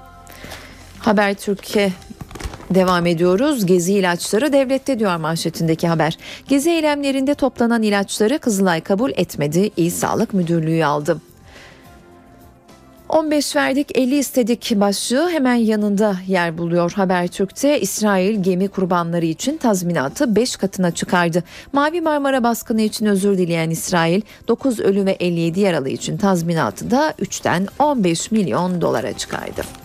Haber 0.98 1.34
Türkiye 1.34 1.92
Devam 2.74 3.06
ediyoruz. 3.06 3.66
Gezi 3.66 3.92
ilaçları 3.92 4.52
devlette 4.52 4.98
diyor 4.98 5.16
manşetindeki 5.16 5.88
haber. 5.88 6.18
Gezi 6.48 6.70
eylemlerinde 6.70 7.34
toplanan 7.34 7.82
ilaçları 7.82 8.38
Kızılay 8.38 8.80
kabul 8.80 9.10
etmedi. 9.10 9.70
İl 9.76 9.90
Sağlık 9.90 10.34
Müdürlüğü 10.34 10.84
aldı. 10.84 11.20
15 13.08 13.56
verdik 13.56 13.98
50 13.98 14.16
istedik 14.16 14.72
başlığı 14.76 15.30
hemen 15.30 15.54
yanında 15.54 16.16
yer 16.26 16.58
buluyor 16.58 16.92
Habertürk'te. 16.92 17.80
İsrail 17.80 18.42
gemi 18.42 18.68
kurbanları 18.68 19.26
için 19.26 19.56
tazminatı 19.56 20.36
5 20.36 20.56
katına 20.56 20.90
çıkardı. 20.90 21.44
Mavi 21.72 22.00
Marmara 22.00 22.42
baskını 22.42 22.82
için 22.82 23.06
özür 23.06 23.38
dileyen 23.38 23.70
İsrail 23.70 24.22
9 24.48 24.80
ölü 24.80 25.06
ve 25.06 25.12
57 25.12 25.60
yaralı 25.60 25.88
için 25.88 26.16
tazminatı 26.16 26.90
da 26.90 27.10
3'ten 27.10 27.66
15 27.78 28.30
milyon 28.30 28.80
dolara 28.80 29.12
çıkardı. 29.12 29.81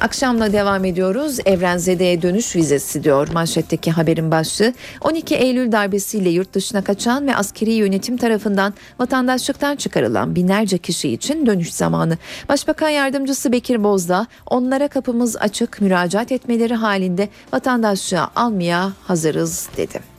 Akşamla 0.00 0.52
devam 0.52 0.84
ediyoruz. 0.84 1.38
Evrenzede'ye 1.46 2.22
dönüş 2.22 2.56
vizesi 2.56 3.04
diyor 3.04 3.28
manşetteki 3.32 3.90
haberin 3.90 4.30
başlığı. 4.30 4.72
12 5.00 5.34
Eylül 5.34 5.72
darbesiyle 5.72 6.28
yurt 6.28 6.54
dışına 6.54 6.82
kaçan 6.82 7.26
ve 7.26 7.36
askeri 7.36 7.70
yönetim 7.70 8.16
tarafından 8.16 8.74
vatandaşlıktan 8.98 9.76
çıkarılan 9.76 10.34
binlerce 10.34 10.78
kişi 10.78 11.08
için 11.08 11.46
dönüş 11.46 11.72
zamanı. 11.72 12.18
Başbakan 12.48 12.88
Yardımcısı 12.88 13.52
Bekir 13.52 13.84
Bozdağ 13.84 14.26
onlara 14.46 14.88
kapımız 14.88 15.36
açık 15.36 15.80
müracaat 15.80 16.32
etmeleri 16.32 16.74
halinde 16.74 17.28
vatandaşlığa 17.52 18.30
almaya 18.36 18.92
hazırız 19.06 19.68
dedi. 19.76 20.17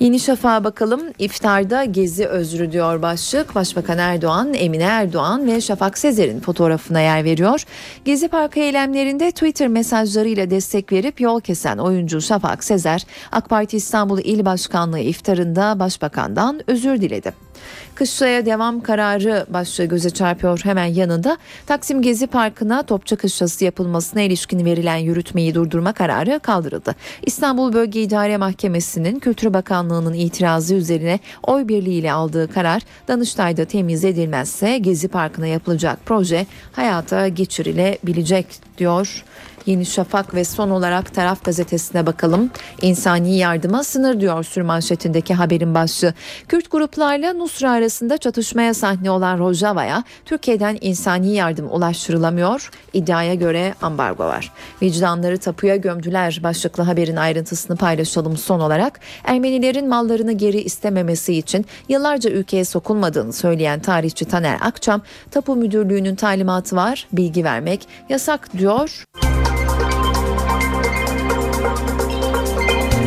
Yeni 0.00 0.20
Şafak'a 0.20 0.64
bakalım. 0.64 1.00
İftarda 1.18 1.84
gezi 1.84 2.26
özrü 2.26 2.72
diyor 2.72 3.02
başlık. 3.02 3.54
Başbakan 3.54 3.98
Erdoğan, 3.98 4.54
Emine 4.54 4.82
Erdoğan 4.82 5.46
ve 5.46 5.60
Şafak 5.60 5.98
Sezer'in 5.98 6.40
fotoğrafına 6.40 7.00
yer 7.00 7.24
veriyor. 7.24 7.64
Gezi 8.04 8.28
Parkı 8.28 8.60
eylemlerinde 8.60 9.30
Twitter 9.30 9.68
mesajlarıyla 9.68 10.50
destek 10.50 10.92
verip 10.92 11.20
yol 11.20 11.40
kesen 11.40 11.78
oyuncu 11.78 12.20
Şafak 12.20 12.64
Sezer, 12.64 13.06
AK 13.32 13.48
Parti 13.50 13.76
İstanbul 13.76 14.18
İl 14.18 14.44
Başkanlığı 14.44 15.00
iftarında 15.00 15.78
başbakandan 15.78 16.60
özür 16.66 17.00
diledi. 17.00 17.45
Kışlaya 17.94 18.46
devam 18.46 18.80
kararı 18.80 19.46
başlığı 19.48 19.84
göze 19.84 20.10
çarpıyor 20.10 20.60
hemen 20.62 20.84
yanında. 20.86 21.36
Taksim 21.66 22.02
Gezi 22.02 22.26
Parkı'na 22.26 22.82
Topçu 22.82 23.16
Kışlası 23.16 23.64
yapılmasına 23.64 24.20
ilişkin 24.20 24.64
verilen 24.64 24.96
yürütmeyi 24.96 25.54
durdurma 25.54 25.92
kararı 25.92 26.40
kaldırıldı. 26.40 26.94
İstanbul 27.22 27.72
Bölge 27.72 28.02
İdare 28.02 28.36
Mahkemesi'nin 28.36 29.18
Kültür 29.18 29.54
Bakanlığı'nın 29.54 30.14
itirazı 30.14 30.74
üzerine 30.74 31.18
oy 31.42 31.68
birliğiyle 31.68 32.12
aldığı 32.12 32.52
karar 32.52 32.82
Danıştay'da 33.08 33.64
temiz 33.64 34.04
edilmezse 34.04 34.78
Gezi 34.78 35.08
Parkı'na 35.08 35.46
yapılacak 35.46 35.98
proje 36.04 36.46
hayata 36.72 37.28
geçirilebilecek 37.28 38.46
diyor. 38.78 39.24
Yeni 39.66 39.86
Şafak 39.86 40.34
ve 40.34 40.44
son 40.44 40.70
olarak 40.70 41.14
Taraf 41.14 41.44
Gazetesi'ne 41.44 42.06
bakalım. 42.06 42.50
İnsani 42.82 43.36
yardıma 43.36 43.84
sınır 43.84 44.20
diyor 44.20 44.44
sürmanşetindeki 44.44 45.34
haberin 45.34 45.74
başlığı. 45.74 46.14
Kürt 46.48 46.70
gruplarla 46.70 47.32
Nusra 47.32 47.70
arasında 47.70 48.18
çatışmaya 48.18 48.74
sahne 48.74 49.10
olan 49.10 49.38
Rojava'ya 49.38 50.04
Türkiye'den 50.24 50.78
insani 50.80 51.34
yardım 51.34 51.68
ulaştırılamıyor. 51.70 52.70
İddiaya 52.92 53.34
göre 53.34 53.74
ambargo 53.82 54.24
var. 54.24 54.52
Vicdanları 54.82 55.38
tapuya 55.38 55.76
gömdüler 55.76 56.40
başlıklı 56.42 56.82
haberin 56.82 57.16
ayrıntısını 57.16 57.76
paylaşalım 57.76 58.36
son 58.36 58.60
olarak. 58.60 59.00
Ermenilerin 59.24 59.88
mallarını 59.88 60.32
geri 60.32 60.60
istememesi 60.60 61.34
için 61.34 61.66
yıllarca 61.88 62.30
ülkeye 62.30 62.64
sokulmadığını 62.64 63.32
söyleyen 63.32 63.80
tarihçi 63.80 64.24
Taner 64.24 64.58
Akçam, 64.60 65.02
tapu 65.30 65.56
müdürlüğünün 65.56 66.14
talimatı 66.14 66.76
var, 66.76 67.06
bilgi 67.12 67.44
vermek 67.44 67.88
yasak 68.08 68.58
diyor. 68.58 69.04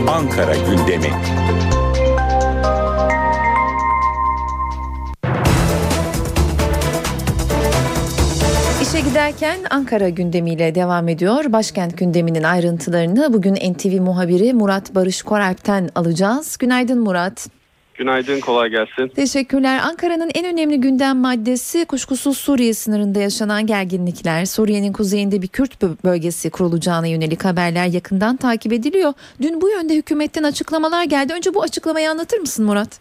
Ankara 0.10 0.56
gündemi. 0.56 1.08
İşe 8.82 9.00
giderken 9.00 9.60
Ankara 9.70 10.10
gündemiyle 10.10 10.76
devam 10.76 11.08
ediyor. 11.08 11.52
Başkent 11.54 11.98
gündeminin 11.98 12.44
ayrıntılarını 12.44 13.34
bugün 13.34 13.56
NTV 13.56 14.02
muhabiri 14.02 14.54
Murat 14.54 14.96
Barış 14.96 15.22
Koralp'ten 15.22 15.90
alacağız. 15.96 16.58
Günaydın 16.58 17.00
Murat. 17.00 17.59
Günaydın, 18.00 18.40
kolay 18.40 18.70
gelsin. 18.70 19.08
Teşekkürler. 19.08 19.80
Ankara'nın 19.84 20.32
en 20.36 20.46
önemli 20.46 20.82
gündem 20.82 21.18
maddesi 21.18 21.86
kuşkusuz 21.86 22.38
Suriye 22.38 22.74
sınırında 22.74 23.20
yaşanan 23.20 23.66
gerginlikler. 23.66 24.46
Suriye'nin 24.46 24.94
kuzeyinde 24.94 25.42
bir 25.42 25.48
Kürt 25.48 25.82
bölgesi 25.82 26.50
kurulacağına 26.50 27.08
yönelik 27.08 27.46
haberler 27.46 27.86
yakından 27.86 28.38
takip 28.38 28.74
ediliyor. 28.74 29.14
Dün 29.42 29.62
bu 29.62 29.70
yönde 29.70 29.96
hükümetten 29.96 30.44
açıklamalar 30.44 31.04
geldi. 31.04 31.34
Önce 31.34 31.54
bu 31.54 31.64
açıklamayı 31.64 32.10
anlatır 32.10 32.40
mısın 32.40 32.66
Murat? 32.66 33.00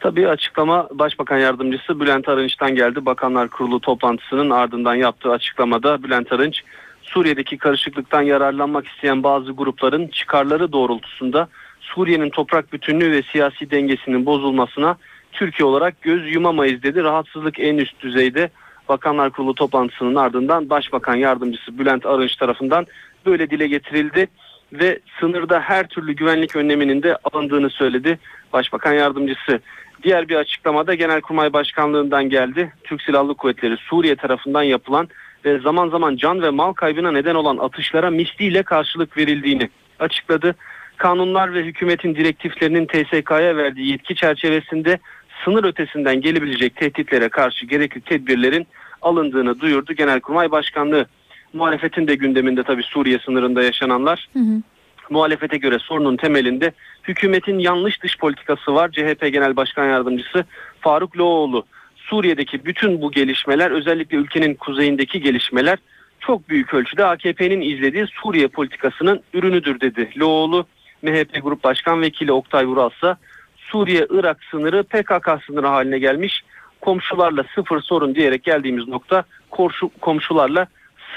Tabii 0.00 0.28
açıklama 0.28 0.88
Başbakan 0.92 1.38
Yardımcısı 1.38 2.00
Bülent 2.00 2.28
Arınç'tan 2.28 2.74
geldi. 2.74 3.06
Bakanlar 3.06 3.48
Kurulu 3.48 3.80
toplantısının 3.80 4.50
ardından 4.50 4.94
yaptığı 4.94 5.30
açıklamada 5.30 6.02
Bülent 6.02 6.32
Arınç, 6.32 6.62
Suriye'deki 7.02 7.58
karışıklıktan 7.58 8.22
yararlanmak 8.22 8.86
isteyen 8.86 9.22
bazı 9.22 9.52
grupların 9.52 10.08
çıkarları 10.08 10.72
doğrultusunda 10.72 11.48
Suriye'nin 11.94 12.30
toprak 12.30 12.72
bütünlüğü 12.72 13.12
ve 13.12 13.22
siyasi 13.32 13.70
dengesinin 13.70 14.26
bozulmasına 14.26 14.96
Türkiye 15.32 15.66
olarak 15.66 16.02
göz 16.02 16.34
yumamayız 16.34 16.82
dedi. 16.82 17.02
Rahatsızlık 17.02 17.60
en 17.60 17.76
üst 17.76 18.00
düzeyde 18.00 18.50
Bakanlar 18.88 19.30
Kurulu 19.30 19.54
toplantısının 19.54 20.14
ardından 20.14 20.70
Başbakan 20.70 21.14
Yardımcısı 21.14 21.78
Bülent 21.78 22.06
Arınç 22.06 22.36
tarafından 22.36 22.86
böyle 23.26 23.50
dile 23.50 23.66
getirildi 23.66 24.26
ve 24.72 24.98
sınırda 25.20 25.60
her 25.60 25.88
türlü 25.88 26.12
güvenlik 26.12 26.56
önleminin 26.56 27.02
de 27.02 27.16
alındığını 27.32 27.70
söyledi 27.70 28.18
Başbakan 28.52 28.92
Yardımcısı. 28.92 29.60
Diğer 30.02 30.28
bir 30.28 30.36
açıklamada 30.36 30.94
Genelkurmay 30.94 31.52
Başkanlığından 31.52 32.28
geldi. 32.28 32.72
Türk 32.84 33.02
Silahlı 33.02 33.34
Kuvvetleri 33.34 33.76
Suriye 33.76 34.16
tarafından 34.16 34.62
yapılan 34.62 35.08
ve 35.44 35.58
zaman 35.58 35.88
zaman 35.88 36.16
can 36.16 36.42
ve 36.42 36.50
mal 36.50 36.72
kaybına 36.72 37.12
neden 37.12 37.34
olan 37.34 37.56
atışlara 37.56 38.10
misliyle 38.10 38.62
karşılık 38.62 39.16
verildiğini 39.16 39.70
açıkladı 39.98 40.54
kanunlar 41.02 41.54
ve 41.54 41.64
hükümetin 41.64 42.14
direktiflerinin 42.14 42.86
TSK'ya 42.86 43.56
verdiği 43.56 43.90
yetki 43.90 44.14
çerçevesinde 44.14 44.98
sınır 45.44 45.64
ötesinden 45.64 46.20
gelebilecek 46.20 46.76
tehditlere 46.76 47.28
karşı 47.28 47.66
gerekli 47.66 48.00
tedbirlerin 48.00 48.66
alındığını 49.02 49.60
duyurdu 49.60 49.92
Genelkurmay 49.92 50.50
Başkanlığı. 50.50 51.06
Muhalefetin 51.52 52.06
de 52.08 52.14
gündeminde 52.14 52.62
tabii 52.62 52.82
Suriye 52.82 53.18
sınırında 53.18 53.62
yaşananlar. 53.62 54.28
Hı 54.32 54.38
hı. 54.38 54.62
Muhalefete 55.10 55.56
göre 55.56 55.78
sorunun 55.78 56.16
temelinde 56.16 56.72
hükümetin 57.04 57.58
yanlış 57.58 58.02
dış 58.02 58.18
politikası 58.18 58.74
var. 58.74 58.90
CHP 58.90 59.32
Genel 59.32 59.56
Başkan 59.56 59.84
Yardımcısı 59.84 60.44
Faruk 60.80 61.18
Loğoğlu. 61.18 61.64
Suriye'deki 61.96 62.64
bütün 62.64 63.02
bu 63.02 63.10
gelişmeler 63.10 63.70
özellikle 63.70 64.16
ülkenin 64.16 64.54
kuzeyindeki 64.54 65.20
gelişmeler 65.20 65.78
çok 66.20 66.48
büyük 66.48 66.74
ölçüde 66.74 67.04
AKP'nin 67.04 67.60
izlediği 67.60 68.06
Suriye 68.06 68.48
politikasının 68.48 69.20
ürünüdür 69.34 69.80
dedi. 69.80 70.10
Loğoğlu 70.16 70.66
MHP 71.02 71.42
Grup 71.42 71.64
Başkan 71.64 72.02
Vekili 72.02 72.32
Oktay 72.32 72.66
Vural 72.66 72.90
ise 72.90 73.16
Suriye-Irak 73.56 74.38
sınırı 74.50 74.82
PKK 74.82 75.44
sınırı 75.46 75.66
haline 75.66 75.98
gelmiş. 75.98 76.42
Komşularla 76.80 77.44
sıfır 77.54 77.80
sorun 77.80 78.14
diyerek 78.14 78.44
geldiğimiz 78.44 78.88
nokta 78.88 79.24
komşu, 79.50 79.90
komşularla 80.00 80.66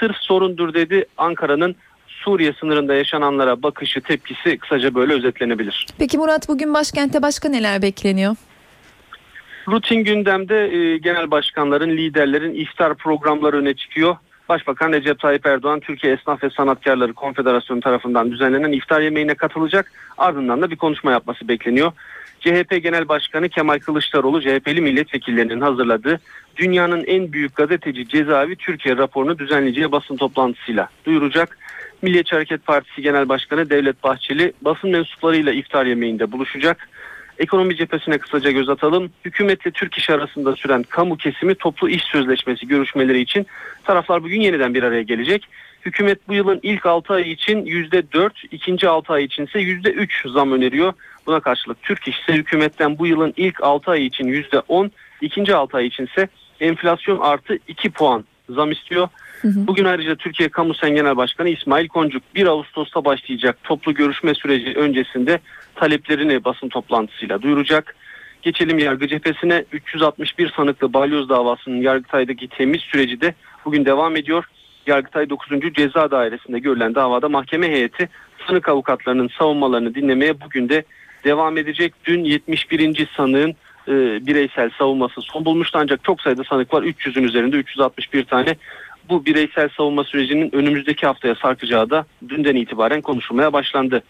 sırf 0.00 0.16
sorundur 0.16 0.74
dedi. 0.74 1.04
Ankara'nın 1.16 1.76
Suriye 2.06 2.52
sınırında 2.52 2.94
yaşananlara 2.94 3.62
bakışı, 3.62 4.00
tepkisi 4.00 4.58
kısaca 4.58 4.94
böyle 4.94 5.12
özetlenebilir. 5.12 5.86
Peki 5.98 6.18
Murat 6.18 6.48
bugün 6.48 6.74
başkentte 6.74 7.22
başka 7.22 7.48
neler 7.48 7.82
bekleniyor? 7.82 8.36
Rutin 9.68 10.04
gündemde 10.04 10.76
e, 10.76 10.98
genel 10.98 11.30
başkanların, 11.30 11.90
liderlerin 11.90 12.54
iftar 12.54 12.94
programları 12.94 13.56
öne 13.56 13.74
çıkıyor. 13.74 14.16
Başbakan 14.48 14.92
Recep 14.92 15.18
Tayyip 15.18 15.46
Erdoğan 15.46 15.80
Türkiye 15.80 16.12
Esnaf 16.12 16.42
ve 16.42 16.50
Sanatkarları 16.50 17.12
Konfederasyonu 17.12 17.80
tarafından 17.80 18.30
düzenlenen 18.30 18.72
iftar 18.72 19.00
yemeğine 19.00 19.34
katılacak. 19.34 19.92
Ardından 20.18 20.62
da 20.62 20.70
bir 20.70 20.76
konuşma 20.76 21.12
yapması 21.12 21.48
bekleniyor. 21.48 21.92
CHP 22.40 22.82
Genel 22.82 23.08
Başkanı 23.08 23.48
Kemal 23.48 23.78
Kılıçdaroğlu 23.78 24.40
CHP'li 24.40 24.80
milletvekillerinin 24.80 25.60
hazırladığı 25.60 26.20
dünyanın 26.56 27.04
en 27.04 27.32
büyük 27.32 27.56
gazeteci 27.56 28.08
cezaevi 28.08 28.56
Türkiye 28.56 28.96
raporunu 28.96 29.38
düzenleyeceği 29.38 29.92
basın 29.92 30.16
toplantısıyla 30.16 30.88
duyuracak. 31.04 31.58
Milliyetçi 32.02 32.34
Hareket 32.34 32.66
Partisi 32.66 33.02
Genel 33.02 33.28
Başkanı 33.28 33.70
Devlet 33.70 34.02
Bahçeli 34.04 34.52
basın 34.62 34.90
mensuplarıyla 34.90 35.52
iftar 35.52 35.86
yemeğinde 35.86 36.32
buluşacak. 36.32 36.88
Ekonomi 37.38 37.76
cephesine 37.76 38.18
kısaca 38.18 38.50
göz 38.50 38.68
atalım. 38.68 39.10
Hükümetle 39.24 39.70
Türk 39.70 39.98
İş 39.98 40.10
arasında 40.10 40.56
süren 40.56 40.82
kamu 40.82 41.16
kesimi 41.16 41.54
toplu 41.54 41.88
iş 41.88 42.02
sözleşmesi 42.02 42.68
görüşmeleri 42.68 43.20
için 43.20 43.46
taraflar 43.84 44.22
bugün 44.22 44.40
yeniden 44.40 44.74
bir 44.74 44.82
araya 44.82 45.02
gelecek. 45.02 45.48
Hükümet 45.86 46.28
bu 46.28 46.34
yılın 46.34 46.60
ilk 46.62 46.86
6 46.86 47.14
ayı 47.14 47.26
için 47.26 47.64
%4, 47.66 48.30
ikinci 48.50 48.88
6 48.88 49.12
ay 49.12 49.24
için 49.24 49.46
ise 49.46 49.58
%3 49.58 50.32
zam 50.32 50.52
öneriyor. 50.52 50.92
Buna 51.26 51.40
karşılık 51.40 51.82
Türk 51.82 52.08
İş 52.08 52.20
ise 52.20 52.32
hükümetten 52.32 52.98
bu 52.98 53.06
yılın 53.06 53.34
ilk 53.36 53.62
6 53.62 53.90
ayı 53.90 54.04
için 54.04 54.28
%10, 54.28 54.90
ikinci 55.20 55.54
6 55.54 55.76
ay 55.76 55.86
için 55.86 56.06
ise 56.06 56.28
enflasyon 56.60 57.18
artı 57.18 57.58
2 57.68 57.90
puan 57.90 58.24
zam 58.50 58.72
istiyor. 58.72 59.08
Bugün 59.44 59.84
ayrıca 59.84 60.16
Türkiye 60.16 60.48
Kamu 60.48 60.74
Sen 60.74 60.94
Genel 60.94 61.16
Başkanı 61.16 61.48
İsmail 61.48 61.88
Koncuk 61.88 62.22
1 62.34 62.46
Ağustos'ta 62.46 63.04
başlayacak 63.04 63.58
toplu 63.64 63.94
görüşme 63.94 64.34
süreci 64.34 64.74
öncesinde 64.74 65.40
taleplerini 65.76 66.44
basın 66.44 66.68
toplantısıyla 66.68 67.42
duyuracak. 67.42 67.96
Geçelim 68.42 68.78
yargı 68.78 69.08
cephesine 69.08 69.64
361 69.72 70.52
sanıklı 70.56 70.92
balyoz 70.92 71.28
davasının 71.28 71.80
Yargıtay'daki 71.80 72.48
temiz 72.48 72.80
süreci 72.80 73.20
de 73.20 73.34
bugün 73.64 73.84
devam 73.84 74.16
ediyor. 74.16 74.44
Yargıtay 74.86 75.30
9. 75.30 75.48
Ceza 75.74 76.10
Dairesi'nde 76.10 76.58
görülen 76.58 76.94
davada 76.94 77.28
mahkeme 77.28 77.68
heyeti 77.68 78.08
sanık 78.46 78.68
avukatlarının 78.68 79.30
savunmalarını 79.38 79.94
dinlemeye 79.94 80.40
bugün 80.40 80.68
de 80.68 80.84
devam 81.24 81.58
edecek. 81.58 81.94
Dün 82.04 82.24
71. 82.24 83.08
sanığın 83.16 83.50
e, 83.88 84.26
bireysel 84.26 84.70
savunması 84.78 85.20
son 85.20 85.44
bulmuştu 85.44 85.78
ancak 85.82 86.04
çok 86.04 86.20
sayıda 86.20 86.44
sanık 86.44 86.74
var. 86.74 86.82
300'ün 86.82 87.24
üzerinde 87.24 87.56
361 87.56 88.24
tane. 88.24 88.56
Bu 89.08 89.26
bireysel 89.26 89.68
savunma 89.68 90.04
sürecinin 90.04 90.54
önümüzdeki 90.54 91.06
haftaya 91.06 91.34
sarkacağı 91.34 91.90
da 91.90 92.06
dünden 92.28 92.56
itibaren 92.56 93.00
konuşulmaya 93.00 93.52
başlandı. 93.52 94.02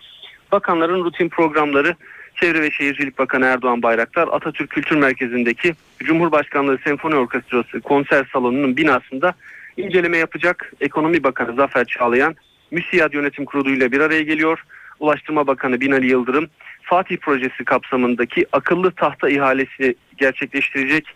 Bakanların 0.52 1.04
rutin 1.04 1.28
programları 1.28 1.94
Çevre 2.34 2.62
ve 2.62 2.70
Şehircilik 2.70 3.18
Bakanı 3.18 3.46
Erdoğan 3.46 3.82
Bayraktar 3.82 4.28
Atatürk 4.32 4.70
Kültür 4.70 4.96
Merkezi'ndeki 4.96 5.74
Cumhurbaşkanlığı 5.98 6.78
Senfoni 6.84 7.14
Orkestrası 7.14 7.80
konser 7.80 8.26
salonunun 8.32 8.76
binasında 8.76 9.34
inceleme 9.76 10.18
yapacak. 10.18 10.72
Ekonomi 10.80 11.24
Bakanı 11.24 11.54
Zafer 11.54 11.84
Çağlayan 11.84 12.36
MÜSİAD 12.70 13.12
Yönetim 13.12 13.44
Kurulu 13.44 13.70
ile 13.70 13.92
bir 13.92 14.00
araya 14.00 14.22
geliyor. 14.22 14.64
Ulaştırma 15.00 15.46
Bakanı 15.46 15.80
Binali 15.80 16.06
Yıldırım 16.06 16.48
Fatih 16.82 17.16
Projesi 17.16 17.64
kapsamındaki 17.64 18.46
akıllı 18.52 18.90
tahta 18.90 19.28
ihalesi 19.28 19.94
gerçekleştirecek. 20.16 21.06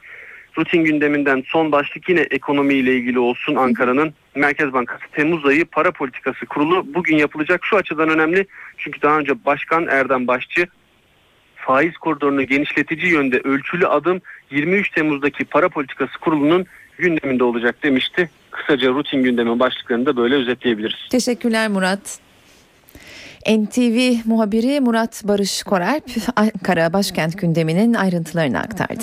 Rutin 0.59 0.85
gündeminden 0.85 1.45
son 1.47 1.73
başlık 1.73 2.09
yine 2.09 2.21
ekonomi 2.21 2.75
ile 2.75 2.97
ilgili 2.97 3.19
olsun 3.19 3.55
Ankara'nın 3.55 4.15
Merkez 4.35 4.73
Bankası 4.73 5.03
Temmuz 5.13 5.47
ayı 5.47 5.65
para 5.65 5.93
politikası 5.93 6.47
kurulu 6.47 6.95
bugün 6.95 7.17
yapılacak. 7.17 7.61
Şu 7.65 7.77
açıdan 7.77 8.09
önemli 8.09 8.47
çünkü 8.79 9.03
daha 9.03 9.19
önce 9.19 9.45
Başkan 9.45 9.87
Erdem 9.87 10.27
Başçı 10.27 10.67
faiz 11.57 11.97
koridorunu 11.97 12.43
genişletici 12.43 13.13
yönde 13.13 13.39
ölçülü 13.39 13.87
adım 13.87 14.21
23 14.51 14.91
Temmuz'daki 14.91 15.45
para 15.45 15.69
politikası 15.69 16.19
kurulunun 16.19 16.67
gündeminde 16.99 17.45
olacak 17.45 17.83
demişti. 17.83 18.31
Kısaca 18.51 18.89
rutin 18.89 19.23
gündemin 19.23 19.61
başlıklarını 19.61 20.07
da 20.07 20.17
böyle 20.17 20.35
özetleyebiliriz. 20.35 21.09
Teşekkürler 21.11 21.69
Murat. 21.69 22.21
NTV 23.49 24.15
muhabiri 24.25 24.81
Murat 24.81 25.23
Barış 25.25 25.63
Koralp 25.63 26.05
Ankara 26.37 26.93
başkent 26.93 27.39
gündeminin 27.39 27.95
ayrıntılarını 27.95 28.59
aktardı. 28.59 29.03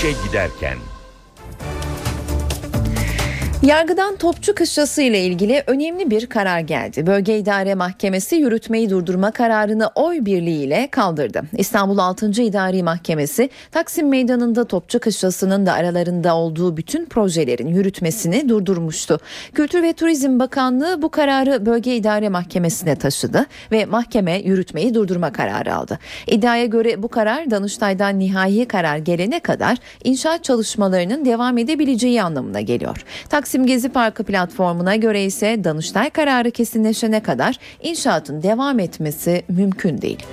İşe 0.00 0.12
giderken 0.12 0.78
Yargıdan 3.62 4.16
Topçu 4.16 4.54
Kışlası 4.54 5.02
ile 5.02 5.24
ilgili 5.24 5.62
önemli 5.66 6.10
bir 6.10 6.26
karar 6.26 6.60
geldi. 6.60 7.06
Bölge 7.06 7.38
İdare 7.38 7.74
Mahkemesi 7.74 8.36
yürütmeyi 8.36 8.90
durdurma 8.90 9.30
kararını 9.30 9.90
oy 9.94 10.24
birliğiyle 10.24 10.88
kaldırdı. 10.90 11.42
İstanbul 11.58 11.98
6. 11.98 12.42
İdari 12.42 12.82
Mahkemesi 12.82 13.50
Taksim 13.70 14.08
Meydanı'nda 14.08 14.64
Topçu 14.64 15.00
Kışlası'nın 15.00 15.66
da 15.66 15.72
aralarında 15.72 16.36
olduğu 16.36 16.76
bütün 16.76 17.06
projelerin 17.06 17.68
yürütmesini 17.68 18.48
durdurmuştu. 18.48 19.18
Kültür 19.54 19.82
ve 19.82 19.92
Turizm 19.92 20.38
Bakanlığı 20.38 21.02
bu 21.02 21.08
kararı 21.08 21.66
Bölge 21.66 21.96
İdare 21.96 22.28
Mahkemesi'ne 22.28 22.96
taşıdı 22.96 23.46
ve 23.72 23.84
mahkeme 23.84 24.38
yürütmeyi 24.38 24.94
durdurma 24.94 25.32
kararı 25.32 25.74
aldı. 25.74 25.98
İddiaya 26.26 26.64
göre 26.64 27.02
bu 27.02 27.08
karar 27.08 27.50
Danıştay'dan 27.50 28.18
nihai 28.18 28.68
karar 28.68 28.96
gelene 28.96 29.40
kadar 29.40 29.78
inşaat 30.04 30.44
çalışmalarının 30.44 31.24
devam 31.24 31.58
edebileceği 31.58 32.22
anlamına 32.22 32.60
geliyor. 32.60 33.04
Taksim 33.28 33.49
Taksim 33.50 33.66
Gezi 33.66 33.88
Parkı 33.88 34.24
platformuna 34.24 34.96
göre 34.96 35.24
ise 35.24 35.64
Danıştay 35.64 36.10
kararı 36.10 36.50
kesinleşene 36.50 37.20
kadar 37.22 37.58
inşaatın 37.82 38.42
devam 38.42 38.78
etmesi 38.78 39.42
mümkün 39.48 40.02
değil. 40.02 40.26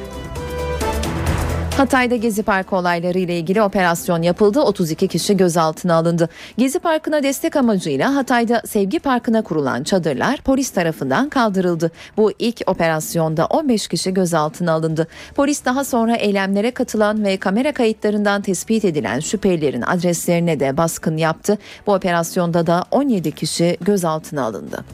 Hatay'da 1.77 2.15
Gezi 2.15 2.43
Parkı 2.43 2.75
olayları 2.75 3.19
ile 3.19 3.37
ilgili 3.37 3.61
operasyon 3.61 4.21
yapıldı. 4.21 4.61
32 4.61 5.07
kişi 5.07 5.37
gözaltına 5.37 5.95
alındı. 5.95 6.29
Gezi 6.57 6.79
Parkı'na 6.79 7.23
destek 7.23 7.55
amacıyla 7.55 8.15
Hatay'da 8.15 8.61
Sevgi 8.65 8.99
Parkı'na 8.99 9.41
kurulan 9.41 9.83
çadırlar 9.83 10.37
polis 10.37 10.69
tarafından 10.69 11.29
kaldırıldı. 11.29 11.91
Bu 12.17 12.31
ilk 12.39 12.61
operasyonda 12.67 13.45
15 13.45 13.87
kişi 13.87 14.13
gözaltına 14.13 14.71
alındı. 14.71 15.07
Polis 15.35 15.65
daha 15.65 15.83
sonra 15.83 16.15
eylemlere 16.15 16.71
katılan 16.71 17.23
ve 17.23 17.37
kamera 17.37 17.71
kayıtlarından 17.71 18.41
tespit 18.41 18.85
edilen 18.85 19.19
şüphelilerin 19.19 19.81
adreslerine 19.81 20.59
de 20.59 20.77
baskın 20.77 21.17
yaptı. 21.17 21.57
Bu 21.87 21.93
operasyonda 21.93 22.67
da 22.67 22.85
17 22.91 23.31
kişi 23.31 23.77
gözaltına 23.81 24.43
alındı. 24.43 24.85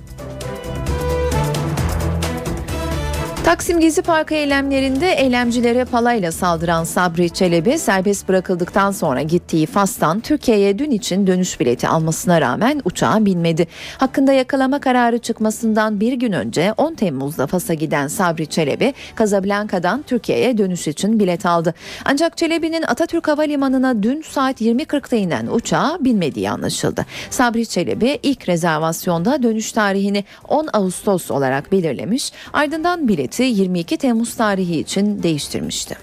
Taksim 3.45 3.79
Gezi 3.79 4.01
Parkı 4.01 4.33
eylemlerinde 4.33 5.11
eylemcilere 5.11 5.85
palayla 5.85 6.31
saldıran 6.31 6.83
Sabri 6.83 7.29
Çelebi 7.29 7.79
serbest 7.79 8.27
bırakıldıktan 8.27 8.91
sonra 8.91 9.21
gittiği 9.21 9.65
Fas'tan 9.65 10.19
Türkiye'ye 10.19 10.79
dün 10.79 10.91
için 10.91 11.27
dönüş 11.27 11.59
bileti 11.59 11.87
almasına 11.87 12.41
rağmen 12.41 12.81
uçağa 12.85 13.25
binmedi. 13.25 13.67
Hakkında 13.97 14.33
yakalama 14.33 14.79
kararı 14.79 15.19
çıkmasından 15.19 15.99
bir 15.99 16.13
gün 16.13 16.31
önce 16.31 16.73
10 16.77 16.93
Temmuz'da 16.93 17.47
Fas'a 17.47 17.73
giden 17.73 18.07
Sabri 18.07 18.47
Çelebi 18.47 18.93
Kazablanka'dan 19.15 20.01
Türkiye'ye 20.01 20.57
dönüş 20.57 20.87
için 20.87 21.19
bilet 21.19 21.45
aldı. 21.45 21.73
Ancak 22.05 22.37
Çelebi'nin 22.37 22.83
Atatürk 22.83 23.27
Havalimanı'na 23.27 24.03
dün 24.03 24.21
saat 24.21 24.61
20.40'da 24.61 25.15
inen 25.15 25.47
uçağa 25.47 25.97
binmediği 25.99 26.49
anlaşıldı. 26.49 27.05
Sabri 27.29 27.65
Çelebi 27.65 28.19
ilk 28.23 28.49
rezervasyonda 28.49 29.43
dönüş 29.43 29.71
tarihini 29.71 30.23
10 30.47 30.67
Ağustos 30.73 31.31
olarak 31.31 31.71
belirlemiş 31.71 32.31
ardından 32.53 33.07
bileti 33.39 33.61
22 33.61 33.97
Temmuz 33.97 34.35
tarihi 34.35 34.79
için 34.79 35.23
değiştirmişti. 35.23 35.95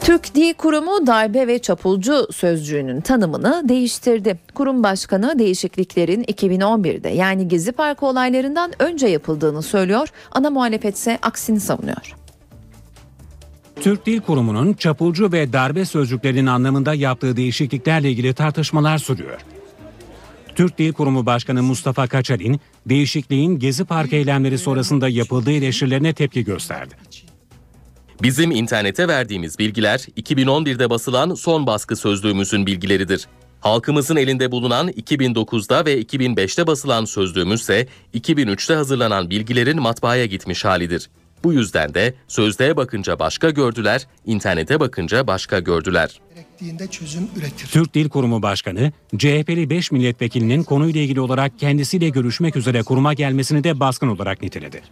Türk 0.00 0.34
Dil 0.34 0.54
Kurumu 0.54 1.06
darbe 1.06 1.46
ve 1.46 1.58
çapulcu 1.58 2.28
sözcüğünün 2.32 3.00
tanımını 3.00 3.62
değiştirdi. 3.68 4.38
Kurum 4.54 4.82
başkanı 4.82 5.38
değişikliklerin 5.38 6.24
2011'de 6.24 7.08
yani 7.08 7.48
Gezi 7.48 7.72
Parkı 7.72 8.06
olaylarından 8.06 8.72
önce 8.78 9.06
yapıldığını 9.06 9.62
söylüyor. 9.62 10.08
Ana 10.32 10.50
muhalefetse 10.50 11.18
aksini 11.22 11.60
savunuyor. 11.60 12.16
Türk 13.80 14.06
Dil 14.06 14.20
Kurumu'nun 14.20 14.72
çapulcu 14.72 15.32
ve 15.32 15.52
darbe 15.52 15.84
sözcüklerinin 15.84 16.46
anlamında 16.46 16.94
yaptığı 16.94 17.36
değişikliklerle 17.36 18.10
ilgili 18.10 18.34
tartışmalar 18.34 18.98
sürüyor. 18.98 19.40
Türk 20.56 20.78
Dil 20.78 20.92
Kurumu 20.92 21.26
Başkanı 21.26 21.62
Mustafa 21.62 22.06
Kaçar'in 22.06 22.60
değişikliğin 22.86 23.58
Gezi 23.58 23.84
Park 23.84 24.12
eylemleri 24.12 24.58
sonrasında 24.58 25.08
yapıldığı 25.08 25.52
eleştirilerine 25.52 26.12
tepki 26.12 26.44
gösterdi. 26.44 26.94
Bizim 28.22 28.50
internete 28.50 29.08
verdiğimiz 29.08 29.58
bilgiler 29.58 29.98
2011'de 29.98 30.90
basılan 30.90 31.34
son 31.34 31.66
baskı 31.66 31.96
sözlüğümüzün 31.96 32.66
bilgileridir. 32.66 33.26
Halkımızın 33.60 34.16
elinde 34.16 34.52
bulunan 34.52 34.88
2009'da 34.88 35.86
ve 35.86 36.02
2005'te 36.02 36.66
basılan 36.66 37.04
sözlüğümüzse 37.04 37.86
2003'te 38.14 38.74
hazırlanan 38.74 39.30
bilgilerin 39.30 39.82
matbaaya 39.82 40.26
gitmiş 40.26 40.64
halidir. 40.64 41.10
Bu 41.46 41.52
yüzden 41.52 41.94
de 41.94 42.14
sözlüğe 42.28 42.76
bakınca 42.76 43.18
başka 43.18 43.50
gördüler, 43.50 44.06
internete 44.24 44.80
bakınca 44.80 45.26
başka 45.26 45.58
gördüler. 45.58 46.20
çözüm 46.90 47.28
üretir. 47.36 47.66
Türk 47.66 47.94
Dil 47.94 48.08
Kurumu 48.08 48.42
Başkanı, 48.42 48.92
CHP'li 49.16 49.70
5 49.70 49.92
milletvekilinin 49.92 50.62
konuyla 50.62 51.00
ilgili 51.00 51.20
olarak 51.20 51.58
kendisiyle 51.58 52.08
görüşmek 52.08 52.56
üzere 52.56 52.82
kuruma 52.82 53.14
gelmesini 53.14 53.64
de 53.64 53.80
baskın 53.80 54.08
olarak 54.08 54.42
niteledi. 54.42 54.82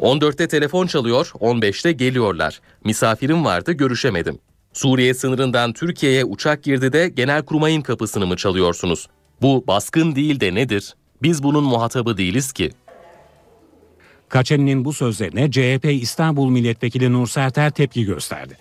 14'te 0.00 0.48
telefon 0.48 0.86
çalıyor, 0.86 1.32
15'te 1.34 1.92
geliyorlar. 1.92 2.60
Misafirim 2.84 3.44
vardı, 3.44 3.72
görüşemedim. 3.72 4.38
Suriye 4.72 5.14
sınırından 5.14 5.72
Türkiye'ye 5.72 6.24
uçak 6.24 6.62
girdi 6.62 6.92
de 6.92 7.08
Genelkurmay'ın 7.08 7.82
kapısını 7.82 8.26
mı 8.26 8.36
çalıyorsunuz? 8.36 9.06
Bu 9.42 9.64
baskın 9.66 10.14
değil 10.14 10.40
de 10.40 10.54
nedir? 10.54 10.94
Biz 11.22 11.42
bunun 11.42 11.64
muhatabı 11.64 12.16
değiliz 12.16 12.52
ki. 12.52 12.70
Kaçeli'nin 14.28 14.84
bu 14.84 14.92
sözlerine 14.92 15.50
CHP 15.50 15.84
İstanbul 16.02 16.50
Milletvekili 16.50 17.12
Nur 17.12 17.26
Serter 17.26 17.70
tepki 17.70 18.04
gösterdi. 18.04 18.56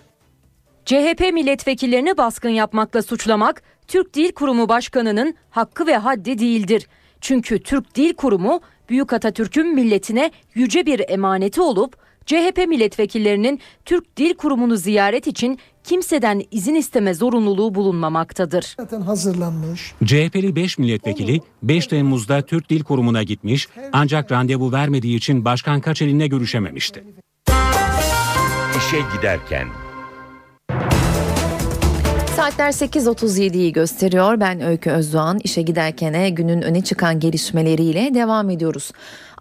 CHP 0.85 1.33
milletvekillerini 1.33 2.17
baskın 2.17 2.49
yapmakla 2.49 3.01
suçlamak 3.01 3.63
Türk 3.87 4.13
Dil 4.13 4.31
Kurumu 4.31 4.69
Başkanı'nın 4.69 5.35
hakkı 5.49 5.87
ve 5.87 5.97
haddi 5.97 6.39
değildir. 6.39 6.87
Çünkü 7.21 7.63
Türk 7.63 7.95
Dil 7.95 8.13
Kurumu 8.13 8.61
Büyük 8.89 9.13
Atatürk'ün 9.13 9.75
milletine 9.75 10.31
yüce 10.55 10.85
bir 10.85 11.01
emaneti 11.09 11.61
olup 11.61 12.06
CHP 12.27 12.67
milletvekillerinin 12.67 13.59
Türk 13.85 14.17
Dil 14.17 14.33
Kurumu'nu 14.33 14.77
ziyaret 14.77 15.27
için 15.27 15.59
kimseden 15.83 16.43
izin 16.51 16.75
isteme 16.75 17.13
zorunluluğu 17.13 17.75
bulunmamaktadır. 17.75 18.75
Zaten 18.79 19.01
hazırlanmış. 19.01 19.93
CHP'li 20.05 20.55
5 20.55 20.77
milletvekili 20.77 21.41
5 21.63 21.87
Temmuz'da 21.87 22.41
Türk 22.41 22.69
Dil 22.69 22.83
Kurumu'na 22.83 23.23
gitmiş 23.23 23.67
ancak 23.93 24.31
randevu 24.31 24.71
vermediği 24.71 25.17
için 25.17 25.45
Başkan 25.45 25.81
Kaçeli'ne 25.81 26.27
görüşememişti. 26.27 27.03
İşe 28.77 28.97
giderken 29.17 29.67
Saatler 32.37 32.71
8.37'yi 32.71 33.73
gösteriyor. 33.73 34.39
Ben 34.39 34.61
Öykü 34.61 34.89
Özdoğan. 34.89 35.39
İşe 35.43 35.61
giderkene 35.61 36.29
günün 36.29 36.61
öne 36.61 36.83
çıkan 36.83 37.19
gelişmeleriyle 37.19 38.13
devam 38.13 38.49
ediyoruz. 38.49 38.91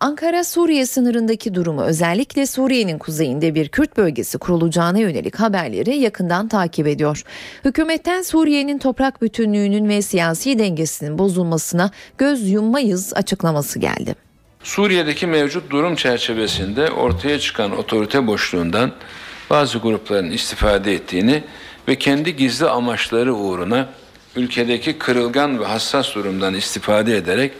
Ankara 0.00 0.44
Suriye 0.44 0.86
sınırındaki 0.86 1.54
durumu 1.54 1.82
özellikle 1.82 2.46
Suriye'nin 2.46 2.98
kuzeyinde 2.98 3.54
bir 3.54 3.68
Kürt 3.68 3.96
bölgesi 3.96 4.38
kurulacağına 4.38 4.98
yönelik 4.98 5.36
haberleri 5.36 5.96
yakından 5.96 6.48
takip 6.48 6.86
ediyor. 6.86 7.22
Hükümetten 7.64 8.22
Suriye'nin 8.22 8.78
toprak 8.78 9.22
bütünlüğünün 9.22 9.88
ve 9.88 10.02
siyasi 10.02 10.58
dengesinin 10.58 11.18
bozulmasına 11.18 11.90
göz 12.18 12.50
yummayız 12.50 13.12
açıklaması 13.16 13.78
geldi. 13.78 14.14
Suriye'deki 14.62 15.26
mevcut 15.26 15.70
durum 15.70 15.96
çerçevesinde 15.96 16.90
ortaya 16.90 17.38
çıkan 17.38 17.78
otorite 17.78 18.26
boşluğundan 18.26 18.92
bazı 19.50 19.78
grupların 19.78 20.30
istifade 20.30 20.94
ettiğini 20.94 21.42
ve 21.88 21.94
kendi 21.94 22.36
gizli 22.36 22.66
amaçları 22.66 23.34
uğruna 23.34 23.88
ülkedeki 24.36 24.98
kırılgan 24.98 25.60
ve 25.60 25.64
hassas 25.64 26.14
durumdan 26.14 26.54
istifade 26.54 27.16
ederek 27.16 27.52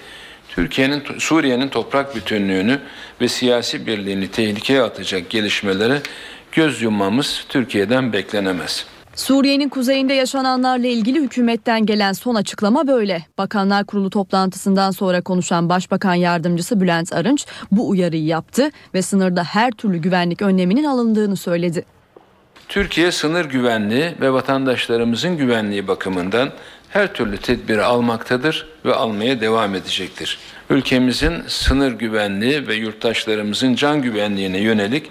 Türkiye'nin 0.48 1.02
Suriye'nin 1.18 1.68
toprak 1.68 2.16
bütünlüğünü 2.16 2.78
ve 3.20 3.28
siyasi 3.28 3.86
birliğini 3.86 4.28
tehlikeye 4.28 4.82
atacak 4.82 5.30
gelişmelere 5.30 6.02
göz 6.52 6.82
yummamız 6.82 7.44
Türkiye'den 7.48 8.12
beklenemez. 8.12 8.86
Suriye'nin 9.14 9.68
kuzeyinde 9.68 10.14
yaşananlarla 10.14 10.86
ilgili 10.86 11.20
hükümetten 11.20 11.86
gelen 11.86 12.12
son 12.12 12.34
açıklama 12.34 12.86
böyle. 12.86 13.26
Bakanlar 13.38 13.84
Kurulu 13.84 14.10
toplantısından 14.10 14.90
sonra 14.90 15.20
konuşan 15.20 15.68
Başbakan 15.68 16.14
Yardımcısı 16.14 16.80
Bülent 16.80 17.12
Arınç 17.12 17.46
bu 17.72 17.88
uyarıyı 17.88 18.24
yaptı 18.24 18.70
ve 18.94 19.02
sınırda 19.02 19.44
her 19.44 19.70
türlü 19.70 19.98
güvenlik 19.98 20.42
önleminin 20.42 20.84
alındığını 20.84 21.36
söyledi. 21.36 21.84
Türkiye 22.68 23.12
sınır 23.12 23.44
güvenliği 23.44 24.14
ve 24.20 24.32
vatandaşlarımızın 24.32 25.36
güvenliği 25.36 25.88
bakımından 25.88 26.52
her 26.90 27.14
türlü 27.14 27.38
tedbiri 27.38 27.82
almaktadır 27.82 28.66
ve 28.84 28.94
almaya 28.94 29.40
devam 29.40 29.74
edecektir. 29.74 30.38
Ülkemizin 30.70 31.42
sınır 31.46 31.92
güvenliği 31.92 32.68
ve 32.68 32.74
yurttaşlarımızın 32.74 33.74
can 33.74 34.02
güvenliğine 34.02 34.58
yönelik 34.58 35.10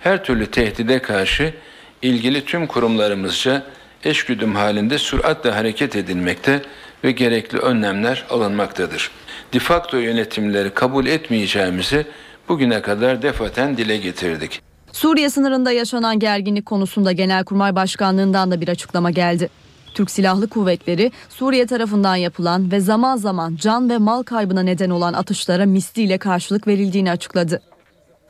her 0.00 0.24
türlü 0.24 0.46
tehdide 0.46 1.02
karşı 1.02 1.54
ilgili 2.02 2.44
tüm 2.44 2.66
kurumlarımızca 2.66 3.62
eşgüdüm 4.04 4.54
halinde 4.54 4.98
süratle 4.98 5.50
hareket 5.50 5.96
edilmekte 5.96 6.62
ve 7.04 7.12
gerekli 7.12 7.58
önlemler 7.58 8.24
alınmaktadır. 8.30 9.10
Difakto 9.52 9.96
yönetimleri 9.96 10.70
kabul 10.70 11.06
etmeyeceğimizi 11.06 12.06
bugüne 12.48 12.82
kadar 12.82 13.22
defaten 13.22 13.76
dile 13.76 13.96
getirdik. 13.96 14.60
Suriye 14.92 15.30
sınırında 15.30 15.72
yaşanan 15.72 16.18
gerginlik 16.18 16.66
konusunda 16.66 17.12
Genelkurmay 17.12 17.76
Başkanlığından 17.76 18.50
da 18.50 18.60
bir 18.60 18.68
açıklama 18.68 19.10
geldi. 19.10 19.48
Türk 19.94 20.10
Silahlı 20.10 20.48
Kuvvetleri 20.48 21.12
Suriye 21.28 21.66
tarafından 21.66 22.16
yapılan 22.16 22.72
ve 22.72 22.80
zaman 22.80 23.16
zaman 23.16 23.56
can 23.56 23.90
ve 23.90 23.98
mal 23.98 24.22
kaybına 24.22 24.62
neden 24.62 24.90
olan 24.90 25.12
atışlara 25.12 25.66
misliyle 25.66 26.18
karşılık 26.18 26.66
verildiğini 26.66 27.10
açıkladı. 27.10 27.60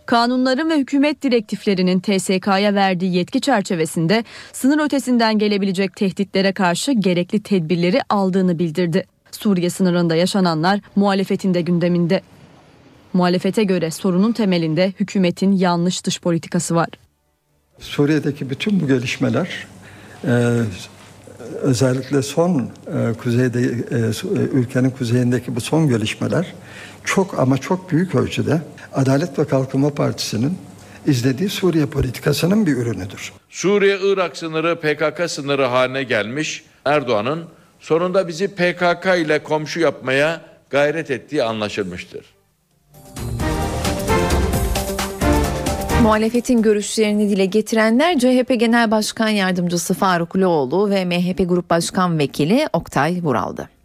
Kanunların 0.07 0.71
ve 0.71 0.79
hükümet 0.79 1.23
direktiflerinin 1.23 2.01
TSK'ya 2.01 2.75
verdiği 2.75 3.17
yetki 3.17 3.41
çerçevesinde 3.41 4.25
sınır 4.53 4.85
ötesinden 4.85 5.39
gelebilecek 5.39 5.97
tehditlere 5.97 6.53
karşı 6.53 6.93
gerekli 6.93 7.43
tedbirleri 7.43 8.01
aldığını 8.09 8.59
bildirdi. 8.59 9.07
Suriye 9.31 9.71
sınırında 9.71 10.17
yaşananlar 10.17 10.81
muhalefetin 10.97 11.55
de 11.55 11.61
gündeminde. 11.61 12.23
Muhalefete 13.17 13.65
göre 13.65 13.91
sorunun 13.91 14.33
temelinde 14.33 14.93
hükümetin 15.01 15.53
yanlış 15.53 16.05
dış 16.05 16.21
politikası 16.21 16.75
var. 16.75 16.89
Suriye'deki 17.79 18.51
bütün 18.51 18.81
bu 18.81 18.87
gelişmeler 18.87 19.67
e, 20.25 20.61
özellikle 21.63 22.23
son 22.23 22.61
e, 22.61 23.13
kuzeyde 23.23 23.61
e, 23.61 24.29
ülkenin 24.53 24.91
kuzeyindeki 24.91 25.57
bu 25.57 25.61
son 25.61 25.89
gelişmeler 25.89 26.55
çok 27.05 27.39
ama 27.39 27.59
çok 27.59 27.91
büyük 27.91 28.15
ölçüde 28.15 28.61
Adalet 28.93 29.39
ve 29.39 29.45
Kalkınma 29.45 29.95
Partisi'nin 29.95 30.59
izlediği 31.07 31.49
Suriye 31.49 31.87
politikasının 31.87 32.67
bir 32.67 32.77
ürünüdür. 32.77 33.33
Suriye-Irak 33.51 34.37
sınırı 34.37 34.81
PKK 34.81 35.31
sınırı 35.31 35.65
haline 35.65 36.03
gelmiş 36.03 36.65
Erdoğan'ın 36.85 37.45
sonunda 37.81 38.29
bizi 38.29 38.49
PKK 38.49 39.07
ile 39.19 39.43
komşu 39.43 39.81
yapmaya 39.81 40.41
gayret 40.71 41.11
ettiği 41.11 41.43
anlaşılmıştır. 41.43 42.36
Muhalefetin 46.07 46.63
görüşlerini 46.63 47.31
dile 47.31 47.47
getirenler 47.47 48.19
CHP 48.19 48.61
Genel 48.61 48.91
Başkan 48.91 49.29
Yardımcısı 49.29 49.95
Faruk 49.95 50.37
Loğlu 50.37 50.91
ve 50.91 51.05
MHP 51.05 51.49
Grup 51.49 51.71
Başkan 51.71 52.19
Vekili 52.19 52.67
Oktay 52.73 53.21
Vural'dı. 53.23 53.76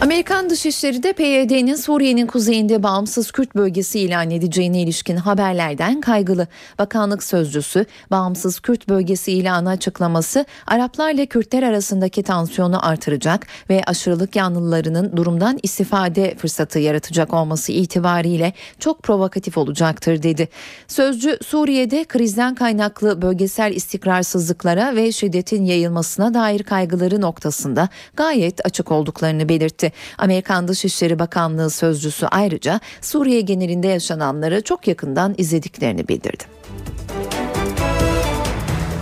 Amerikan 0.00 0.50
Dışişleri 0.50 1.02
de 1.02 1.12
PYD'nin 1.12 1.74
Suriye'nin 1.74 2.26
kuzeyinde 2.26 2.82
bağımsız 2.82 3.32
Kürt 3.32 3.54
bölgesi 3.54 4.00
ilan 4.00 4.30
edeceğine 4.30 4.82
ilişkin 4.82 5.16
haberlerden 5.16 6.00
kaygılı. 6.00 6.46
Bakanlık 6.78 7.22
sözcüsü 7.22 7.86
bağımsız 8.10 8.60
Kürt 8.60 8.88
bölgesi 8.88 9.32
ilanı 9.32 9.70
açıklaması 9.70 10.44
Araplarla 10.66 11.26
Kürtler 11.26 11.62
arasındaki 11.62 12.22
tansiyonu 12.22 12.86
artıracak 12.86 13.46
ve 13.70 13.82
aşırılık 13.86 14.36
yanlılarının 14.36 15.16
durumdan 15.16 15.58
istifade 15.62 16.34
fırsatı 16.38 16.78
yaratacak 16.78 17.34
olması 17.34 17.72
itibariyle 17.72 18.52
çok 18.78 19.02
provokatif 19.02 19.58
olacaktır 19.58 20.22
dedi. 20.22 20.48
Sözcü 20.88 21.38
Suriye'de 21.46 22.04
krizden 22.04 22.54
kaynaklı 22.54 23.22
bölgesel 23.22 23.72
istikrarsızlıklara 23.72 24.96
ve 24.96 25.12
şiddetin 25.12 25.64
yayılmasına 25.64 26.34
dair 26.34 26.62
kaygıları 26.62 27.20
noktasında 27.20 27.88
gayet 28.16 28.66
açık 28.66 28.92
olduklarını 28.92 29.48
belirtti. 29.48 29.83
Amerikan 30.18 30.68
Dışişleri 30.68 31.18
Bakanlığı 31.18 31.70
sözcüsü 31.70 32.26
ayrıca 32.26 32.80
Suriye 33.00 33.40
genelinde 33.40 33.88
yaşananları 33.88 34.62
çok 34.62 34.88
yakından 34.88 35.34
izlediklerini 35.38 36.08
bildirdi. 36.08 36.44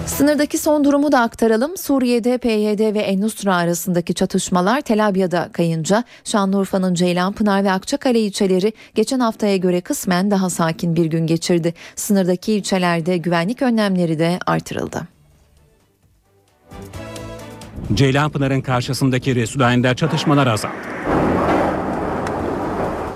Sınırdaki 0.07 0.59
son 0.59 0.85
durumu 0.85 1.12
da 1.12 1.20
aktaralım. 1.20 1.76
Suriye'de 1.76 2.39
PYD 2.39 2.95
ve 2.95 2.99
En-Nusra 2.99 3.57
arasındaki 3.57 4.14
çatışmalar 4.14 4.80
Tel 4.80 5.09
Abyad'a 5.09 5.53
kayınca 5.53 6.05
Şanlıurfa'nın 6.24 6.95
Ceylanpınar 6.95 7.64
ve 7.64 7.72
Akçakale 7.72 8.20
ilçeleri 8.20 8.72
geçen 8.95 9.20
haftaya 9.20 9.57
göre 9.57 9.80
kısmen 9.80 10.30
daha 10.30 10.51
sakin 10.51 10.97
bir 10.97 11.07
gün 11.07 11.26
geçirdi. 11.26 11.74
Sınırdaki 11.97 12.53
ilçelerde 12.53 13.16
güvenlik 13.16 13.62
önlemleri 13.62 14.18
de 14.18 14.39
artırıldı. 14.47 15.09
Ceylanpınar'ın 17.95 18.61
karşısındaki 18.61 19.35
Resulayn'da 19.35 19.95
çatışmalar 19.95 20.47
azaldı. 20.47 20.74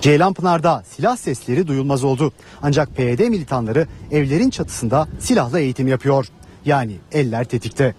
Ceylanpınar'da 0.01 0.83
silah 0.97 1.17
sesleri 1.17 1.67
duyulmaz 1.67 2.05
oldu. 2.05 2.33
Ancak 2.62 2.97
PYD 2.97 3.21
militanları 3.29 3.87
evlerin 4.11 4.51
çatısında 4.51 5.09
silahla 5.19 5.61
eğitim 5.61 5.89
yapıyor. 5.89 6.27
Yani 6.64 6.97
eller 7.12 7.45
tetikte. 7.45 7.95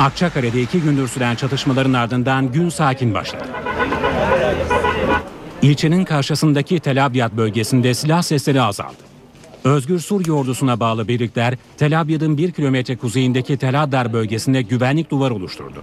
Akçakale'de 0.00 0.62
iki 0.62 0.80
gündür 0.80 1.08
süren 1.08 1.34
çatışmaların 1.34 1.92
ardından 1.92 2.52
gün 2.52 2.68
sakin 2.68 3.14
başladı. 3.14 3.44
İlçenin 5.62 6.04
karşısındaki 6.04 6.80
Tel 6.80 7.06
Abyad 7.06 7.36
bölgesinde 7.36 7.94
silah 7.94 8.22
sesleri 8.22 8.62
azaldı. 8.62 9.09
Özgür 9.64 9.98
Suriye 9.98 10.32
ordusuna 10.32 10.80
bağlı 10.80 11.08
birlikler 11.08 11.54
Tel 11.76 12.00
Abyad'ın 12.00 12.38
bir 12.38 12.52
kilometre 12.52 12.96
kuzeyindeki 12.96 13.56
Tel 13.56 13.82
Addar 13.82 14.12
bölgesinde 14.12 14.62
güvenlik 14.62 15.10
duvar 15.10 15.30
oluşturdu. 15.30 15.82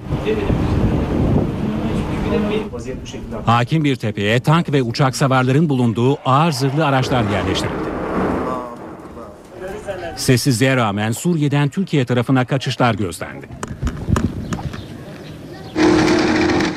Hakim 3.46 3.84
bir 3.84 3.96
tepeye 3.96 4.40
tank 4.40 4.74
ve 4.74 4.84
uçak 4.84 5.16
savarların 5.16 5.70
bulunduğu 5.70 6.18
ağır 6.26 6.52
zırhlı 6.52 6.86
araçlar 6.86 7.24
yerleştirildi. 7.32 7.88
Sessizliğe 10.16 10.76
rağmen 10.76 11.12
Suriye'den 11.12 11.70
Türkiye 11.70 12.06
tarafına 12.06 12.46
kaçışlar 12.46 12.96
gözlendi. 12.96 13.48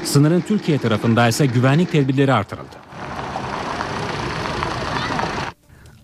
Sınırın 0.05 0.41
Türkiye 0.41 0.79
tarafında 0.79 1.29
ise 1.29 1.47
güvenlik 1.47 1.93
tedbirleri 1.93 2.33
artırıldı. 2.33 2.90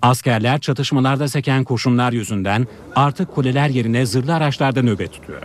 Askerler 0.07 0.61
çatışmalarda 0.61 1.29
seken 1.29 1.65
kurşunlar 1.65 2.13
yüzünden 2.13 2.67
artık 2.97 3.35
kuleler 3.35 3.69
yerine 3.69 4.07
zırhlı 4.07 4.35
araçlarda 4.35 4.83
nöbet 4.83 5.13
tutuyor. 5.13 5.43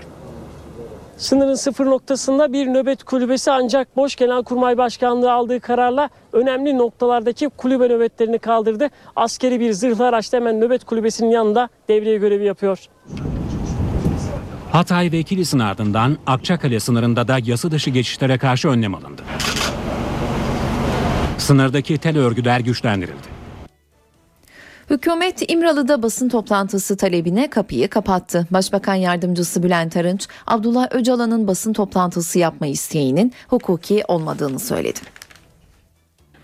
Sınırın 1.17 1.55
sıfır 1.55 1.85
noktasında 1.85 2.53
bir 2.53 2.67
nöbet 2.67 3.03
kulübesi 3.03 3.51
ancak 3.51 3.97
Boş 3.97 4.15
Genelkurmay 4.15 4.77
Başkanlığı 4.77 5.31
aldığı 5.31 5.59
kararla 5.59 6.09
önemli 6.33 6.77
noktalardaki 6.77 7.49
kulübe 7.49 7.87
nöbetlerini 7.87 8.39
kaldırdı. 8.39 8.89
Askeri 9.15 9.59
bir 9.59 9.73
zırhlı 9.73 10.07
araç 10.07 10.33
da 10.33 10.37
hemen 10.37 10.61
nöbet 10.61 10.83
kulübesinin 10.83 11.31
yanında 11.31 11.69
devriye 11.89 12.17
görevi 12.17 12.45
yapıyor. 12.45 12.79
Hatay 14.71 15.11
ve 15.11 15.23
Kilis'in 15.23 15.59
ardından 15.59 16.17
Akçakale 16.27 16.79
sınırında 16.79 17.27
da 17.27 17.37
yasa 17.43 17.71
dışı 17.71 17.89
geçişlere 17.89 18.37
karşı 18.37 18.67
önlem 18.67 18.95
alındı. 18.95 19.21
Sınırdaki 21.37 21.97
tel 21.97 22.17
örgüler 22.17 22.59
güçlendirildi. 22.59 23.40
Hükümet 24.91 25.51
İmralı'da 25.51 26.03
basın 26.03 26.29
toplantısı 26.29 26.97
talebine 26.97 27.49
kapıyı 27.49 27.89
kapattı. 27.89 28.47
Başbakan 28.51 28.95
Yardımcısı 28.95 29.63
Bülent 29.63 29.97
Arınç, 29.97 30.27
Abdullah 30.47 30.87
Öcalan'ın 30.91 31.47
basın 31.47 31.73
toplantısı 31.73 32.39
yapma 32.39 32.67
isteğinin 32.67 33.33
hukuki 33.47 34.03
olmadığını 34.07 34.59
söyledi. 34.59 34.99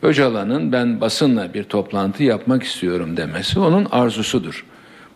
Öcalan'ın 0.01 0.71
ben 0.71 1.01
basınla 1.01 1.53
bir 1.53 1.63
toplantı 1.63 2.23
yapmak 2.23 2.63
istiyorum 2.63 3.17
demesi 3.17 3.59
onun 3.59 3.87
arzusudur. 3.91 4.65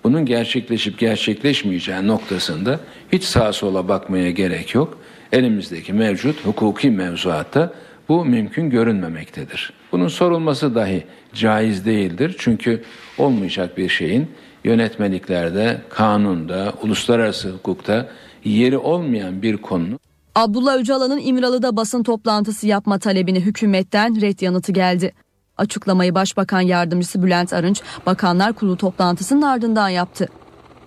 Bunun 0.04 0.26
gerçekleşip 0.26 1.00
gerçekleşmeyeceği 1.00 2.08
noktasında 2.08 2.80
hiç 3.12 3.24
sağa 3.24 3.54
sola 3.54 3.88
bakmaya 3.88 4.32
gerek 4.32 4.76
yok. 4.76 4.98
Elimizdeki 5.32 5.94
mevcut 5.94 6.46
hukuki 6.46 6.90
mevzuatta 6.90 7.74
bu 8.12 8.26
mümkün 8.26 8.70
görünmemektedir. 8.70 9.74
Bunun 9.92 10.08
sorulması 10.08 10.76
dahi 10.76 11.04
caiz 11.34 11.86
değildir. 11.86 12.36
Çünkü 12.40 12.84
olmayacak 13.18 13.78
bir 13.78 13.90
şeyin 13.90 14.28
yönetmeliklerde, 14.64 15.82
kanunda, 15.90 16.74
uluslararası 16.82 17.50
hukukta 17.50 18.10
yeri 18.44 18.78
olmayan 18.78 19.42
bir 19.42 19.58
konu. 19.58 20.00
Abdullah 20.36 20.78
Öcalan'ın 20.78 21.20
İmralı'da 21.24 21.78
basın 21.78 22.04
toplantısı 22.04 22.68
yapma 22.68 23.00
talebine 23.00 23.40
hükümetten 23.40 24.22
red 24.22 24.40
yanıtı 24.40 24.72
geldi. 24.72 25.14
Açıklamayı 25.58 26.16
Başbakan 26.16 26.62
Yardımcısı 26.62 27.24
Bülent 27.24 27.54
Arınç, 27.54 27.82
Bakanlar 28.06 28.54
Kurulu 28.54 28.78
toplantısının 28.78 29.42
ardından 29.42 29.90
yaptı. 29.90 30.28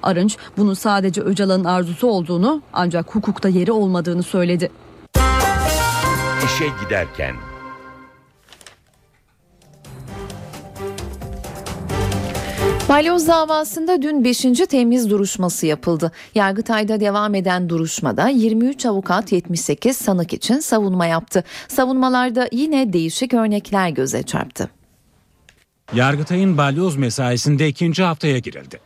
Arınç, 0.02 0.36
bunun 0.56 0.74
sadece 0.74 1.20
Öcalan'ın 1.20 1.64
arzusu 1.64 2.06
olduğunu 2.06 2.62
ancak 2.72 3.14
hukukta 3.14 3.48
yeri 3.48 3.72
olmadığını 3.72 4.22
söyledi. 4.22 4.70
İşe 6.42 6.66
giderken 6.84 7.34
Balyoz 12.88 13.28
davasında 13.28 14.02
dün 14.02 14.24
5. 14.24 14.42
temiz 14.68 15.10
duruşması 15.10 15.66
yapıldı. 15.66 16.12
Yargıtay'da 16.34 17.00
devam 17.00 17.34
eden 17.34 17.68
duruşmada 17.68 18.28
23 18.28 18.86
avukat 18.86 19.32
78 19.32 19.96
sanık 19.96 20.32
için 20.32 20.58
savunma 20.58 21.06
yaptı. 21.06 21.44
Savunmalarda 21.68 22.48
yine 22.52 22.92
değişik 22.92 23.34
örnekler 23.34 23.88
göze 23.88 24.22
çarptı. 24.22 24.70
Yargıtay'ın 25.94 26.58
balyoz 26.58 26.96
mesaisinde 26.96 27.68
ikinci 27.68 28.02
haftaya 28.02 28.38
girildi. 28.38 28.80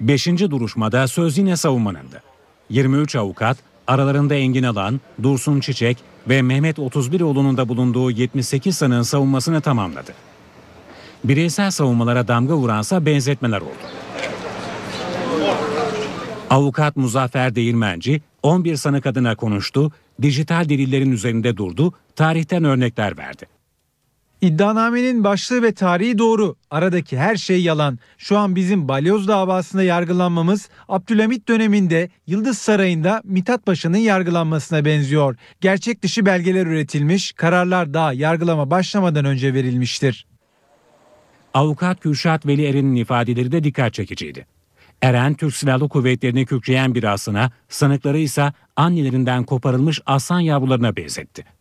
Beşinci 0.00 0.50
duruşmada 0.50 1.08
söz 1.08 1.38
yine 1.38 1.56
savunmanındı. 1.56 2.22
23 2.70 3.16
avukat 3.16 3.56
aralarında 3.86 4.34
Engin 4.34 4.62
Alan, 4.62 5.00
Dursun 5.22 5.60
Çiçek 5.60 5.98
ve 6.28 6.42
Mehmet 6.42 6.78
31oğlu'nun 6.78 7.56
da 7.56 7.68
bulunduğu 7.68 8.10
78 8.10 8.76
sanığın 8.76 9.02
savunmasını 9.02 9.60
tamamladı. 9.60 10.12
Bireysel 11.24 11.70
savunmalara 11.70 12.28
damga 12.28 12.56
vuransa 12.56 13.06
benzetmeler 13.06 13.60
oldu. 13.60 13.88
Avukat 16.50 16.96
Muzaffer 16.96 17.54
Değirmenci 17.54 18.22
11 18.42 18.76
sanık 18.76 19.06
adına 19.06 19.36
konuştu, 19.36 19.92
dijital 20.22 20.68
delillerin 20.68 21.12
üzerinde 21.12 21.56
durdu, 21.56 21.92
tarihten 22.16 22.64
örnekler 22.64 23.18
verdi. 23.18 23.57
İddianamenin 24.40 25.24
başlığı 25.24 25.62
ve 25.62 25.72
tarihi 25.72 26.18
doğru. 26.18 26.56
Aradaki 26.70 27.18
her 27.18 27.36
şey 27.36 27.62
yalan. 27.62 27.98
Şu 28.18 28.38
an 28.38 28.56
bizim 28.56 28.88
balyoz 28.88 29.28
davasında 29.28 29.82
yargılanmamız 29.82 30.68
Abdülhamit 30.88 31.48
döneminde 31.48 32.10
Yıldız 32.26 32.58
Sarayı'nda 32.58 33.22
Mithat 33.24 33.66
Paşa'nın 33.66 33.98
yargılanmasına 33.98 34.84
benziyor. 34.84 35.36
Gerçek 35.60 36.02
dışı 36.02 36.26
belgeler 36.26 36.66
üretilmiş, 36.66 37.32
kararlar 37.32 37.94
daha 37.94 38.12
yargılama 38.12 38.70
başlamadan 38.70 39.24
önce 39.24 39.54
verilmiştir. 39.54 40.26
Avukat 41.54 42.00
Kürşat 42.00 42.46
Veli 42.46 42.66
Eren'in 42.66 42.96
ifadeleri 42.96 43.52
de 43.52 43.64
dikkat 43.64 43.94
çekiciydi. 43.94 44.46
Eren, 45.02 45.34
Türk 45.34 45.56
Silahlı 45.56 45.88
Kuvvetleri'ni 45.88 46.46
kükreyen 46.46 46.94
bir 46.94 47.04
aslına, 47.04 47.50
sanıkları 47.68 48.18
ise 48.18 48.52
annelerinden 48.76 49.44
koparılmış 49.44 50.00
aslan 50.06 50.40
yavrularına 50.40 50.96
benzetti. 50.96 51.57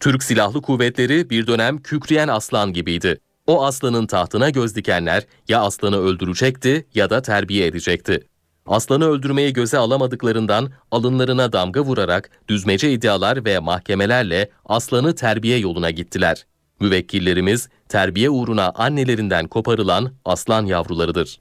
Türk 0.00 0.22
Silahlı 0.22 0.62
Kuvvetleri 0.62 1.30
bir 1.30 1.46
dönem 1.46 1.78
kükreyen 1.78 2.28
aslan 2.28 2.72
gibiydi. 2.72 3.20
O 3.46 3.64
aslanın 3.64 4.06
tahtına 4.06 4.50
göz 4.50 4.76
dikenler 4.76 5.26
ya 5.48 5.60
aslanı 5.62 5.96
öldürecekti 5.96 6.86
ya 6.94 7.10
da 7.10 7.22
terbiye 7.22 7.66
edecekti. 7.66 8.26
Aslanı 8.66 9.04
öldürmeyi 9.04 9.52
göze 9.52 9.78
alamadıklarından 9.78 10.70
alınlarına 10.90 11.52
damga 11.52 11.80
vurarak 11.80 12.30
düzmece 12.48 12.92
iddialar 12.92 13.44
ve 13.44 13.58
mahkemelerle 13.58 14.50
aslanı 14.64 15.14
terbiye 15.14 15.58
yoluna 15.58 15.90
gittiler. 15.90 16.46
Müvekkillerimiz 16.80 17.68
terbiye 17.88 18.30
uğruna 18.30 18.72
annelerinden 18.74 19.48
koparılan 19.48 20.12
aslan 20.24 20.66
yavrularıdır. 20.66 21.38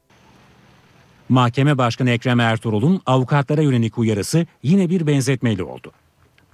Mahkeme 1.29 1.77
Başkanı 1.77 2.09
Ekrem 2.09 2.39
Ertuğrul'un 2.39 3.01
avukatlara 3.05 3.61
yönelik 3.61 3.97
uyarısı 3.97 4.45
yine 4.63 4.89
bir 4.89 5.07
benzetmeyle 5.07 5.63
oldu. 5.63 5.91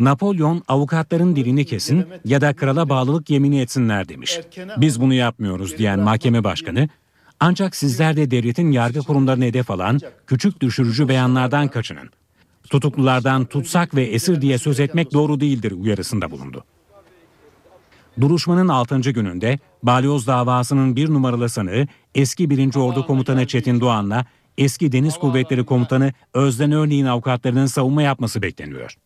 Napolyon 0.02 0.64
avukatların 0.68 1.36
dilini 1.36 1.66
kesin 1.66 2.06
ya 2.26 2.42
da 2.42 2.54
krala 2.54 2.90
bağlılık 2.90 3.30
yemini 3.30 3.62
etsinler 3.62 4.10
demiş. 4.10 4.40
Biz 4.78 5.02
bunu 5.02 5.14
yapmıyoruz 5.14 5.78
diyen 5.78 6.00
mahkeme 6.00 6.44
başkanı 6.44 6.90
ancak 7.40 7.76
sizler 7.76 8.16
de 8.16 8.32
devletin 8.32 8.72
yargı 8.72 9.00
kurumlarını 9.00 9.46
hedef 9.46 9.72
alan 9.72 10.00
küçük 10.28 10.62
düşürücü 10.62 11.08
beyanlardan 11.08 11.68
kaçının. 11.68 12.10
Tutuklulardan 12.70 13.46
tutsak 13.46 13.96
ve 13.96 14.04
esir 14.04 14.42
diye 14.42 14.58
söz 14.58 14.80
etmek 14.80 15.14
doğru 15.14 15.40
değildir 15.40 15.72
uyarısında 15.72 16.32
bulundu. 16.32 16.64
Duruşmanın 18.22 18.68
6. 18.68 19.00
gününde 19.00 19.60
Balyoz 19.84 20.28
davasının 20.28 20.96
bir 20.96 21.10
numaralı 21.10 21.50
sanığı 21.50 21.88
eski 22.16 22.50
1. 22.50 22.76
Ordu 22.76 23.06
Komutanı 23.06 23.48
Çetin 23.48 23.80
Doğan'la 23.80 24.26
eski 24.58 24.92
Deniz 24.92 25.18
Kuvvetleri 25.18 25.66
Komutanı 25.66 26.14
Özden 26.34 26.72
Örneğin 26.72 27.06
avukatlarının 27.06 27.66
savunma 27.66 28.02
yapması 28.02 28.42
bekleniyor. 28.42 28.98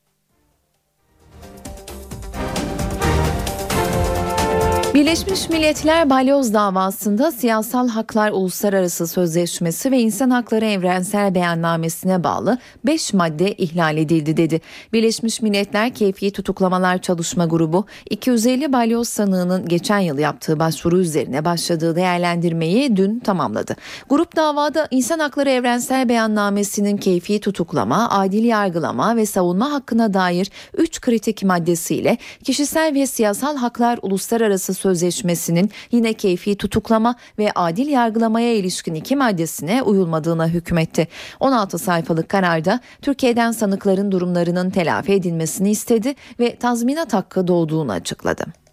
Birleşmiş 4.96 5.50
Milletler 5.50 6.10
Balyoz 6.10 6.54
davasında 6.54 7.32
Siyasal 7.32 7.88
Haklar 7.88 8.32
Uluslararası 8.32 9.08
Sözleşmesi 9.08 9.92
ve 9.92 10.00
İnsan 10.00 10.30
Hakları 10.30 10.66
Evrensel 10.66 11.36
Beyannamesi'ne 11.36 12.24
bağlı 12.24 12.58
5 12.86 13.14
madde 13.14 13.54
ihlal 13.54 13.98
edildi 13.98 14.38
dedi. 14.38 14.62
Birleşmiş 14.94 15.42
Milletler 15.42 15.94
Keyfi 15.94 16.32
Tutuklamalar 16.32 16.98
Çalışma 16.98 17.46
Grubu 17.46 17.86
250 18.10 18.74
balyoz 18.74 19.10
sanığının 19.10 19.68
geçen 19.68 20.00
yıl 20.00 20.18
yaptığı 20.18 20.60
başvuru 20.60 21.00
üzerine 21.00 21.46
başladığı 21.46 21.96
değerlendirmeyi 21.96 22.98
dün 22.98 23.20
tamamladı. 23.20 23.76
Grup 24.10 24.36
davada 24.36 24.88
İnsan 24.92 25.20
Hakları 25.20 25.50
Evrensel 25.50 26.10
Beyannamesi'nin 26.10 26.98
keyfi 26.98 27.40
tutuklama, 27.40 28.10
adil 28.10 28.44
yargılama 28.44 29.16
ve 29.16 29.26
savunma 29.26 29.72
hakkına 29.72 30.14
dair 30.14 30.52
3 30.78 31.02
kritik 31.02 31.44
maddesiyle 31.44 32.18
kişisel 32.44 32.94
ve 32.96 33.08
siyasal 33.08 33.58
haklar 33.58 34.00
uluslararası 34.02 34.74
Sözleşmesi'nin 34.86 35.72
yine 35.92 36.14
keyfi 36.14 36.56
tutuklama 36.56 37.16
ve 37.40 37.52
adil 37.56 37.88
yargılamaya 37.88 38.54
ilişkin 38.56 38.94
iki 38.94 39.16
maddesine 39.16 39.82
uyulmadığına 39.82 40.48
hükmetti. 40.48 41.08
16 41.40 41.78
sayfalık 41.78 42.30
kararda 42.30 42.80
Türkiye'den 43.02 43.52
sanıkların 43.52 44.12
durumlarının 44.12 44.70
telafi 44.70 45.14
edilmesini 45.14 45.72
istedi 45.72 46.16
ve 46.40 46.56
tazminat 46.56 47.14
hakkı 47.14 47.48
doğduğunu 47.48 47.92
açıkladı. 47.92 48.65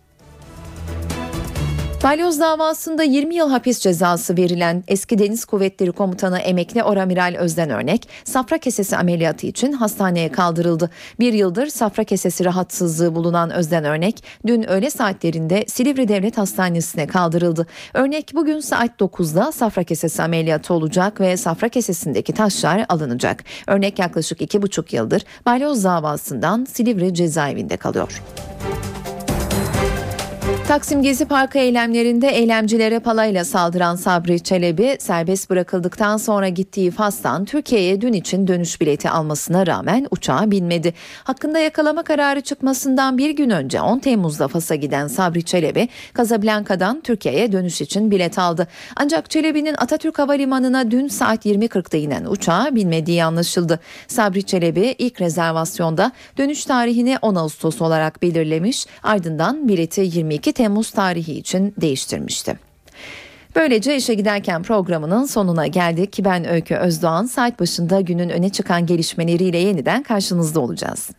Balyoz 2.03 2.41
davasında 2.41 3.03
20 3.03 3.35
yıl 3.35 3.51
hapis 3.51 3.81
cezası 3.81 4.37
verilen 4.37 4.85
eski 4.89 5.19
Deniz 5.19 5.45
Kuvvetleri 5.45 5.93
Komutanı 5.93 6.39
emekli 6.39 6.83
Oramiral 6.83 7.35
Özden 7.39 7.71
Örnek, 7.71 8.09
safra 8.25 8.59
kesesi 8.59 8.97
ameliyatı 8.97 9.47
için 9.47 9.73
hastaneye 9.73 10.33
kaldırıldı. 10.33 10.91
Bir 11.21 11.33
yıldır 11.33 11.67
safra 11.67 12.05
kesesi 12.05 12.45
rahatsızlığı 12.45 13.15
bulunan 13.15 13.51
Özden 13.51 13.85
Örnek, 13.85 14.25
dün 14.47 14.71
öğle 14.71 14.91
saatlerinde 14.91 15.65
Silivri 15.69 16.09
Devlet 16.09 16.39
Hastanesi'ne 16.39 17.07
kaldırıldı. 17.07 17.67
Örnek 17.95 18.31
bugün 18.35 18.61
saat 18.61 19.01
9'da 19.01 19.53
safra 19.53 19.85
kesesi 19.85 20.23
ameliyatı 20.23 20.75
olacak 20.75 21.21
ve 21.21 21.37
safra 21.37 21.69
kesesindeki 21.69 22.33
taşlar 22.33 22.87
alınacak. 22.89 23.45
Örnek 23.67 23.99
yaklaşık 23.99 24.41
2,5 24.41 24.97
yıldır 24.97 25.25
balyoz 25.47 25.85
davasından 25.85 26.65
Silivri 26.65 27.15
cezaevinde 27.15 27.77
kalıyor. 27.77 28.23
Taksim 30.73 31.03
Gezi 31.03 31.25
Parkı 31.25 31.59
eylemlerinde 31.59 32.29
eylemcilere 32.29 32.99
palayla 32.99 33.45
saldıran 33.45 33.97
Sabri 33.97 34.41
Çelebi 34.41 34.97
serbest 34.99 35.51
bırakıldıktan 35.51 36.17
sonra 36.17 36.49
gittiği 36.49 36.91
Fas'tan 36.91 37.45
Türkiye'ye 37.45 38.01
dün 38.01 38.13
için 38.13 38.47
dönüş 38.47 38.81
bileti 38.81 39.11
almasına 39.11 39.67
rağmen 39.67 40.07
uçağa 40.11 40.51
binmedi. 40.51 40.95
Hakkında 41.25 41.59
yakalama 41.59 42.03
kararı 42.03 42.41
çıkmasından 42.41 43.19
bir 43.19 43.31
gün 43.31 43.51
önce 43.51 43.81
10 43.81 43.99
Temmuz'da 43.99 44.49
Fas'a 44.49 44.75
giden 44.75 45.09
Sabri 45.09 45.43
Çelebi, 45.43 45.89
Casablanca'dan 46.17 47.01
Türkiye'ye 47.01 47.53
dönüş 47.53 47.81
için 47.81 48.11
bilet 48.11 48.39
aldı. 48.39 48.69
Ancak 48.97 49.31
Çelebi'nin 49.31 49.75
Atatürk 49.79 50.19
Havalimanı'na 50.19 50.91
dün 50.91 51.09
saat 51.09 51.47
20.40'da 51.47 51.97
inen 51.97 52.25
uçağa 52.25 52.69
binmediği 52.73 53.25
anlaşıldı. 53.25 53.81
Sabri 54.09 54.43
Çelebi 54.43 54.95
ilk 54.99 55.21
rezervasyonda 55.21 56.13
dönüş 56.39 56.65
tarihini 56.65 57.19
10 57.23 57.35
Ağustos 57.35 57.83
olarak 57.83 58.23
belirlemiş, 58.23 58.87
ardından 59.03 59.69
bileti 59.69 60.01
22 60.01 60.62
Temmuz 60.63 60.91
tarihi 60.91 61.33
için 61.33 61.75
değiştirmişti. 61.81 62.59
Böylece 63.57 63.97
işe 63.97 64.15
giderken 64.15 64.63
programının 64.63 65.25
sonuna 65.25 65.67
geldik 65.67 66.13
ki 66.13 66.25
ben 66.25 66.49
Öykü 66.49 66.75
Özdoğan 66.75 67.27
saat 67.27 67.61
başında 67.61 68.01
günün 68.01 68.29
öne 68.29 68.49
çıkan 68.49 68.87
gelişmeleriyle 68.87 69.59
yeniden 69.59 70.03
karşınızda 70.03 70.61
olacağız. 70.61 71.11